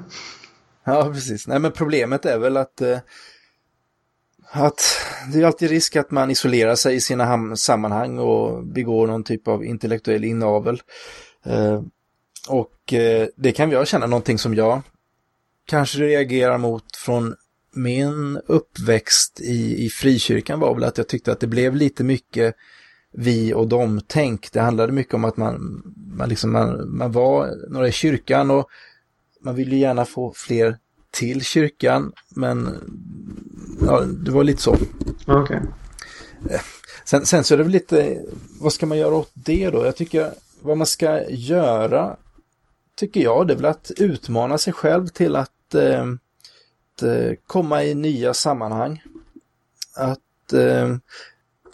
Ja, 0.85 1.11
precis. 1.12 1.48
Nej, 1.48 1.59
men 1.59 1.72
problemet 1.72 2.26
är 2.26 2.38
väl 2.38 2.57
att, 2.57 2.81
eh, 2.81 2.98
att 4.50 4.81
det 5.33 5.40
är 5.40 5.46
alltid 5.46 5.70
risk 5.70 5.96
att 5.96 6.11
man 6.11 6.31
isolerar 6.31 6.74
sig 6.74 6.94
i 6.94 7.00
sina 7.00 7.57
sammanhang 7.57 8.18
och 8.18 8.64
begår 8.64 9.07
någon 9.07 9.24
typ 9.24 9.48
av 9.48 9.64
intellektuell 9.64 10.24
inavel. 10.24 10.81
Eh, 11.44 11.83
och 12.48 12.92
eh, 12.92 13.28
det 13.37 13.52
kan 13.52 13.70
jag 13.70 13.88
känna 13.88 14.07
någonting 14.07 14.38
som 14.38 14.54
jag 14.54 14.83
kanske 15.68 15.98
reagerar 15.98 16.59
mot 16.59 16.96
från 16.96 17.35
min 17.74 18.40
uppväxt 18.46 19.40
i, 19.40 19.85
i 19.85 19.88
frikyrkan 19.88 20.61
var 20.61 20.74
väl 20.74 20.85
att 20.85 20.98
jag 20.98 21.09
tyckte 21.09 21.33
att 21.33 21.40
det 21.40 21.46
blev 21.46 21.76
lite 21.76 22.04
mycket 22.04 22.54
vi 23.12 23.54
och 23.54 23.68
dem 23.68 24.00
tänk. 24.07 24.52
Det 24.52 24.61
handlade 24.61 24.92
mycket 24.92 25.14
om 25.14 25.24
att 25.24 25.37
man, 25.37 25.83
man, 25.96 26.28
liksom, 26.28 26.52
man, 26.52 26.96
man 26.96 27.12
var 27.12 27.50
några 27.70 27.88
i 27.88 27.92
kyrkan 27.92 28.50
och 28.50 28.68
man 29.40 29.54
ville 29.54 29.76
gärna 29.76 30.04
få 30.04 30.33
fler 30.37 30.78
till 31.11 31.44
kyrkan, 31.44 32.12
men 32.28 32.68
ja, 33.81 34.00
det 34.00 34.31
var 34.31 34.44
lite 34.44 34.62
så. 34.62 34.76
Okay. 35.26 35.61
Sen, 37.04 37.26
sen 37.26 37.44
så 37.44 37.54
är 37.54 37.59
det 37.59 37.64
väl 37.64 37.72
lite, 37.72 38.22
vad 38.61 38.72
ska 38.72 38.87
man 38.87 38.98
göra 38.98 39.14
åt 39.14 39.31
det 39.35 39.70
då? 39.70 39.85
Jag 39.85 39.96
tycker 39.96 40.33
vad 40.62 40.76
man 40.76 40.87
ska 40.87 41.31
göra, 41.31 42.16
tycker 42.96 43.20
jag, 43.20 43.46
det 43.46 43.54
är 43.54 43.57
väl 43.57 43.64
att 43.64 43.90
utmana 43.96 44.59
sig 44.59 44.72
själv 44.72 45.09
till 45.09 45.37
att 45.37 45.50
eh, 45.74 46.04
att 46.98 47.02
eh, 47.02 47.33
komma 47.46 47.85
i 47.85 47.94
nya 47.94 48.35
sammanhang. 48.35 49.02
Att 49.96 50.52
eh, 50.52 50.96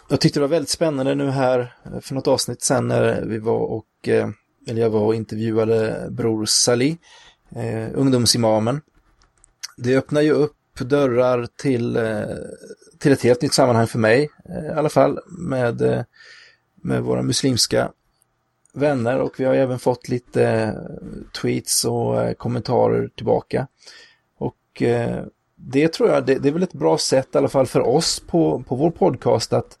jag 0.09 0.19
tyckte 0.19 0.39
det 0.39 0.41
var 0.41 0.47
väldigt 0.47 0.69
spännande 0.69 1.15
nu 1.15 1.29
här 1.29 1.75
eh, 1.85 1.99
för 1.99 2.15
något 2.15 2.27
avsnitt 2.27 2.61
sen 2.61 2.87
när 2.87 3.25
vi 3.25 3.37
var 3.37 3.59
och, 3.59 4.07
eh, 4.07 4.29
eller 4.67 4.81
jag 4.81 4.89
var 4.89 5.01
och 5.01 5.15
intervjuade 5.15 6.07
Bror 6.11 6.45
Salih, 6.45 6.95
ungdomsimamen. 7.93 8.81
Det 9.77 9.97
öppnar 9.97 10.21
ju 10.21 10.31
upp 10.31 10.55
dörrar 10.79 11.47
till, 11.57 11.99
till 12.99 13.11
ett 13.11 13.21
helt 13.21 13.41
nytt 13.41 13.53
sammanhang 13.53 13.87
för 13.87 13.99
mig 13.99 14.29
i 14.69 14.73
alla 14.75 14.89
fall 14.89 15.19
med, 15.27 16.05
med 16.75 17.03
våra 17.03 17.21
muslimska 17.21 17.91
vänner 18.75 19.19
och 19.19 19.39
vi 19.39 19.45
har 19.45 19.55
även 19.55 19.79
fått 19.79 20.09
lite 20.09 20.73
tweets 21.41 21.85
och 21.85 22.37
kommentarer 22.37 23.07
tillbaka. 23.15 23.67
Och 24.37 24.81
eh, 24.81 25.25
det 25.55 25.93
tror 25.93 26.09
jag, 26.09 26.25
det, 26.25 26.35
det, 26.35 26.49
är 26.49 26.53
väl 26.53 26.63
ett 26.63 26.73
bra 26.73 26.97
sätt 26.97 27.27
i 27.33 27.37
alla 27.37 27.47
fall 27.47 27.67
för 27.67 27.79
oss 27.79 28.19
på, 28.19 28.63
på 28.67 28.75
vår 28.75 28.91
podcast 28.91 29.53
att, 29.53 29.79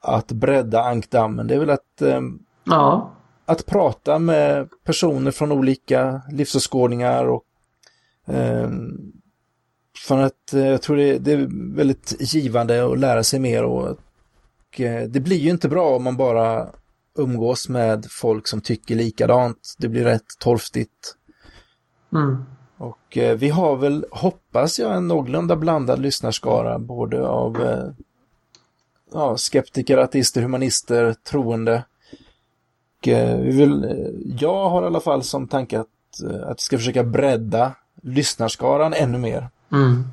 att 0.00 0.32
bredda 0.32 0.82
ankdammen. 0.82 1.46
Det 1.46 1.54
är 1.54 1.58
väl 1.58 1.70
att, 1.70 2.02
eh, 2.02 2.20
ja. 2.64 3.12
att 3.44 3.66
prata 3.66 4.18
med 4.18 4.68
personer 4.84 5.30
från 5.30 5.52
olika 5.52 6.22
livsåskådningar 6.30 7.24
och 7.24 7.44
eh, 8.26 8.70
för 10.06 10.18
att 10.18 10.52
eh, 10.52 10.66
jag 10.66 10.82
tror 10.82 10.96
det, 10.96 11.18
det, 11.18 11.32
är 11.32 11.74
väldigt 11.76 12.34
givande 12.34 12.92
att 12.92 12.98
lära 12.98 13.22
sig 13.22 13.40
mer 13.40 13.64
och, 13.64 13.88
och 13.88 14.80
eh, 14.80 15.08
det 15.08 15.20
blir 15.20 15.36
ju 15.36 15.50
inte 15.50 15.68
bra 15.68 15.96
om 15.96 16.04
man 16.04 16.16
bara 16.16 16.68
umgås 17.18 17.68
med 17.68 18.06
folk 18.10 18.46
som 18.46 18.60
tycker 18.60 18.94
likadant. 18.94 19.74
Det 19.78 19.88
blir 19.88 20.04
rätt 20.04 20.38
torftigt. 20.38 21.14
Mm. 22.12 22.44
Och 22.78 23.18
eh, 23.18 23.36
vi 23.36 23.48
har 23.48 23.76
väl, 23.76 24.06
hoppas 24.10 24.78
jag, 24.78 24.96
en 24.96 25.08
någorlunda 25.08 25.56
blandad 25.56 25.98
lyssnarskara 25.98 26.78
både 26.78 27.26
av 27.28 27.62
eh, 27.62 27.88
ja, 29.12 29.36
skeptiker, 29.36 29.98
ateister, 29.98 30.42
humanister, 30.42 31.14
troende. 31.30 31.84
Och, 32.98 33.08
eh, 33.08 33.40
vi 33.40 33.56
vill, 33.56 33.84
eh, 33.84 33.90
jag 34.38 34.70
har 34.70 34.82
i 34.82 34.86
alla 34.86 35.00
fall 35.00 35.22
som 35.22 35.48
tanke 35.48 35.80
att, 35.80 36.20
eh, 36.30 36.48
att 36.48 36.58
vi 36.58 36.62
ska 36.62 36.78
försöka 36.78 37.04
bredda 37.04 37.74
lyssnarskaran 38.02 38.94
ännu 38.94 39.18
mer. 39.18 39.48
Mm. 39.72 40.04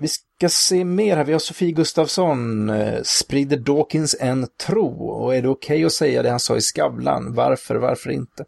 Vi 0.00 0.08
ska 0.08 0.48
se 0.48 0.84
mer 0.84 1.16
här. 1.16 1.24
Vi 1.24 1.32
har 1.32 1.38
Sofie 1.38 1.72
Gustafsson. 1.72 2.70
Eh, 2.70 3.02
sprider 3.02 3.56
Dawkins 3.56 4.16
en 4.20 4.46
tro? 4.66 5.08
Och 5.08 5.34
är 5.34 5.42
det 5.42 5.48
okej 5.48 5.76
okay 5.76 5.84
att 5.84 5.92
säga 5.92 6.22
det 6.22 6.30
han 6.30 6.40
sa 6.40 6.56
i 6.56 6.60
Skavlan? 6.60 7.34
Varför, 7.34 7.74
varför 7.74 8.10
inte? 8.10 8.44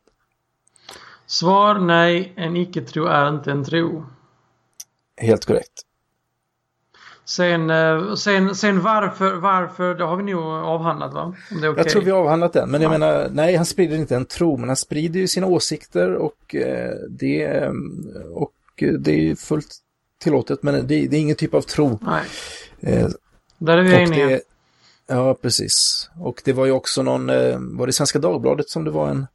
Svar 1.27 1.79
nej, 1.79 2.33
en 2.37 2.57
icke-tro 2.57 3.07
är 3.07 3.29
inte 3.29 3.51
en 3.51 3.65
tro. 3.65 4.07
Helt 5.17 5.45
korrekt. 5.45 5.83
Sen, 7.25 7.71
eh, 7.71 8.15
sen, 8.15 8.55
sen 8.55 8.81
varför, 8.81 9.35
varför, 9.35 9.95
det 9.95 10.05
har 10.05 10.17
vi 10.17 10.23
nog 10.23 10.45
avhandlat 10.45 11.15
va? 11.15 11.35
Okay. 11.51 11.73
Jag 11.77 11.89
tror 11.89 12.03
vi 12.03 12.11
har 12.11 12.19
avhandlat 12.19 12.53
den, 12.53 12.71
men 12.71 12.83
jag 12.83 12.91
menar, 12.91 13.29
nej 13.33 13.57
han 13.57 13.67
sprider 13.67 13.97
inte 13.97 14.17
en 14.17 14.25
tro, 14.25 14.57
men 14.57 14.69
han 14.69 14.77
sprider 14.77 15.21
ju 15.21 15.29
sina 15.29 15.47
åsikter 15.47 16.15
och 16.15 16.55
eh, 16.55 16.95
det, 17.11 17.69
och 18.33 18.53
det 18.99 19.31
är 19.31 19.35
fullt 19.35 19.82
tillåtet, 20.23 20.63
men 20.63 20.75
det, 20.75 21.07
det 21.07 21.17
är 21.17 21.21
ingen 21.21 21.37
typ 21.37 21.55
av 21.55 21.63
tro. 21.63 21.99
Nej. 22.03 22.25
Eh, 22.81 23.09
Där 23.59 23.79
är 23.79 23.83
vi 23.83 23.95
eniga. 23.95 24.41
Ja, 25.07 25.35
precis. 25.35 26.11
Och 26.21 26.43
det 26.45 26.53
var 26.53 26.67
ju 26.67 26.73
också 26.73 27.03
någon, 27.03 27.31
eh, 27.31 27.59
var 27.59 27.87
det 27.87 27.93
Svenska 27.93 28.19
Dagbladet 28.19 28.69
som 28.69 28.85
det 28.85 28.91
var 28.91 29.11
en 29.11 29.27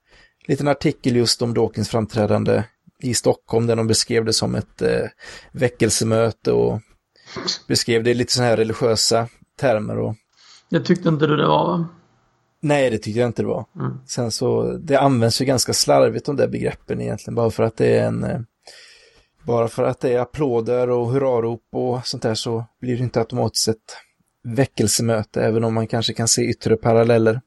liten 0.47 0.67
artikel 0.67 1.15
just 1.15 1.41
om 1.41 1.53
Dawkins 1.53 1.89
framträdande 1.89 2.63
i 2.99 3.13
Stockholm 3.13 3.67
där 3.67 3.75
de 3.75 3.87
beskrev 3.87 4.25
det 4.25 4.33
som 4.33 4.55
ett 4.55 4.81
eh, 4.81 5.05
väckelsemöte 5.51 6.51
och 6.51 6.81
beskrev 7.67 8.03
det 8.03 8.11
i 8.11 8.13
lite 8.13 8.33
sådana 8.33 8.49
här 8.49 8.57
religiösa 8.57 9.27
termer. 9.59 9.97
Och... 9.97 10.15
Jag 10.69 10.85
tyckte 10.85 11.09
inte 11.09 11.27
du 11.27 11.37
det 11.37 11.47
var 11.47 11.65
va? 11.65 11.87
Nej, 12.59 12.89
det 12.89 12.97
tyckte 12.97 13.19
jag 13.19 13.29
inte 13.29 13.41
det 13.41 13.47
var. 13.47 13.65
Mm. 13.79 13.97
Sen 14.07 14.31
så, 14.31 14.71
det 14.77 14.99
används 14.99 15.41
ju 15.41 15.45
ganska 15.45 15.73
slarvigt 15.73 16.25
de 16.25 16.35
där 16.35 16.47
begreppen 16.47 17.01
egentligen, 17.01 17.35
bara 17.35 17.51
för 17.51 17.63
att 17.63 17.77
det 17.77 17.87
är 17.87 18.07
en 18.07 18.23
eh, 18.23 18.39
bara 19.47 19.67
för 19.67 19.83
att 19.83 19.99
det 19.99 20.13
är 20.13 20.19
applåder 20.19 20.89
och 20.89 21.07
hurrarop 21.07 21.63
och 21.71 22.07
sånt 22.07 22.23
där 22.23 22.35
så 22.35 22.65
blir 22.81 22.97
det 22.97 23.03
inte 23.03 23.19
automatiskt 23.19 23.67
ett 23.67 23.97
väckelsemöte, 24.43 25.41
även 25.43 25.63
om 25.63 25.73
man 25.73 25.87
kanske 25.87 26.13
kan 26.13 26.27
se 26.27 26.41
yttre 26.41 26.77
paralleller. 26.77 27.41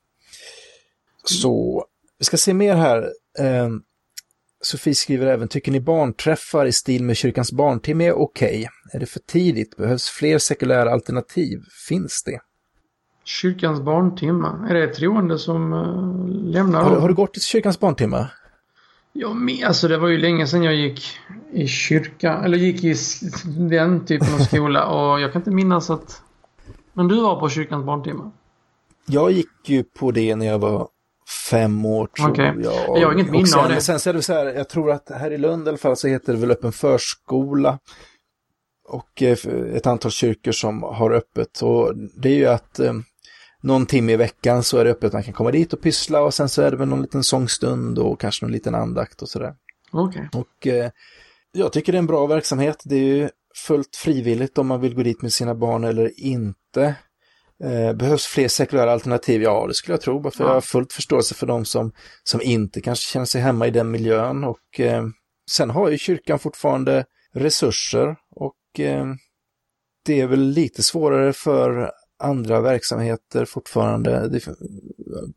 Så 1.25 1.85
vi 2.19 2.25
ska 2.25 2.37
se 2.37 2.55
mer 2.55 2.75
här. 2.75 2.99
Eh, 3.39 3.69
Sofie 4.63 4.95
skriver 4.95 5.27
även, 5.27 5.49
tycker 5.49 5.73
ni 5.73 5.81
barnträffar 5.81 6.67
i 6.67 6.73
stil 6.73 7.05
med 7.05 7.17
kyrkans 7.17 7.53
barntimme 7.53 8.07
är 8.07 8.13
okej? 8.13 8.49
Okay? 8.49 8.67
Är 8.93 9.01
det 9.01 9.07
för 9.07 9.21
tidigt? 9.21 9.77
Behövs 9.77 10.09
fler 10.09 10.39
sekulära 10.39 10.93
alternativ? 10.93 11.59
Finns 11.89 12.23
det? 12.23 12.41
Kyrkans 13.25 13.81
barntimme? 13.81 14.49
Är 14.71 14.75
det 14.75 14.95
troende 14.95 15.39
som 15.39 15.73
uh, 15.73 16.51
lämnar? 16.53 16.83
Har, 16.83 16.97
har, 16.97 17.09
du 17.09 17.15
gått 17.15 17.33
till 17.33 17.43
kyrkans 17.43 17.81
barntimme? 17.81 18.27
Ja, 19.13 19.35
men 19.35 19.65
alltså 19.65 19.89
det 19.89 19.99
var 19.99 20.09
ju 20.09 20.19
länge 20.19 20.47
sedan 20.47 20.63
jag 20.63 20.75
gick 20.75 21.03
i 21.53 21.67
kyrka, 21.67 22.35
eller 22.45 22.59
gick 22.59 22.85
i 22.85 22.95
den 23.69 24.07
typen 24.07 24.35
av 24.35 24.39
skola 24.39 24.87
och 24.87 25.21
jag 25.21 25.33
kan 25.33 25.41
inte 25.41 25.51
minnas 25.51 25.91
att... 25.91 26.23
Men 26.93 27.09
du 27.09 27.21
var 27.21 27.41
på 27.41 27.49
kyrkans 27.49 27.87
barntimme? 27.87 28.31
Jag 29.07 29.33
gick 29.33 29.69
ju 29.69 29.83
på 29.83 30.11
det 30.11 30.37
när 30.37 30.47
jag 30.47 30.59
var 30.59 30.89
fem 31.51 31.85
år 31.85 32.07
tror 32.07 32.31
okay. 32.31 32.55
jag. 32.63 32.99
Jag 32.99 33.07
har 33.07 33.13
inget 33.13 33.31
minne 33.31 33.57
av 33.57 33.69
det. 33.69 33.81
Sen 33.81 34.01
så 34.01 34.11
är 34.11 34.15
det 34.15 34.23
så 34.23 34.33
här, 34.33 34.47
jag 34.47 34.69
tror 34.69 34.91
att 34.91 35.11
här 35.11 35.31
i 35.31 35.39
Lund 35.39 35.67
i 35.67 35.69
alla 35.69 35.79
fall 35.79 35.97
så 35.97 36.09
heter 36.09 36.33
det 36.33 36.39
väl 36.39 36.51
öppen 36.51 36.73
förskola. 36.73 37.79
Och 38.89 39.23
eh, 39.23 39.37
ett 39.75 39.87
antal 39.87 40.11
kyrkor 40.11 40.53
som 40.53 40.83
har 40.83 41.11
öppet. 41.11 41.63
Och 41.63 41.93
det 41.97 42.29
är 42.29 42.37
ju 42.37 42.47
att 42.47 42.79
eh, 42.79 42.93
någon 43.61 43.87
timme 43.87 44.13
i 44.13 44.17
veckan 44.17 44.63
så 44.63 44.79
är 44.79 44.85
det 44.85 44.91
öppet, 44.91 45.13
man 45.13 45.23
kan 45.23 45.35
komma 45.35 45.51
dit 45.51 45.73
och 45.73 45.83
pyssla 45.83 46.21
och 46.23 46.35
sen 46.35 46.49
så 46.49 46.63
är 46.63 46.71
det 46.71 46.77
väl 46.77 46.89
någon 46.89 47.03
liten 47.03 47.25
sångstund 47.25 47.99
och 47.99 48.21
kanske 48.21 48.45
någon 48.45 48.53
liten 48.53 48.75
andakt 48.75 49.23
och 49.23 49.29
sådär. 49.29 49.55
Okej. 49.93 50.29
Okay. 50.29 50.41
Och 50.41 50.67
eh, 50.67 50.91
jag 51.53 51.73
tycker 51.73 51.93
det 51.93 51.97
är 51.97 52.01
en 52.01 52.07
bra 52.07 52.27
verksamhet. 52.27 52.83
Det 52.85 52.97
är 52.97 53.05
ju 53.05 53.31
fullt 53.67 53.97
frivilligt 53.97 54.59
om 54.59 54.67
man 54.67 54.81
vill 54.81 54.95
gå 54.95 55.03
dit 55.03 55.23
med 55.23 55.33
sina 55.33 55.55
barn 55.55 55.85
eller 55.85 56.21
inte. 56.21 56.95
Eh, 57.65 57.93
behövs 57.93 58.27
fler 58.27 58.49
sekulära 58.49 58.93
alternativ? 58.93 59.43
Ja, 59.43 59.67
det 59.67 59.75
skulle 59.75 59.93
jag 59.93 60.01
tro. 60.01 60.31
För 60.31 60.45
ja. 60.45 60.49
jag 60.49 60.55
har 60.55 60.61
fullt 60.61 60.93
förståelse 60.93 61.35
för 61.35 61.47
de 61.47 61.65
som, 61.65 61.93
som 62.23 62.43
inte 62.43 62.81
kanske 62.81 63.13
känner 63.13 63.27
sig 63.27 63.41
hemma 63.41 63.67
i 63.67 63.71
den 63.71 63.91
miljön. 63.91 64.45
Och 64.45 64.81
eh, 64.81 65.05
sen 65.51 65.71
har 65.71 65.89
ju 65.89 65.99
kyrkan 65.99 66.39
fortfarande 66.39 67.05
resurser 67.35 68.17
och 68.37 68.81
eh, 68.81 69.07
det 70.05 70.21
är 70.21 70.27
väl 70.27 70.41
lite 70.41 70.83
svårare 70.83 71.33
för 71.33 71.91
andra 72.21 72.61
verksamheter 72.61 73.45
fortfarande 73.45 74.41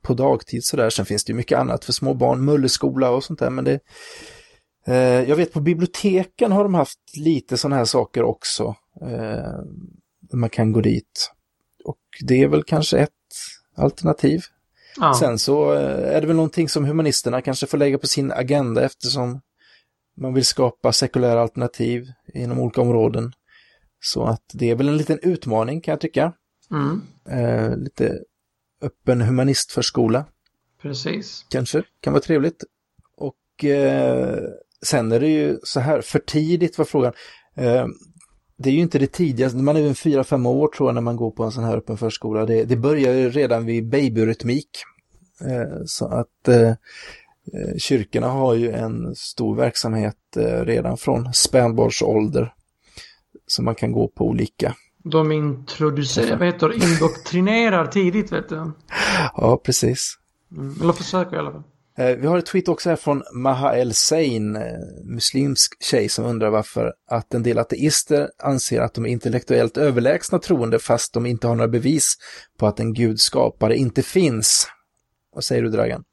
på 0.01 0.13
dagtid 0.13 0.63
sådär. 0.63 0.89
Sen 0.89 1.05
finns 1.05 1.23
det 1.23 1.31
ju 1.31 1.37
mycket 1.37 1.59
annat 1.59 1.85
för 1.85 1.93
små 1.93 2.13
barn, 2.13 2.45
mulleskola 2.45 3.09
och 3.09 3.23
sånt 3.23 3.39
där. 3.39 3.49
Men 3.49 3.65
det, 3.65 3.79
eh, 4.87 5.29
jag 5.29 5.35
vet 5.35 5.53
på 5.53 5.61
biblioteken 5.61 6.51
har 6.51 6.63
de 6.63 6.73
haft 6.73 6.99
lite 7.17 7.57
sådana 7.57 7.75
här 7.75 7.85
saker 7.85 8.23
också. 8.23 8.75
Eh, 9.01 9.59
man 10.33 10.49
kan 10.49 10.71
gå 10.71 10.81
dit. 10.81 11.31
Och 11.83 11.99
det 12.21 12.41
är 12.41 12.47
väl 12.47 12.63
kanske 12.63 12.97
ett 12.97 13.11
alternativ. 13.75 14.41
Ja. 14.97 15.13
Sen 15.13 15.39
så 15.39 15.73
eh, 15.73 16.15
är 16.15 16.21
det 16.21 16.27
väl 16.27 16.35
någonting 16.35 16.69
som 16.69 16.85
humanisterna 16.85 17.41
kanske 17.41 17.67
får 17.67 17.77
lägga 17.77 17.97
på 17.97 18.07
sin 18.07 18.31
agenda 18.31 18.85
eftersom 18.85 19.41
man 20.17 20.33
vill 20.33 20.45
skapa 20.45 20.91
sekulära 20.91 21.41
alternativ 21.41 22.07
inom 22.33 22.59
olika 22.59 22.81
områden. 22.81 23.33
Så 23.99 24.23
att 24.23 24.43
det 24.53 24.69
är 24.69 24.75
väl 24.75 24.87
en 24.87 24.97
liten 24.97 25.19
utmaning 25.21 25.81
kan 25.81 25.91
jag 25.91 26.01
tycka. 26.01 26.33
Mm. 26.73 27.01
Eh, 27.29 27.77
lite 27.77 28.19
öppen 28.81 29.21
humanistförskola. 29.21 30.25
Precis. 30.81 31.45
Kanske, 31.49 31.83
kan 32.01 32.13
vara 32.13 32.23
trevligt. 32.23 32.63
Och 33.17 33.65
eh, 33.65 34.39
sen 34.85 35.11
är 35.11 35.19
det 35.19 35.27
ju 35.27 35.59
så 35.63 35.79
här, 35.79 36.01
för 36.01 36.19
tidigt 36.19 36.77
var 36.77 36.85
frågan. 36.85 37.13
Eh, 37.55 37.85
det 38.57 38.69
är 38.69 38.73
ju 38.73 38.79
inte 38.79 38.99
det 38.99 39.11
tidigaste, 39.11 39.57
man 39.57 39.75
är 39.75 39.79
ju 39.79 39.87
en 39.87 39.95
fyra, 39.95 40.23
fem 40.23 40.45
år 40.45 40.67
tror 40.67 40.89
jag 40.89 40.93
när 40.93 41.01
man 41.01 41.15
går 41.15 41.31
på 41.31 41.43
en 41.43 41.51
sån 41.51 41.63
här 41.63 41.77
öppen 41.77 41.97
förskola. 41.97 42.45
Det, 42.45 42.63
det 42.63 42.75
börjar 42.75 43.13
ju 43.13 43.29
redan 43.29 43.65
vid 43.65 43.89
babyrytmik. 43.89 44.69
Eh, 45.41 45.83
så 45.85 46.07
att 46.07 46.47
eh, 46.47 46.69
eh, 47.53 47.77
kyrkorna 47.77 48.27
har 48.27 48.53
ju 48.53 48.71
en 48.71 49.15
stor 49.15 49.55
verksamhet 49.55 50.17
redan 50.63 50.97
från 50.97 51.33
spädbarnsålder. 51.33 52.53
Så 53.47 53.63
man 53.63 53.75
kan 53.75 53.91
gå 53.91 54.07
på 54.07 54.27
olika 54.27 54.75
de 55.03 55.31
introducerar, 55.31 56.37
vad 56.37 56.47
heter 56.47 56.73
indoktrinerar 56.91 57.85
tidigt 57.85 58.31
vet 58.31 58.49
du. 58.49 58.71
Ja, 59.35 59.61
precis. 59.65 60.17
Mm, 60.57 60.81
eller 60.81 60.93
försöker 60.93 61.35
i 61.35 61.39
alla 61.39 61.51
fall. 61.51 61.63
Eh, 61.97 62.15
vi 62.15 62.27
har 62.27 62.37
ett 62.37 62.45
tweet 62.45 62.67
också 62.67 62.89
här 62.89 62.95
från 62.95 63.23
Maha 63.33 63.75
El 63.77 63.93
Sein, 63.93 64.55
eh, 64.55 64.61
muslimsk 65.03 65.83
tjej 65.83 66.09
som 66.09 66.25
undrar 66.25 66.49
varför 66.49 66.93
att 67.09 67.33
en 67.33 67.43
del 67.43 67.59
ateister 67.59 68.29
anser 68.43 68.81
att 68.81 68.93
de 68.93 69.05
är 69.05 69.09
intellektuellt 69.09 69.77
överlägsna 69.77 70.39
troende 70.39 70.79
fast 70.79 71.13
de 71.13 71.25
inte 71.25 71.47
har 71.47 71.55
några 71.55 71.67
bevis 71.67 72.13
på 72.59 72.67
att 72.67 72.79
en 72.79 72.93
gud 72.93 73.19
skapare 73.19 73.77
inte 73.77 74.03
finns. 74.03 74.67
Vad 75.35 75.43
säger 75.43 75.61
du 75.61 75.69
Dragan? 75.69 76.03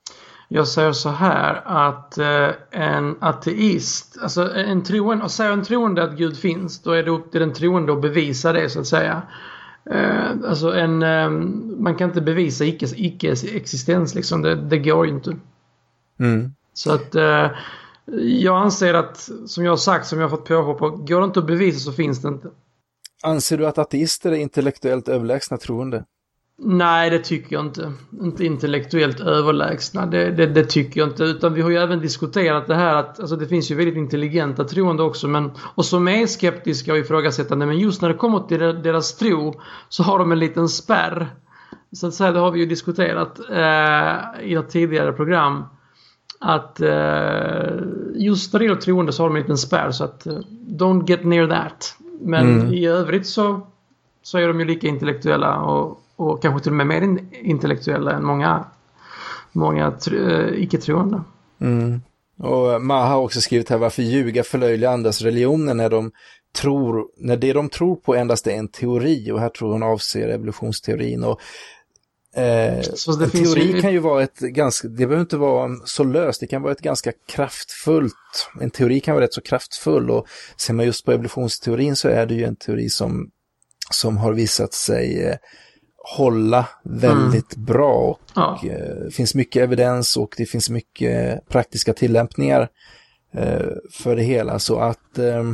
Jag 0.53 0.69
säger 0.69 0.93
så 0.93 1.09
här 1.09 1.63
att 1.65 2.19
eh, 2.19 2.51
en 2.71 3.17
ateist, 3.21 4.19
alltså 4.23 4.55
en 4.55 4.83
troende, 4.83 5.25
och 5.25 5.31
säger 5.31 5.53
en 5.53 5.65
troende 5.65 6.03
att 6.03 6.17
Gud 6.17 6.39
finns, 6.39 6.83
då 6.83 6.93
är 6.93 7.03
det 7.03 7.11
upp 7.11 7.31
till 7.31 7.41
den 7.41 7.53
troende 7.53 7.93
att 7.93 8.03
bevisa 8.03 8.53
det 8.53 8.71
så 8.71 8.81
att 8.81 8.87
säga. 8.87 9.23
Eh, 9.91 10.31
alltså 10.49 10.73
en, 10.73 11.03
eh, 11.03 11.31
man 11.79 11.95
kan 11.95 12.09
inte 12.09 12.21
bevisa 12.21 12.65
icke-existens 12.65 14.15
liksom, 14.15 14.43
det, 14.43 14.55
det 14.55 14.79
går 14.79 15.07
ju 15.07 15.13
inte. 15.13 15.37
Mm. 16.21 16.53
Så 16.73 16.93
att 16.93 17.15
eh, 17.15 17.51
jag 18.17 18.63
anser 18.63 18.95
att, 18.95 19.31
som 19.47 19.65
jag 19.65 19.73
har 19.73 19.77
sagt, 19.77 20.07
som 20.07 20.21
jag 20.21 20.29
har 20.29 20.37
fått 20.37 20.49
påhopp 20.49 20.79
på, 20.79 20.91
går 20.91 21.21
det 21.21 21.25
inte 21.25 21.41
att 21.41 21.47
bevisa 21.47 21.79
så 21.79 21.93
finns 21.93 22.23
det 22.23 22.29
inte. 22.29 22.49
Anser 23.23 23.59
du 23.59 23.67
att 23.67 23.79
ateister 23.79 24.33
är 24.33 24.37
intellektuellt 24.37 25.09
överlägsna 25.09 25.57
troende? 25.57 26.05
Nej, 26.63 27.11
det 27.11 27.19
tycker 27.19 27.57
jag 27.57 27.65
inte. 27.65 27.93
Inte 28.23 28.45
intellektuellt 28.45 29.21
överlägsna. 29.21 30.07
Det, 30.07 30.31
det, 30.31 30.47
det, 30.47 30.65
tycker 30.65 31.01
jag 31.01 31.09
inte. 31.09 31.25
Utan 31.25 31.55
vi 31.55 31.63
har 31.63 31.71
ju 31.71 31.77
även 31.77 32.01
diskuterat 32.01 32.67
det 32.67 32.75
här 32.75 32.95
att 32.95 33.21
alltså 33.21 33.37
det 33.37 33.47
finns 33.47 33.71
ju 33.71 33.75
väldigt 33.75 33.97
intelligenta 33.97 34.65
troende 34.65 35.03
också. 35.03 35.29
Men, 35.29 35.51
och 35.75 35.85
som 35.85 36.09
är 36.09 36.27
skeptiska 36.27 36.93
och 36.93 36.99
ifrågasättande. 36.99 37.67
Men 37.67 37.79
just 37.79 38.03
när 38.03 38.09
det 38.09 38.15
kommer 38.15 38.41
till 38.41 38.59
deras 38.59 39.17
tro 39.17 39.61
så 39.89 40.03
har 40.03 40.19
de 40.19 40.33
en 40.33 40.39
liten 40.39 40.69
spärr. 40.69 41.29
Så 41.93 42.07
att 42.07 42.15
säga, 42.15 42.33
det 42.33 42.39
har 42.39 42.51
vi 42.51 42.61
ju 42.61 42.67
diskuterat 42.67 43.41
eh, 43.51 44.51
i 44.51 44.55
ett 44.55 44.71
tidigare 44.71 45.13
program. 45.13 45.65
Att 46.41 46.81
eh, 46.81 46.91
just 48.15 48.53
när 48.53 48.59
det 48.59 48.65
gäller 48.65 48.81
troende 48.81 49.13
så 49.13 49.23
har 49.23 49.29
de 49.29 49.37
en 49.37 49.43
liten 49.43 49.59
spärr. 49.59 49.91
Så 49.91 50.05
att 50.05 50.27
eh, 50.27 50.39
don't 50.67 51.09
get 51.09 51.25
near 51.25 51.49
that. 51.49 51.97
Men 52.21 52.61
mm. 52.61 52.75
i 52.75 52.87
övrigt 52.87 53.27
så, 53.27 53.67
så 54.23 54.39
är 54.39 54.49
de 54.49 54.61
ju 54.61 54.67
lika 54.67 54.87
intellektuella 54.87 55.61
och 55.61 56.01
och 56.21 56.43
kanske 56.43 56.63
till 56.63 56.73
och 56.73 56.77
med 56.77 56.87
mer 56.87 57.19
intellektuella 57.33 58.13
än 58.13 58.25
många, 58.25 58.65
många 59.53 59.93
äh, 60.13 60.63
icke-troende. 60.63 61.23
Mm. 61.61 62.01
Och 62.39 62.83
Maha 62.83 63.07
har 63.07 63.21
också 63.21 63.41
skrivit 63.41 63.71
här 63.71 63.79
varför 63.79 64.03
ljuga 64.03 64.45
förlöjliga 64.45 64.91
andras 64.91 65.23
religioner 65.23 65.75
när 65.75 65.91
de 65.91 66.13
tror, 66.57 67.07
när 67.17 67.37
det 67.37 67.53
de 67.53 67.69
tror 67.69 67.97
på 67.97 68.15
endast 68.15 68.47
är 68.47 68.51
en 68.51 68.69
teori 68.69 69.31
och 69.31 69.41
här 69.41 69.49
tror 69.49 69.73
hon 69.73 69.83
avser 69.83 70.29
evolutionsteorin 70.29 71.25
och 71.25 71.41
Eh, 72.35 72.79
en 72.79 73.31
teori 73.31 73.73
ju... 73.73 73.81
kan 73.81 73.93
ju 73.93 73.99
vara 73.99 74.23
ett 74.23 74.39
ganska, 74.39 74.89
det 74.89 75.07
behöver 75.07 75.21
inte 75.21 75.37
vara 75.37 75.71
så 75.85 76.05
löst, 76.05 76.41
det 76.41 76.47
kan 76.47 76.63
vara 76.63 76.73
ett 76.73 76.81
ganska 76.81 77.13
kraftfullt, 77.29 78.15
en 78.61 78.71
teori 78.71 79.01
kan 79.01 79.15
vara 79.15 79.25
rätt 79.25 79.35
så 79.35 79.41
kraftfull 79.41 80.11
och 80.11 80.27
ser 80.57 80.75
man 80.75 80.87
just 80.87 81.05
på 81.05 81.13
evolutionsteorin 81.13 81.97
så 81.97 82.09
är 82.09 82.27
det 82.27 82.35
ju 82.35 82.45
en 82.45 82.57
teori 82.57 82.89
som, 82.89 83.31
som 83.91 84.17
har 84.17 84.33
visat 84.33 84.73
sig 84.73 85.23
eh, 85.25 85.37
hålla 86.17 86.69
väldigt 86.85 87.57
mm. 87.57 87.67
bra 87.67 87.95
och 87.95 88.21
ja. 88.35 88.61
eh, 88.65 89.05
det 89.05 89.15
finns 89.15 89.35
mycket 89.35 89.63
evidens 89.63 90.17
och 90.17 90.35
det 90.37 90.47
finns 90.47 90.71
mycket 90.71 91.49
praktiska 91.49 91.93
tillämpningar 91.93 92.69
eh, 93.35 93.67
för 93.93 94.17
det 94.17 94.23
hela 94.23 94.59
så 94.59 94.79
att 94.79 95.19
eh, 95.19 95.45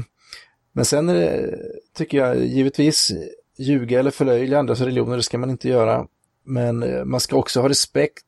men 0.73 0.85
sen 0.85 1.07
det, 1.07 1.59
tycker 1.95 2.19
jag 2.19 2.45
givetvis 2.45 3.13
ljuga 3.59 3.99
eller 3.99 4.11
förlöjliga 4.11 4.59
andras 4.59 4.81
religioner, 4.81 5.17
det 5.17 5.23
ska 5.23 5.39
man 5.39 5.51
inte 5.51 5.69
göra. 5.69 6.07
Men 6.45 6.83
eh, 6.83 7.05
man 7.05 7.21
ska 7.21 7.37
också 7.37 7.61
ha 7.61 7.69
respekt 7.69 8.25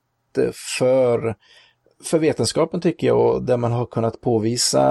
för, 0.79 1.35
för 2.05 2.19
vetenskapen 2.19 2.81
tycker 2.81 3.07
jag 3.07 3.35
och 3.35 3.43
där 3.43 3.57
man 3.57 3.73
har 3.73 3.87
kunnat 3.87 4.21
påvisa 4.21 4.83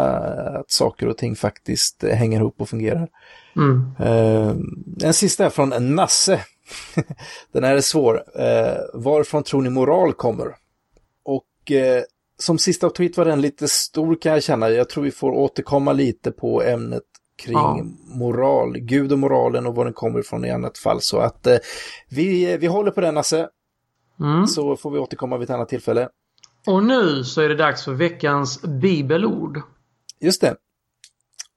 att 0.60 0.72
saker 0.72 1.08
och 1.08 1.18
ting 1.18 1.36
faktiskt 1.36 2.04
hänger 2.04 2.40
ihop 2.40 2.62
och 2.62 2.70
fungerar. 2.70 3.08
Mm. 3.56 3.92
Eh, 4.00 4.56
en 5.08 5.14
sista 5.14 5.46
är 5.46 5.50
från 5.50 5.96
Nasse 5.96 6.40
den 7.52 7.64
här 7.64 7.76
är 7.76 7.82
svår. 7.82 8.24
Eh, 8.36 8.78
varifrån 8.94 9.44
tror 9.44 9.62
ni 9.62 9.70
moral 9.70 10.14
kommer? 10.14 10.56
Och 11.26 11.72
eh, 11.72 12.04
som 12.40 12.58
sista 12.58 12.90
tweet 12.90 13.18
var 13.18 13.26
den 13.26 13.42
lite 13.42 13.68
stor 13.68 14.16
kan 14.22 14.32
jag 14.32 14.44
känna. 14.44 14.70
Jag 14.70 14.90
tror 14.90 15.04
vi 15.04 15.12
får 15.12 15.32
återkomma 15.32 15.94
lite 15.94 16.32
på 16.32 16.64
ämnet 16.64 17.04
kring 17.38 17.58
ja. 17.58 17.84
moral, 18.06 18.78
Gud 18.78 19.12
och 19.12 19.20
moralen 19.20 19.66
och 19.66 19.76
var 19.76 19.86
den 19.86 19.94
kommer 19.94 20.20
ifrån 20.20 20.46
i 20.46 20.52
annat 20.52 20.78
fall. 20.78 21.02
Så 21.02 21.18
att 21.18 21.48
eh, 21.48 21.58
vi, 22.10 22.58
vi 22.58 22.68
håller 22.68 22.92
på 22.92 23.02
den 23.02 23.14
Nasse. 23.14 23.50
Mm. 24.20 24.48
Så 24.48 24.76
får 24.76 24.92
vi 24.92 25.00
återkomma 25.00 25.38
vid 25.38 25.50
ett 25.50 25.56
annat 25.56 25.70
tillfälle. 25.70 26.10
Och 26.68 26.84
nu 26.84 27.24
så 27.24 27.42
är 27.42 27.50
det 27.50 27.56
dags 27.56 27.86
för 27.86 27.94
veckans 27.94 28.62
bibelord. 28.62 29.62
Just 30.20 30.42
det. 30.42 30.56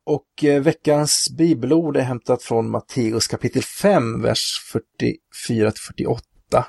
Och 0.06 0.44
eh, 0.44 0.62
veckans 0.62 1.28
bibelord 1.38 1.96
är 1.96 2.00
hämtat 2.00 2.42
från 2.42 2.70
Matteus 2.70 3.26
kapitel 3.26 3.62
5, 3.62 4.22
vers 4.22 4.72
44-48. 5.28 6.64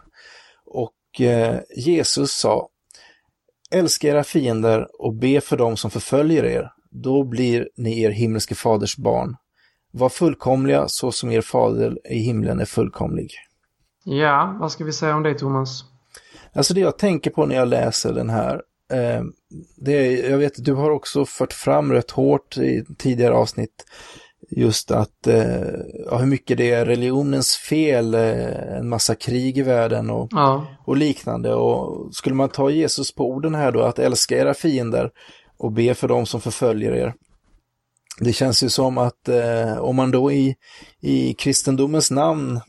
Och 0.65 1.21
eh, 1.21 1.59
Jesus 1.75 2.32
sa 2.32 2.67
Älska 3.71 4.07
era 4.07 4.23
fiender 4.23 4.88
och 5.01 5.13
be 5.13 5.41
för 5.41 5.57
dem 5.57 5.77
som 5.77 5.91
förföljer 5.91 6.45
er, 6.45 6.71
då 6.89 7.23
blir 7.23 7.69
ni 7.77 8.01
er 8.01 8.09
himmelske 8.09 8.55
faders 8.55 8.97
barn. 8.97 9.36
Var 9.91 10.09
fullkomliga 10.09 10.88
så 10.88 11.11
som 11.11 11.32
er 11.32 11.41
fader 11.41 11.97
i 12.11 12.17
himlen 12.17 12.59
är 12.59 12.65
fullkomlig. 12.65 13.32
Ja, 14.03 14.57
vad 14.59 14.71
ska 14.71 14.84
vi 14.84 14.93
säga 14.93 15.15
om 15.15 15.23
det 15.23 15.34
Thomas? 15.34 15.84
Alltså 16.53 16.73
det 16.73 16.79
jag 16.79 16.97
tänker 16.97 17.32
på 17.32 17.45
när 17.45 17.55
jag 17.55 17.67
läser 17.67 18.13
den 18.13 18.29
här, 18.29 18.61
eh, 18.92 19.24
det 19.78 20.20
jag 20.20 20.38
vet 20.38 20.60
att 20.60 20.66
du 20.66 20.74
har 20.74 20.92
också 20.92 21.26
fört 21.26 21.54
fram 21.54 21.92
rätt 21.92 22.12
hårt 22.12 22.58
i 22.58 22.86
tidigare 22.98 23.34
avsnitt 23.34 23.86
just 24.52 24.92
att 24.92 25.28
eh, 25.28 25.62
ja, 26.06 26.18
hur 26.18 26.26
mycket 26.26 26.58
det 26.58 26.72
är 26.72 26.86
religionens 26.86 27.56
fel, 27.56 28.14
eh, 28.14 28.78
en 28.78 28.89
massa 28.89 29.16
krig 29.16 29.58
i 29.58 29.62
världen 29.62 30.10
och, 30.10 30.28
ja. 30.32 30.66
och 30.86 30.98
liknande. 30.98 31.54
Och 31.54 32.16
skulle 32.16 32.36
man 32.36 32.50
ta 32.50 32.70
Jesus 32.70 33.16
på 33.16 33.30
orden 33.30 33.56
här 33.56 33.72
då, 33.72 33.82
att 33.82 34.00
älska 34.00 34.38
era 34.38 34.54
fiender 34.54 35.12
och 35.58 35.72
be 35.72 35.94
för 35.94 36.08
dem 36.08 36.26
som 36.26 36.42
förföljer 36.42 36.92
er. 36.92 37.14
Det 38.20 38.34
känns 38.34 38.64
ju 38.64 38.70
som 38.70 38.98
att 38.98 39.30
eh, 39.30 39.78
om 39.78 39.96
man 39.96 40.12
då 40.12 40.32
i, 40.32 40.56
i 41.02 41.34
kristendomens 41.34 42.12
namn 42.12 42.60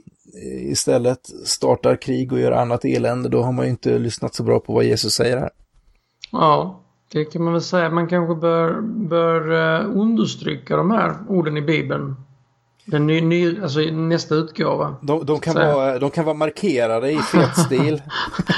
istället 0.70 1.20
startar 1.44 1.96
krig 1.96 2.32
och 2.32 2.40
gör 2.40 2.52
annat 2.52 2.84
elände, 2.84 3.28
då 3.28 3.42
har 3.42 3.52
man 3.52 3.64
ju 3.64 3.70
inte 3.70 3.98
lyssnat 3.98 4.34
så 4.34 4.42
bra 4.42 4.60
på 4.60 4.72
vad 4.72 4.84
Jesus 4.84 5.14
säger 5.14 5.36
här. 5.36 5.50
Ja, 6.32 6.82
det 7.12 7.24
kan 7.24 7.44
man 7.44 7.52
väl 7.52 7.62
säga. 7.62 7.90
Man 7.90 8.08
kanske 8.08 8.34
bör, 8.34 8.80
bör 8.80 9.50
uh, 9.50 10.00
understryka 10.00 10.76
de 10.76 10.90
här 10.90 11.16
orden 11.28 11.56
i 11.56 11.62
Bibeln. 11.62 12.16
Den 12.84 13.06
ny, 13.06 13.20
ny, 13.20 13.60
alltså 13.62 13.80
nästa 13.80 14.34
utgåva. 14.34 14.96
De, 15.02 15.26
de, 15.26 15.40
kan 15.40 15.54
vara, 15.54 15.98
de 15.98 16.10
kan 16.10 16.24
vara 16.24 16.36
markerade 16.36 17.12
i 17.12 17.18
fet 17.18 17.56
stil. 17.66 18.02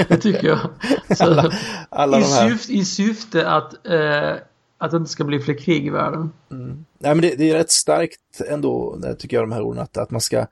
det 0.09 0.17
tycker 0.17 0.49
jag. 0.49 0.59
Så, 1.17 1.25
alla, 1.25 1.53
alla 1.89 2.21
i, 2.21 2.25
syfte, 2.25 2.73
I 2.73 2.85
syfte 2.85 3.51
att, 3.51 3.75
uh, 3.91 4.33
att 4.79 4.91
det 4.91 4.97
inte 4.97 5.11
ska 5.11 5.25
bli 5.25 5.41
fler 5.41 5.59
krig 5.59 5.87
i 5.87 5.91
världen. 5.91 6.33
Mm. 6.51 6.85
Nej, 6.99 7.15
men 7.15 7.21
det, 7.21 7.35
det, 7.39 7.51
är 7.51 7.55
rätt 7.55 7.71
starkt 7.71 8.41
ändå, 8.49 8.99
tycker 9.19 9.37
jag, 9.37 9.43
de 9.43 9.53
här 9.53 9.63
orden. 9.63 9.83
Att, 9.83 9.97
att, 9.97 10.11
man 10.11 10.21
ska, 10.21 10.47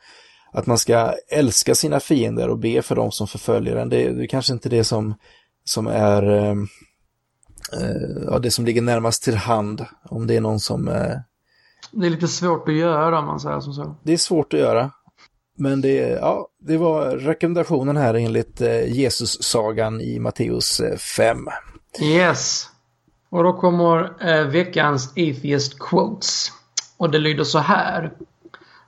att 0.53 0.67
man 0.67 0.79
ska 0.79 1.15
älska 1.31 1.75
sina 1.75 2.01
fiender 2.01 2.49
och 2.49 2.59
be 2.59 2.83
för 2.83 2.95
dem 2.97 3.13
som 3.13 3.27
förföljer 3.27 3.77
en. 3.77 3.89
Det, 3.89 4.13
det 4.13 4.25
är 4.25 4.27
kanske 4.27 4.53
inte 4.53 4.69
det 4.69 4.85
som, 4.85 5.15
som 5.65 5.87
är... 5.87 6.33
Eh, 6.33 6.55
ja, 8.27 8.39
det 8.39 8.51
som 8.51 8.65
ligger 8.65 8.83
närmast 8.83 9.23
till 9.23 9.37
hand. 9.37 9.87
Om 10.05 10.27
det 10.27 10.37
är 10.37 10.41
någon 10.41 10.61
som... 10.61 10.89
Eh, 10.89 11.17
det 11.93 12.07
är 12.07 12.11
lite 12.11 12.29
svårt 12.29 12.69
att 12.69 12.75
göra 12.75 13.19
om 13.19 13.27
man 13.27 13.41
säger 13.41 13.61
som 13.61 13.73
så. 13.73 13.97
Det 14.03 14.13
är 14.13 14.17
svårt 14.17 14.55
att 14.55 14.61
göra. 14.61 14.91
Men 15.57 15.81
det, 15.81 15.97
ja, 15.97 16.49
det 16.61 16.77
var 16.77 17.11
rekommendationen 17.11 17.97
här 17.97 18.15
enligt 18.15 18.61
eh, 18.61 18.93
Jesus-sagan 18.93 20.01
i 20.01 20.19
Matteus 20.19 20.81
5. 20.99 21.39
Yes. 22.01 22.69
Och 23.31 23.45
då 23.45 23.53
kommer 23.53 24.29
eh, 24.29 24.47
veckans 24.47 25.11
Atheist 25.11 25.79
Quotes. 25.79 26.53
Och 26.97 27.11
det 27.11 27.19
lyder 27.19 27.45
så 27.45 27.59
här. 27.59 28.13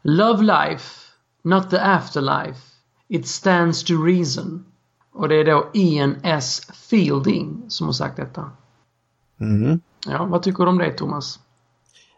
Love 0.02 0.42
life, 0.42 1.00
not 1.42 1.70
the 1.70 1.78
afterlife. 1.78 2.60
It 3.08 3.28
stands 3.28 3.84
to 3.84 3.94
reason. 3.94 4.64
Och 5.12 5.28
det 5.28 5.34
är 5.34 5.44
då 5.44 5.70
Ian 5.74 6.16
S. 6.22 6.62
Fielding 6.74 7.64
som 7.68 7.86
har 7.86 7.92
sagt 7.92 8.16
detta. 8.16 8.50
Mm. 9.40 9.80
Ja, 10.06 10.24
vad 10.24 10.42
tycker 10.42 10.64
du 10.64 10.70
om 10.70 10.78
det 10.78 10.92
Thomas? 10.92 11.40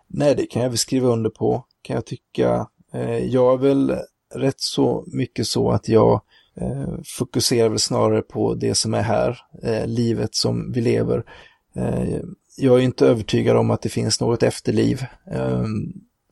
Nej, 0.07 0.35
det 0.35 0.47
kan 0.47 0.62
jag 0.62 0.69
väl 0.69 0.79
skriva 0.79 1.09
under 1.09 1.31
på, 1.31 1.64
kan 1.83 1.95
jag 1.95 2.07
tycka. 2.07 2.69
Eh, 2.93 3.19
jag 3.19 3.55
är 3.55 3.59
väl 3.59 3.97
rätt 4.35 4.61
så 4.61 5.05
mycket 5.07 5.47
så 5.47 5.71
att 5.71 5.89
jag 5.89 6.21
eh, 6.55 6.95
fokuserar 7.05 7.69
väl 7.69 7.79
snarare 7.79 8.23
på 8.23 8.55
det 8.55 8.75
som 8.75 8.95
är 8.95 9.03
här, 9.03 9.39
eh, 9.62 9.87
livet 9.87 10.35
som 10.35 10.73
vi 10.73 10.81
lever. 10.81 11.25
Jag 12.57 12.75
är 12.79 12.83
inte 12.83 13.07
övertygad 13.07 13.57
om 13.57 13.71
att 13.71 13.83
det 13.83 13.89
finns 13.89 14.21
något 14.21 14.43
efterliv. 14.43 15.05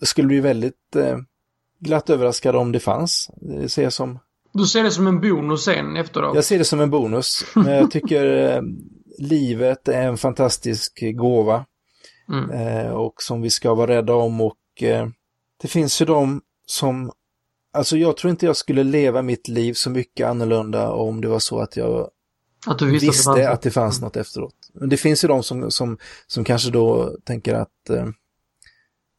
Jag 0.00 0.08
skulle 0.08 0.28
bli 0.28 0.40
väldigt 0.40 0.96
glatt 1.78 2.10
överraskad 2.10 2.56
om 2.56 2.72
det 2.72 2.80
fanns. 2.80 3.30
Det 3.36 3.68
ser 3.68 3.82
jag 3.82 3.92
som... 3.92 4.18
Du 4.52 4.66
ser 4.66 4.82
det 4.82 4.90
som 4.90 5.06
en 5.06 5.20
bonus 5.20 5.64
sen 5.64 5.96
efteråt? 5.96 6.34
Jag 6.34 6.44
ser 6.44 6.58
det 6.58 6.64
som 6.64 6.80
en 6.80 6.90
bonus. 6.90 7.44
Men 7.54 7.72
jag 7.72 7.90
tycker 7.90 8.62
livet 9.18 9.88
är 9.88 10.02
en 10.02 10.16
fantastisk 10.16 11.02
gåva. 11.14 11.64
Mm. 12.28 12.50
Eh, 12.50 12.90
och 12.90 13.22
som 13.22 13.42
vi 13.42 13.50
ska 13.50 13.74
vara 13.74 13.96
rädda 13.96 14.14
om 14.14 14.40
och 14.40 14.82
eh, 14.82 15.08
det 15.62 15.68
finns 15.68 16.02
ju 16.02 16.04
de 16.04 16.40
som, 16.66 17.12
alltså 17.72 17.96
jag 17.96 18.16
tror 18.16 18.30
inte 18.30 18.46
jag 18.46 18.56
skulle 18.56 18.84
leva 18.84 19.22
mitt 19.22 19.48
liv 19.48 19.72
så 19.72 19.90
mycket 19.90 20.26
annorlunda 20.26 20.90
om 20.90 21.20
det 21.20 21.28
var 21.28 21.38
så 21.38 21.58
att 21.58 21.76
jag 21.76 22.10
att 22.66 22.82
visste, 22.82 23.06
visste 23.06 23.30
att, 23.30 23.36
det 23.36 23.50
att 23.50 23.62
det 23.62 23.70
fanns 23.70 24.00
något 24.00 24.16
efteråt. 24.16 24.54
Men 24.74 24.88
det 24.88 24.96
finns 24.96 25.24
ju 25.24 25.28
de 25.28 25.42
som, 25.42 25.70
som, 25.70 25.98
som 26.26 26.44
kanske 26.44 26.70
då 26.70 27.16
tänker 27.24 27.54
att, 27.54 27.90
eh, 27.90 28.06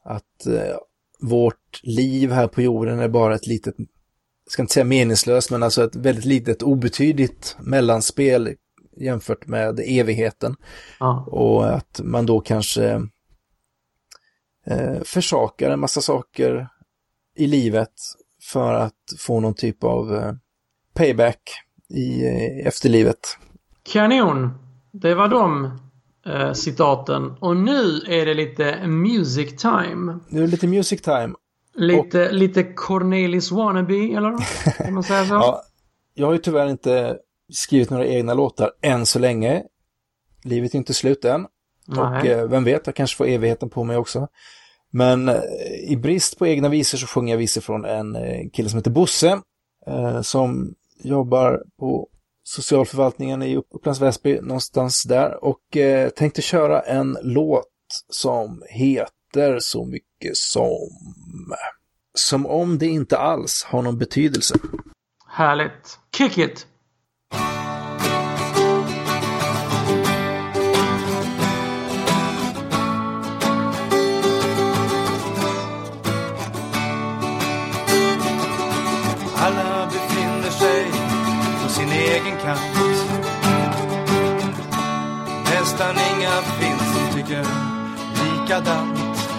att 0.03 0.45
eh, 0.45 0.77
vårt 1.19 1.79
liv 1.83 2.31
här 2.31 2.47
på 2.47 2.61
jorden 2.61 2.99
är 2.99 3.07
bara 3.07 3.35
ett 3.35 3.47
litet, 3.47 3.75
jag 3.77 4.51
ska 4.51 4.61
inte 4.61 4.73
säga 4.73 4.83
meningslöst, 4.83 5.51
men 5.51 5.63
alltså 5.63 5.83
ett 5.83 5.95
väldigt 5.95 6.25
litet 6.25 6.63
obetydligt 6.63 7.57
mellanspel 7.59 8.55
jämfört 8.97 9.47
med 9.47 9.79
evigheten. 9.83 10.55
Ja. 10.99 11.25
Och 11.27 11.73
att 11.73 12.01
man 12.03 12.25
då 12.25 12.39
kanske 12.39 13.07
eh, 14.65 15.01
försakar 15.03 15.69
en 15.69 15.79
massa 15.79 16.01
saker 16.01 16.67
i 17.35 17.47
livet 17.47 17.93
för 18.43 18.73
att 18.73 18.93
få 19.19 19.39
någon 19.39 19.53
typ 19.53 19.83
av 19.83 20.15
eh, 20.15 20.33
payback 20.93 21.41
i 21.89 22.25
eh, 22.25 22.67
efterlivet. 22.67 23.37
Kanon! 23.83 24.53
Det 24.91 25.15
var 25.15 25.27
de 25.27 25.79
eh, 26.25 26.53
citaten. 26.53 27.31
Och 27.39 27.57
nu 27.57 28.01
är 28.07 28.25
det 28.25 28.33
lite 28.33 28.87
music 28.87 29.55
time. 29.61 30.19
Nu 30.29 30.39
är 30.39 30.45
det 30.45 30.51
lite 30.51 30.67
music 30.67 31.01
time. 31.01 31.33
Lite, 31.73 32.27
och... 32.27 32.33
lite 32.33 32.63
Cornelis 32.63 33.51
wannabe, 33.51 33.95
eller? 33.95 34.37
Kan 34.83 34.93
man 34.93 35.03
säga 35.03 35.25
så? 35.25 35.33
ja, 35.33 35.63
jag 36.13 36.27
har 36.27 36.33
ju 36.33 36.39
tyvärr 36.39 36.67
inte 36.67 37.17
skrivit 37.53 37.89
några 37.89 38.05
egna 38.05 38.33
låtar 38.33 38.71
än 38.81 39.05
så 39.05 39.19
länge. 39.19 39.63
Livet 40.43 40.73
är 40.73 40.77
inte 40.77 40.93
slut 40.93 41.25
än. 41.25 41.47
Nej. 41.87 41.99
Och 41.99 42.25
eh, 42.25 42.47
vem 42.47 42.63
vet, 42.63 42.81
jag 42.85 42.95
kanske 42.95 43.17
får 43.17 43.27
evigheten 43.27 43.69
på 43.69 43.83
mig 43.83 43.97
också. 43.97 44.27
Men 44.91 45.29
eh, 45.29 45.41
i 45.87 45.97
brist 45.97 46.39
på 46.39 46.47
egna 46.47 46.69
visor 46.69 46.97
så 46.97 47.07
sjunger 47.07 47.33
jag 47.33 47.37
visor 47.37 47.61
från 47.61 47.85
en 47.85 48.15
eh, 48.15 48.49
kille 48.53 48.69
som 48.69 48.77
heter 48.77 48.91
Bosse. 48.91 49.41
Eh, 49.87 50.21
som 50.21 50.75
jobbar 51.03 51.63
på 51.79 52.07
socialförvaltningen 52.43 53.43
i 53.43 53.55
Upplands 53.55 54.01
Väsby, 54.01 54.39
någonstans 54.41 55.03
där. 55.03 55.43
Och 55.43 55.77
eh, 55.77 56.09
tänkte 56.09 56.41
köra 56.41 56.81
en 56.81 57.17
låt 57.21 57.65
som 58.09 58.63
heter 58.69 59.59
så 59.59 59.85
mycket 59.85 60.37
som... 60.37 60.77
Som 62.17 62.45
om 62.45 62.77
det 62.77 62.85
inte 62.85 63.17
alls 63.17 63.63
har 63.63 63.81
någon 63.81 63.97
betydelse. 63.97 64.55
Härligt. 65.27 65.99
Kick 66.17 66.37
it! 66.37 66.67
Alla 79.45 79.86
befinner 79.86 80.49
sig 80.49 80.86
på 81.63 81.69
sin 81.69 81.91
egen 81.91 82.38
kant. 82.43 82.61
Nästan 85.43 85.95
inga 85.95 86.41
finns 86.59 86.81
som 86.93 87.13
tycker 87.13 87.45
likadant. 88.23 89.29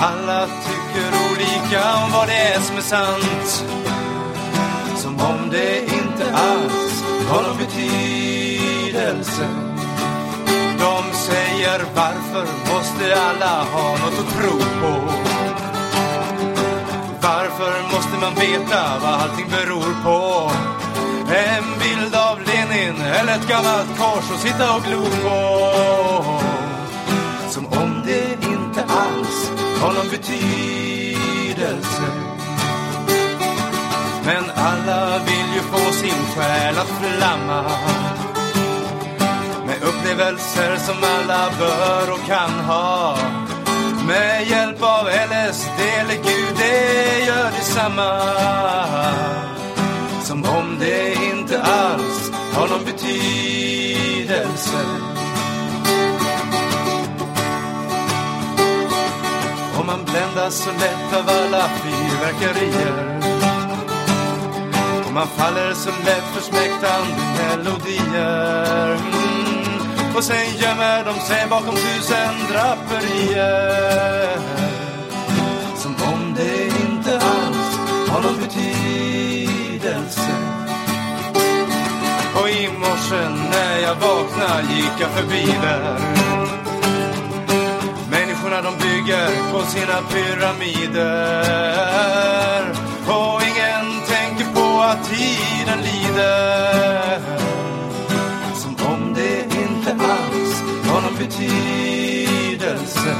Alla 0.00 0.46
tycker 0.46 1.08
olika 1.30 1.94
om 2.04 2.12
vad 2.12 2.28
det 2.28 2.54
är 2.54 2.60
som 2.60 2.76
är 2.76 2.80
sant. 2.80 3.64
Som 4.96 5.20
om 5.20 5.50
det 5.50 5.78
inte 5.82 6.34
alls 6.34 6.93
har 7.28 7.42
någon 7.42 7.58
betydelse. 7.58 9.48
De 10.78 11.16
säger 11.16 11.84
varför 11.94 12.46
måste 12.74 13.20
alla 13.20 13.64
ha 13.64 13.90
något 13.90 14.18
att 14.18 14.34
tro 14.38 14.58
på? 14.58 14.92
Varför 17.20 17.82
måste 17.96 18.18
man 18.20 18.24
man 18.24 18.34
veta 18.34 18.98
vad 19.02 19.12
allting 19.12 19.48
beror 19.50 20.02
på. 20.04 20.50
En 21.34 21.64
bild 21.78 22.14
av 22.14 22.38
Lenin 22.40 23.00
eller 23.00 23.34
ett 23.34 23.48
gammalt 23.48 23.98
kors 23.98 24.30
att 24.34 24.40
sitta 24.40 24.76
och 24.76 24.82
glo 24.82 25.04
på. 25.24 25.38
Som 27.48 27.66
om 27.66 28.02
det 28.06 28.32
inte 28.32 28.82
alls 28.82 29.50
har 29.80 29.92
någon 29.92 30.08
betydelse. 30.10 32.02
Men 34.24 34.44
alla 34.56 35.18
vill 35.18 35.54
ju 35.54 35.60
få 35.60 35.83
sin 36.04 36.24
själ 36.34 36.78
att 36.78 36.88
flamma. 36.88 37.62
Med 39.66 39.82
upplevelser 39.82 40.76
som 40.76 40.96
alla 41.02 41.50
bör 41.58 42.12
och 42.12 42.26
kan 42.26 42.50
ha. 42.50 43.18
Med 44.06 44.46
hjälp 44.48 44.82
av 44.82 45.06
LSD 45.06 45.80
eller 46.00 46.14
Gud, 46.14 46.56
det 46.56 47.24
gör 47.26 47.50
detsamma. 47.50 48.20
Som 50.22 50.44
om 50.44 50.76
det 50.80 51.14
inte 51.14 51.62
alls 51.62 52.30
har 52.52 52.68
någon 52.68 52.84
betydelse. 52.84 54.80
Om 59.80 59.86
man 59.86 60.04
bländas 60.04 60.64
så 60.64 60.70
lätt 60.70 61.14
av 61.18 61.28
alla 61.28 61.68
fyrverkerier 61.68 63.33
man 65.14 65.26
faller 65.26 65.74
så 65.74 65.90
lätt 65.90 66.24
för 66.34 66.40
smäktande 66.40 67.16
melodier. 67.38 68.94
Mm. 68.94 70.16
Och 70.16 70.24
sen 70.24 70.56
gömmer 70.58 71.04
de 71.04 71.20
sig 71.20 71.46
bakom 71.50 71.74
tusen 71.74 72.34
draperier. 72.50 74.38
Som 75.76 75.94
om 76.12 76.34
det 76.36 76.66
inte 76.66 77.12
alls 77.14 77.78
har 78.10 78.22
någon 78.22 78.38
betydelse. 78.40 80.30
Och 82.34 82.48
i 82.48 82.68
morse 82.78 83.28
när 83.50 83.78
jag 83.78 83.94
vaknade 83.94 84.62
gick 84.74 85.00
jag 85.00 85.10
förbi 85.10 85.54
där. 85.62 85.98
Människorna 88.10 88.62
de 88.62 88.76
bygger 88.76 89.52
på 89.52 89.62
sina 89.66 90.02
pyramider. 90.12 91.44
Och 93.06 93.43
vad 94.94 95.04
tiden 95.04 95.78
lider. 95.82 97.20
Som 98.54 98.76
om 98.86 99.14
det 99.14 99.40
inte 99.40 99.92
alls 99.92 100.62
har 100.88 101.00
någon 101.00 101.16
betydelse. 101.18 103.14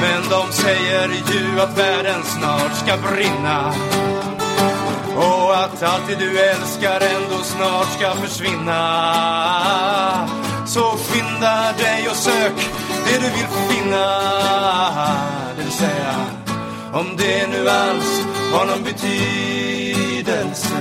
Men 0.00 0.22
de 0.30 0.52
säger 0.52 1.08
ju 1.08 1.60
att 1.60 1.78
världen 1.78 2.22
snart 2.22 2.76
ska 2.76 2.96
brinna. 2.96 3.74
Och 5.16 5.56
att 5.56 5.82
allt 5.82 6.08
det 6.08 6.14
du 6.14 6.38
älskar 6.38 7.00
ändå 7.00 7.42
snart 7.42 7.92
ska 7.98 8.14
försvinna. 8.14 8.78
Så 10.66 10.80
skynda 10.80 11.72
dig 11.78 12.08
och 12.10 12.16
sök 12.16 12.70
det 13.06 13.18
du 13.18 13.30
vill 13.30 13.68
finna. 13.68 14.06
Det 15.56 15.62
vill 15.62 15.72
säga 15.72 16.14
om 16.92 17.16
det 17.16 17.46
nu 17.46 17.68
alls 17.68 18.35
har 18.52 18.66
någon 18.66 18.82
betydelse 18.84 20.76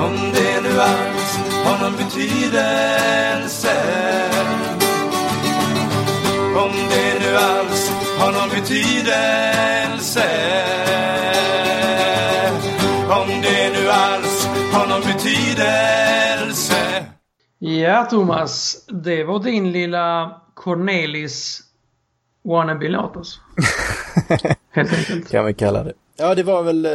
Om 0.00 0.32
det 0.34 0.60
nu 0.62 0.80
alls 0.80 1.38
har 1.64 1.78
någon 1.82 1.96
betydelse 1.96 3.76
Om 6.56 6.72
det 6.90 7.18
nu 7.20 7.36
alls 7.36 7.92
har 8.18 8.32
någon 8.32 8.48
betydelse 8.48 10.28
Om 13.10 13.28
det 13.42 13.70
nu 13.72 13.90
alls 13.90 14.48
har 14.72 14.86
någon 14.88 15.00
betydelse 15.00 15.60
Ja, 17.62 18.04
Thomas. 18.10 18.84
Det 18.88 19.24
var 19.24 19.38
din 19.42 19.72
lilla 19.72 20.36
Cornelis 20.54 21.60
wannabe-låt 22.44 23.16
alltså. 23.16 23.40
Helt 24.70 24.92
enkelt. 24.98 25.28
kan 25.30 25.44
vi 25.44 25.54
kalla 25.54 25.84
det. 25.84 25.92
Ja, 26.16 26.34
det 26.34 26.42
var 26.42 26.62
väl, 26.62 26.86
eh, 26.86 26.90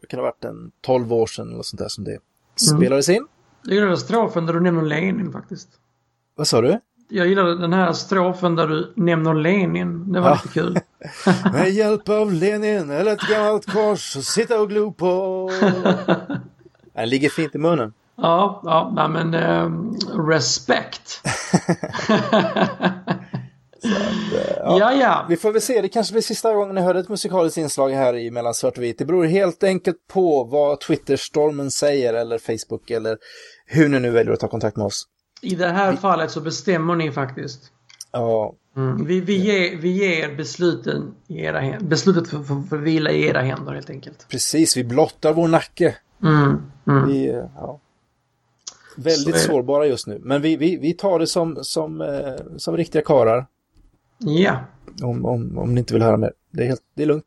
det 0.00 0.06
kan 0.08 0.18
ha 0.18 0.24
varit 0.24 0.44
en 0.44 0.70
12 0.80 1.12
år 1.12 1.26
sedan 1.26 1.52
eller 1.52 1.62
sånt 1.62 1.78
där 1.80 1.88
som 1.88 2.04
det 2.04 2.18
spelades 2.76 3.08
in. 3.08 3.26
Jag 3.62 3.74
gillar 3.74 3.96
strofen 3.96 4.46
där 4.46 4.54
du 4.54 4.60
nämner 4.60 4.82
Lenin 4.82 5.32
faktiskt. 5.32 5.68
Vad 6.36 6.46
sa 6.48 6.60
du? 6.60 6.80
Jag 7.08 7.26
gillar 7.26 7.44
den 7.44 7.72
här 7.72 7.92
strofen 7.92 8.54
där 8.56 8.68
du 8.68 8.92
nämner 8.96 9.34
Lenin. 9.34 10.12
Det 10.12 10.20
var 10.20 10.28
Ja. 10.30 10.34
lite 10.34 10.48
kul. 10.54 10.78
Med 11.52 11.70
hjälp 11.70 12.08
av 12.08 12.32
Lenin 12.32 12.90
eller 12.90 13.12
ett 13.12 13.28
gammalt 13.28 13.66
kors 13.72 14.16
och 14.16 14.24
sitta 14.24 14.60
och 14.60 14.68
glo 14.68 14.92
på. 14.92 15.50
Den 16.94 17.08
ligger 17.08 17.28
fint 17.28 17.54
i 17.54 17.58
munnen. 17.58 17.92
Ja, 18.16 18.60
ja, 18.64 18.92
nej 18.96 19.08
men 19.08 19.34
ehm, 19.34 19.94
respekt. 20.28 21.20
ja, 24.58 24.92
ja. 24.92 25.26
Vi 25.28 25.36
får 25.36 25.52
väl 25.52 25.62
se, 25.62 25.80
det 25.80 25.88
kanske 25.88 26.12
blir 26.12 26.22
sista 26.22 26.54
gången 26.54 26.74
ni 26.74 26.80
hörde 26.80 27.00
ett 27.00 27.08
musikaliskt 27.08 27.58
inslag 27.58 27.90
här 27.90 28.16
i 28.16 28.30
Mellan 28.30 28.54
svart 28.54 28.76
och 28.76 28.82
vit. 28.82 28.98
Det 28.98 29.04
beror 29.04 29.24
helt 29.24 29.62
enkelt 29.62 29.96
på 30.08 30.44
vad 30.44 30.80
Twitterstormen 30.80 31.70
säger 31.70 32.14
eller 32.14 32.38
Facebook 32.38 32.90
eller 32.90 33.18
hur 33.66 33.88
ni 33.88 34.00
nu 34.00 34.10
väljer 34.10 34.32
att 34.32 34.40
ta 34.40 34.48
kontakt 34.48 34.76
med 34.76 34.86
oss. 34.86 35.04
I 35.40 35.54
det 35.54 35.68
här 35.68 35.96
fallet 35.96 36.30
så 36.30 36.40
bestämmer 36.40 36.96
ni 36.96 37.12
faktiskt. 37.12 37.60
Ja, 38.12 38.54
Mm. 38.76 39.04
Vi, 39.04 39.20
vi, 39.20 39.36
ger, 39.36 39.76
vi 39.76 39.88
ger 39.88 40.36
besluten 40.36 41.14
i 41.28 41.44
era 41.44 41.60
händer. 41.60 41.86
Beslutet 41.86 42.28
får 42.28 42.42
för, 42.42 42.62
för 42.68 42.76
vila 42.76 43.10
i 43.10 43.26
era 43.26 43.40
händer 43.40 43.72
helt 43.72 43.90
enkelt. 43.90 44.26
precis. 44.28 44.76
Vi 44.76 44.84
blottar 44.84 45.32
vår 45.32 45.48
nacke. 45.48 45.96
Mm. 46.22 46.62
Mm. 46.86 47.08
Vi, 47.08 47.28
eh, 47.28 47.44
ja. 47.56 47.80
Väldigt 48.96 49.38
sårbara 49.38 49.86
just 49.86 50.06
nu. 50.06 50.20
Men 50.22 50.42
vi, 50.42 50.56
vi, 50.56 50.76
vi 50.76 50.92
tar 50.92 51.18
det 51.18 51.26
som, 51.26 51.58
som, 51.62 52.00
eh, 52.00 52.56
som 52.56 52.76
riktiga 52.76 53.02
karar. 53.02 53.46
Ja. 54.18 54.56
Om, 55.02 55.24
om, 55.24 55.58
om 55.58 55.74
ni 55.74 55.78
inte 55.78 55.94
vill 55.94 56.02
höra 56.02 56.16
mer. 56.16 56.32
Det 56.50 56.62
är, 56.62 56.66
helt, 56.66 56.82
det 56.94 57.02
är 57.02 57.06
lugnt. 57.06 57.24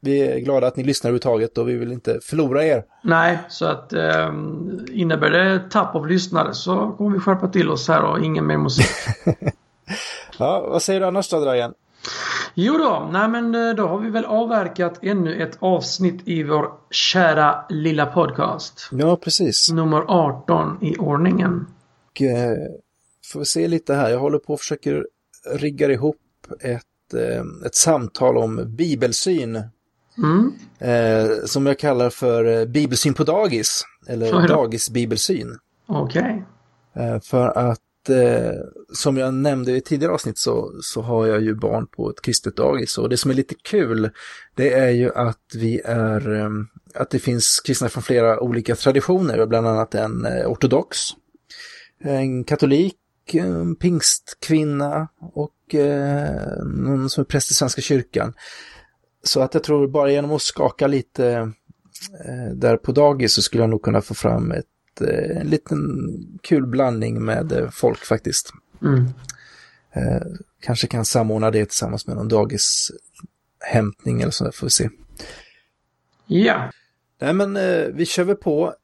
Vi 0.00 0.20
är 0.20 0.38
glada 0.38 0.66
att 0.66 0.76
ni 0.76 0.82
lyssnar 0.82 1.08
överhuvudtaget 1.08 1.58
och 1.58 1.68
vi 1.68 1.76
vill 1.76 1.92
inte 1.92 2.20
förlora 2.22 2.64
er. 2.64 2.84
Nej, 3.04 3.38
så 3.48 3.66
att 3.66 3.92
um, 3.92 4.86
innebär 4.92 5.30
det 5.30 5.70
tapp 5.70 5.94
av 5.94 6.06
lyssnare 6.06 6.54
så 6.54 6.94
kommer 6.98 7.10
vi 7.10 7.20
skärpa 7.20 7.48
till 7.48 7.70
oss 7.70 7.88
här 7.88 8.02
och 8.02 8.24
ingen 8.24 8.46
mer 8.46 8.58
musik. 8.58 8.86
Ja, 10.38 10.66
vad 10.70 10.82
säger 10.82 11.00
du 11.00 11.06
annars 11.06 11.28
då, 11.28 11.40
Dragan? 11.40 11.74
Jo 12.54 12.78
då, 12.78 13.08
nej 13.12 13.28
men 13.28 13.54
eh, 13.54 13.74
då 13.74 13.86
har 13.86 13.98
vi 13.98 14.10
väl 14.10 14.24
avverkat 14.24 14.98
ännu 15.02 15.42
ett 15.42 15.56
avsnitt 15.60 16.28
i 16.28 16.42
vår 16.42 16.72
kära 16.90 17.64
lilla 17.68 18.06
podcast. 18.06 18.88
Ja, 18.92 19.16
precis. 19.16 19.72
Nummer 19.72 20.04
18 20.08 20.78
i 20.80 20.96
ordningen. 20.96 21.66
Och, 22.10 22.22
eh, 22.22 22.56
får 23.32 23.38
vi 23.38 23.46
se 23.46 23.68
lite 23.68 23.94
här. 23.94 24.10
Jag 24.10 24.18
håller 24.18 24.38
på 24.38 24.52
och 24.52 24.60
försöker 24.60 25.06
rigga 25.54 25.90
ihop 25.90 26.16
ett, 26.60 27.14
eh, 27.14 27.66
ett 27.66 27.74
samtal 27.74 28.38
om 28.38 28.76
bibelsyn. 28.76 29.62
Mm. 30.18 30.52
Eh, 30.78 31.44
som 31.44 31.66
jag 31.66 31.78
kallar 31.78 32.10
för 32.10 32.44
eh, 32.44 32.64
bibelsyn 32.64 33.14
på 33.14 33.24
dagis. 33.24 33.82
Eller 34.06 34.48
dagisbibelsyn. 34.48 35.58
Okej. 35.86 36.44
Eh, 36.96 37.20
för 37.20 37.48
att, 37.48 37.80
som 38.92 39.16
jag 39.16 39.34
nämnde 39.34 39.72
i 39.72 39.80
tidigare 39.80 40.12
avsnitt 40.12 40.38
så, 40.38 40.72
så 40.82 41.02
har 41.02 41.26
jag 41.26 41.40
ju 41.40 41.54
barn 41.54 41.86
på 41.86 42.10
ett 42.10 42.20
kristet 42.20 42.56
dagis. 42.56 42.98
Och 42.98 43.08
det 43.08 43.16
som 43.16 43.30
är 43.30 43.34
lite 43.34 43.54
kul, 43.54 44.10
det 44.54 44.72
är 44.72 44.90
ju 44.90 45.14
att 45.14 45.54
vi 45.54 45.80
är, 45.84 46.46
att 46.94 47.10
det 47.10 47.18
finns 47.18 47.60
kristna 47.64 47.88
från 47.88 48.02
flera 48.02 48.40
olika 48.40 48.74
traditioner, 48.74 49.46
bland 49.46 49.68
annat 49.68 49.94
en 49.94 50.26
ortodox, 50.46 50.98
en 52.04 52.44
katolik, 52.44 52.96
en 53.34 53.76
pingstkvinna 53.76 55.08
och 55.20 55.74
eh, 55.74 56.64
någon 56.64 57.10
som 57.10 57.20
är 57.20 57.24
präst 57.24 57.50
i 57.50 57.54
Svenska 57.54 57.82
kyrkan. 57.82 58.34
Så 59.22 59.40
att 59.40 59.54
jag 59.54 59.64
tror 59.64 59.88
bara 59.88 60.10
genom 60.10 60.32
att 60.32 60.42
skaka 60.42 60.86
lite 60.86 61.52
eh, 62.26 62.54
där 62.54 62.76
på 62.76 62.92
dagis 62.92 63.34
så 63.34 63.42
skulle 63.42 63.62
jag 63.62 63.70
nog 63.70 63.82
kunna 63.82 64.00
få 64.00 64.14
fram 64.14 64.52
ett, 64.52 65.00
eh, 65.00 65.40
en 65.40 65.46
liten 65.46 65.78
kul 66.42 66.66
blandning 66.66 67.24
med 67.24 67.52
eh, 67.52 67.70
folk 67.70 68.04
faktiskt. 68.04 68.52
Mm. 68.82 69.04
Eh, 69.92 70.26
kanske 70.60 70.86
kan 70.86 71.04
samordna 71.04 71.50
det 71.50 71.64
tillsammans 71.64 72.06
med 72.06 72.16
någon 72.16 72.28
dagishämtning 72.28 74.22
eller 74.22 74.30
sådär 74.30 74.52
får 74.52 74.66
vi 74.66 74.70
se. 74.70 74.88
Ja. 76.26 76.70
Nej 77.20 77.34
men 77.34 77.56
eh, 77.56 77.86
vi 77.86 78.06
kör 78.06 78.24
väl 78.24 78.36
på. 78.36 78.74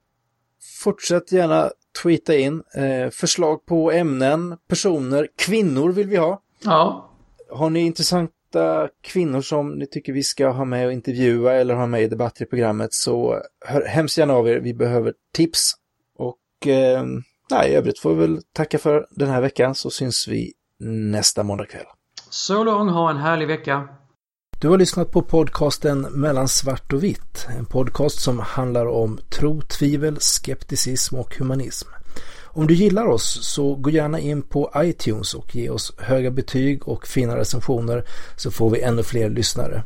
Fortsätt 0.82 1.32
gärna 1.32 1.70
tweeta 2.02 2.36
in 2.36 2.62
eh, 2.74 3.10
förslag 3.10 3.66
på 3.66 3.92
ämnen, 3.92 4.56
personer, 4.68 5.28
kvinnor 5.36 5.92
vill 5.92 6.08
vi 6.08 6.16
ha. 6.16 6.42
Ja. 6.64 7.10
Har 7.50 7.70
ni 7.70 7.80
intressanta 7.80 8.88
kvinnor 9.02 9.40
som 9.40 9.70
ni 9.70 9.86
tycker 9.86 10.12
vi 10.12 10.22
ska 10.22 10.48
ha 10.48 10.64
med 10.64 10.86
och 10.86 10.92
intervjua 10.92 11.54
eller 11.54 11.74
ha 11.74 11.86
med 11.86 12.02
i 12.02 12.08
debatter 12.08 12.44
i 12.44 12.48
programmet 12.48 12.92
så 12.92 13.42
hör 13.66 13.84
hemskt 13.84 14.18
gärna 14.18 14.34
av 14.34 14.48
er. 14.48 14.60
Vi 14.60 14.74
behöver 14.74 15.14
tips. 15.34 15.72
Och 16.18 16.66
eh, 16.66 17.04
nej, 17.50 17.70
i 17.70 17.74
övrigt 17.74 17.98
får 17.98 18.14
vi 18.14 18.20
väl 18.20 18.42
tacka 18.52 18.78
för 18.78 19.06
den 19.10 19.28
här 19.28 19.40
veckan 19.40 19.74
så 19.74 19.90
syns 19.90 20.28
vi 20.28 20.52
nästa 21.10 21.42
måndag 21.42 21.66
kväll. 21.66 21.86
Så 22.30 22.64
lång, 22.64 22.88
ha 22.88 23.10
en 23.10 23.16
härlig 23.16 23.46
vecka. 23.46 23.88
Du 24.58 24.68
har 24.68 24.78
lyssnat 24.78 25.10
på 25.10 25.22
podcasten 25.22 26.00
Mellan 26.00 26.48
svart 26.48 26.92
och 26.92 27.04
vitt. 27.04 27.46
En 27.58 27.64
podcast 27.66 28.20
som 28.20 28.38
handlar 28.38 28.86
om 28.86 29.18
tro, 29.28 29.60
tvivel, 29.60 30.16
skepticism 30.20 31.16
och 31.16 31.36
humanism. 31.36 31.88
Om 32.42 32.66
du 32.66 32.74
gillar 32.74 33.06
oss 33.06 33.38
så 33.42 33.74
gå 33.74 33.90
gärna 33.90 34.18
in 34.20 34.42
på 34.42 34.72
iTunes 34.76 35.34
och 35.34 35.56
ge 35.56 35.70
oss 35.70 35.92
höga 35.98 36.30
betyg 36.30 36.88
och 36.88 37.06
fina 37.06 37.36
recensioner 37.36 38.04
så 38.36 38.50
får 38.50 38.70
vi 38.70 38.80
ännu 38.80 39.02
fler 39.02 39.30
lyssnare. 39.30 39.82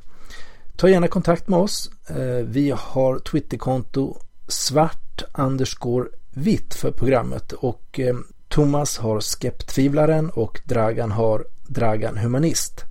Ta 0.76 0.88
gärna 0.88 1.08
kontakt 1.08 1.48
med 1.48 1.58
oss. 1.58 1.90
Eh, 2.06 2.44
vi 2.44 2.74
har 2.76 3.18
Twitterkonto 3.18 4.16
svart 4.48 5.22
underscore 5.34 6.08
vitt 6.30 6.74
för 6.74 6.90
programmet 6.90 7.52
och 7.52 8.00
eh, 8.00 8.16
Thomas 8.48 8.98
har 8.98 9.20
Skeptvivlaren 9.20 10.30
och 10.30 10.60
Dragan 10.64 11.10
har 11.10 11.44
Dragan 11.66 12.18
Humanist. 12.18 12.84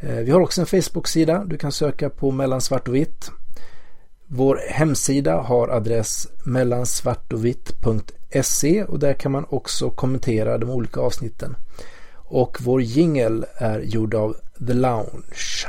Eh, 0.00 0.16
vi 0.16 0.30
har 0.30 0.40
också 0.40 0.60
en 0.60 0.66
Facebook-sida. 0.66 1.44
Du 1.44 1.58
kan 1.58 1.72
söka 1.72 2.10
på 2.10 2.30
Mellansvart 2.30 2.88
och 2.88 2.94
vitt. 2.94 3.30
Vår 4.26 4.60
hemsida 4.68 5.40
har 5.40 5.68
adress 5.68 6.28
mellansvartovitt.se 6.44 8.84
och 8.84 8.98
där 8.98 9.14
kan 9.14 9.32
man 9.32 9.46
också 9.48 9.90
kommentera 9.90 10.58
de 10.58 10.70
olika 10.70 11.00
avsnitten. 11.00 11.56
Och 12.14 12.58
vår 12.60 12.82
jingel 12.82 13.46
är 13.54 13.80
gjord 13.80 14.14
av 14.14 14.36
The 14.66 14.72
Lounge. 14.72 15.68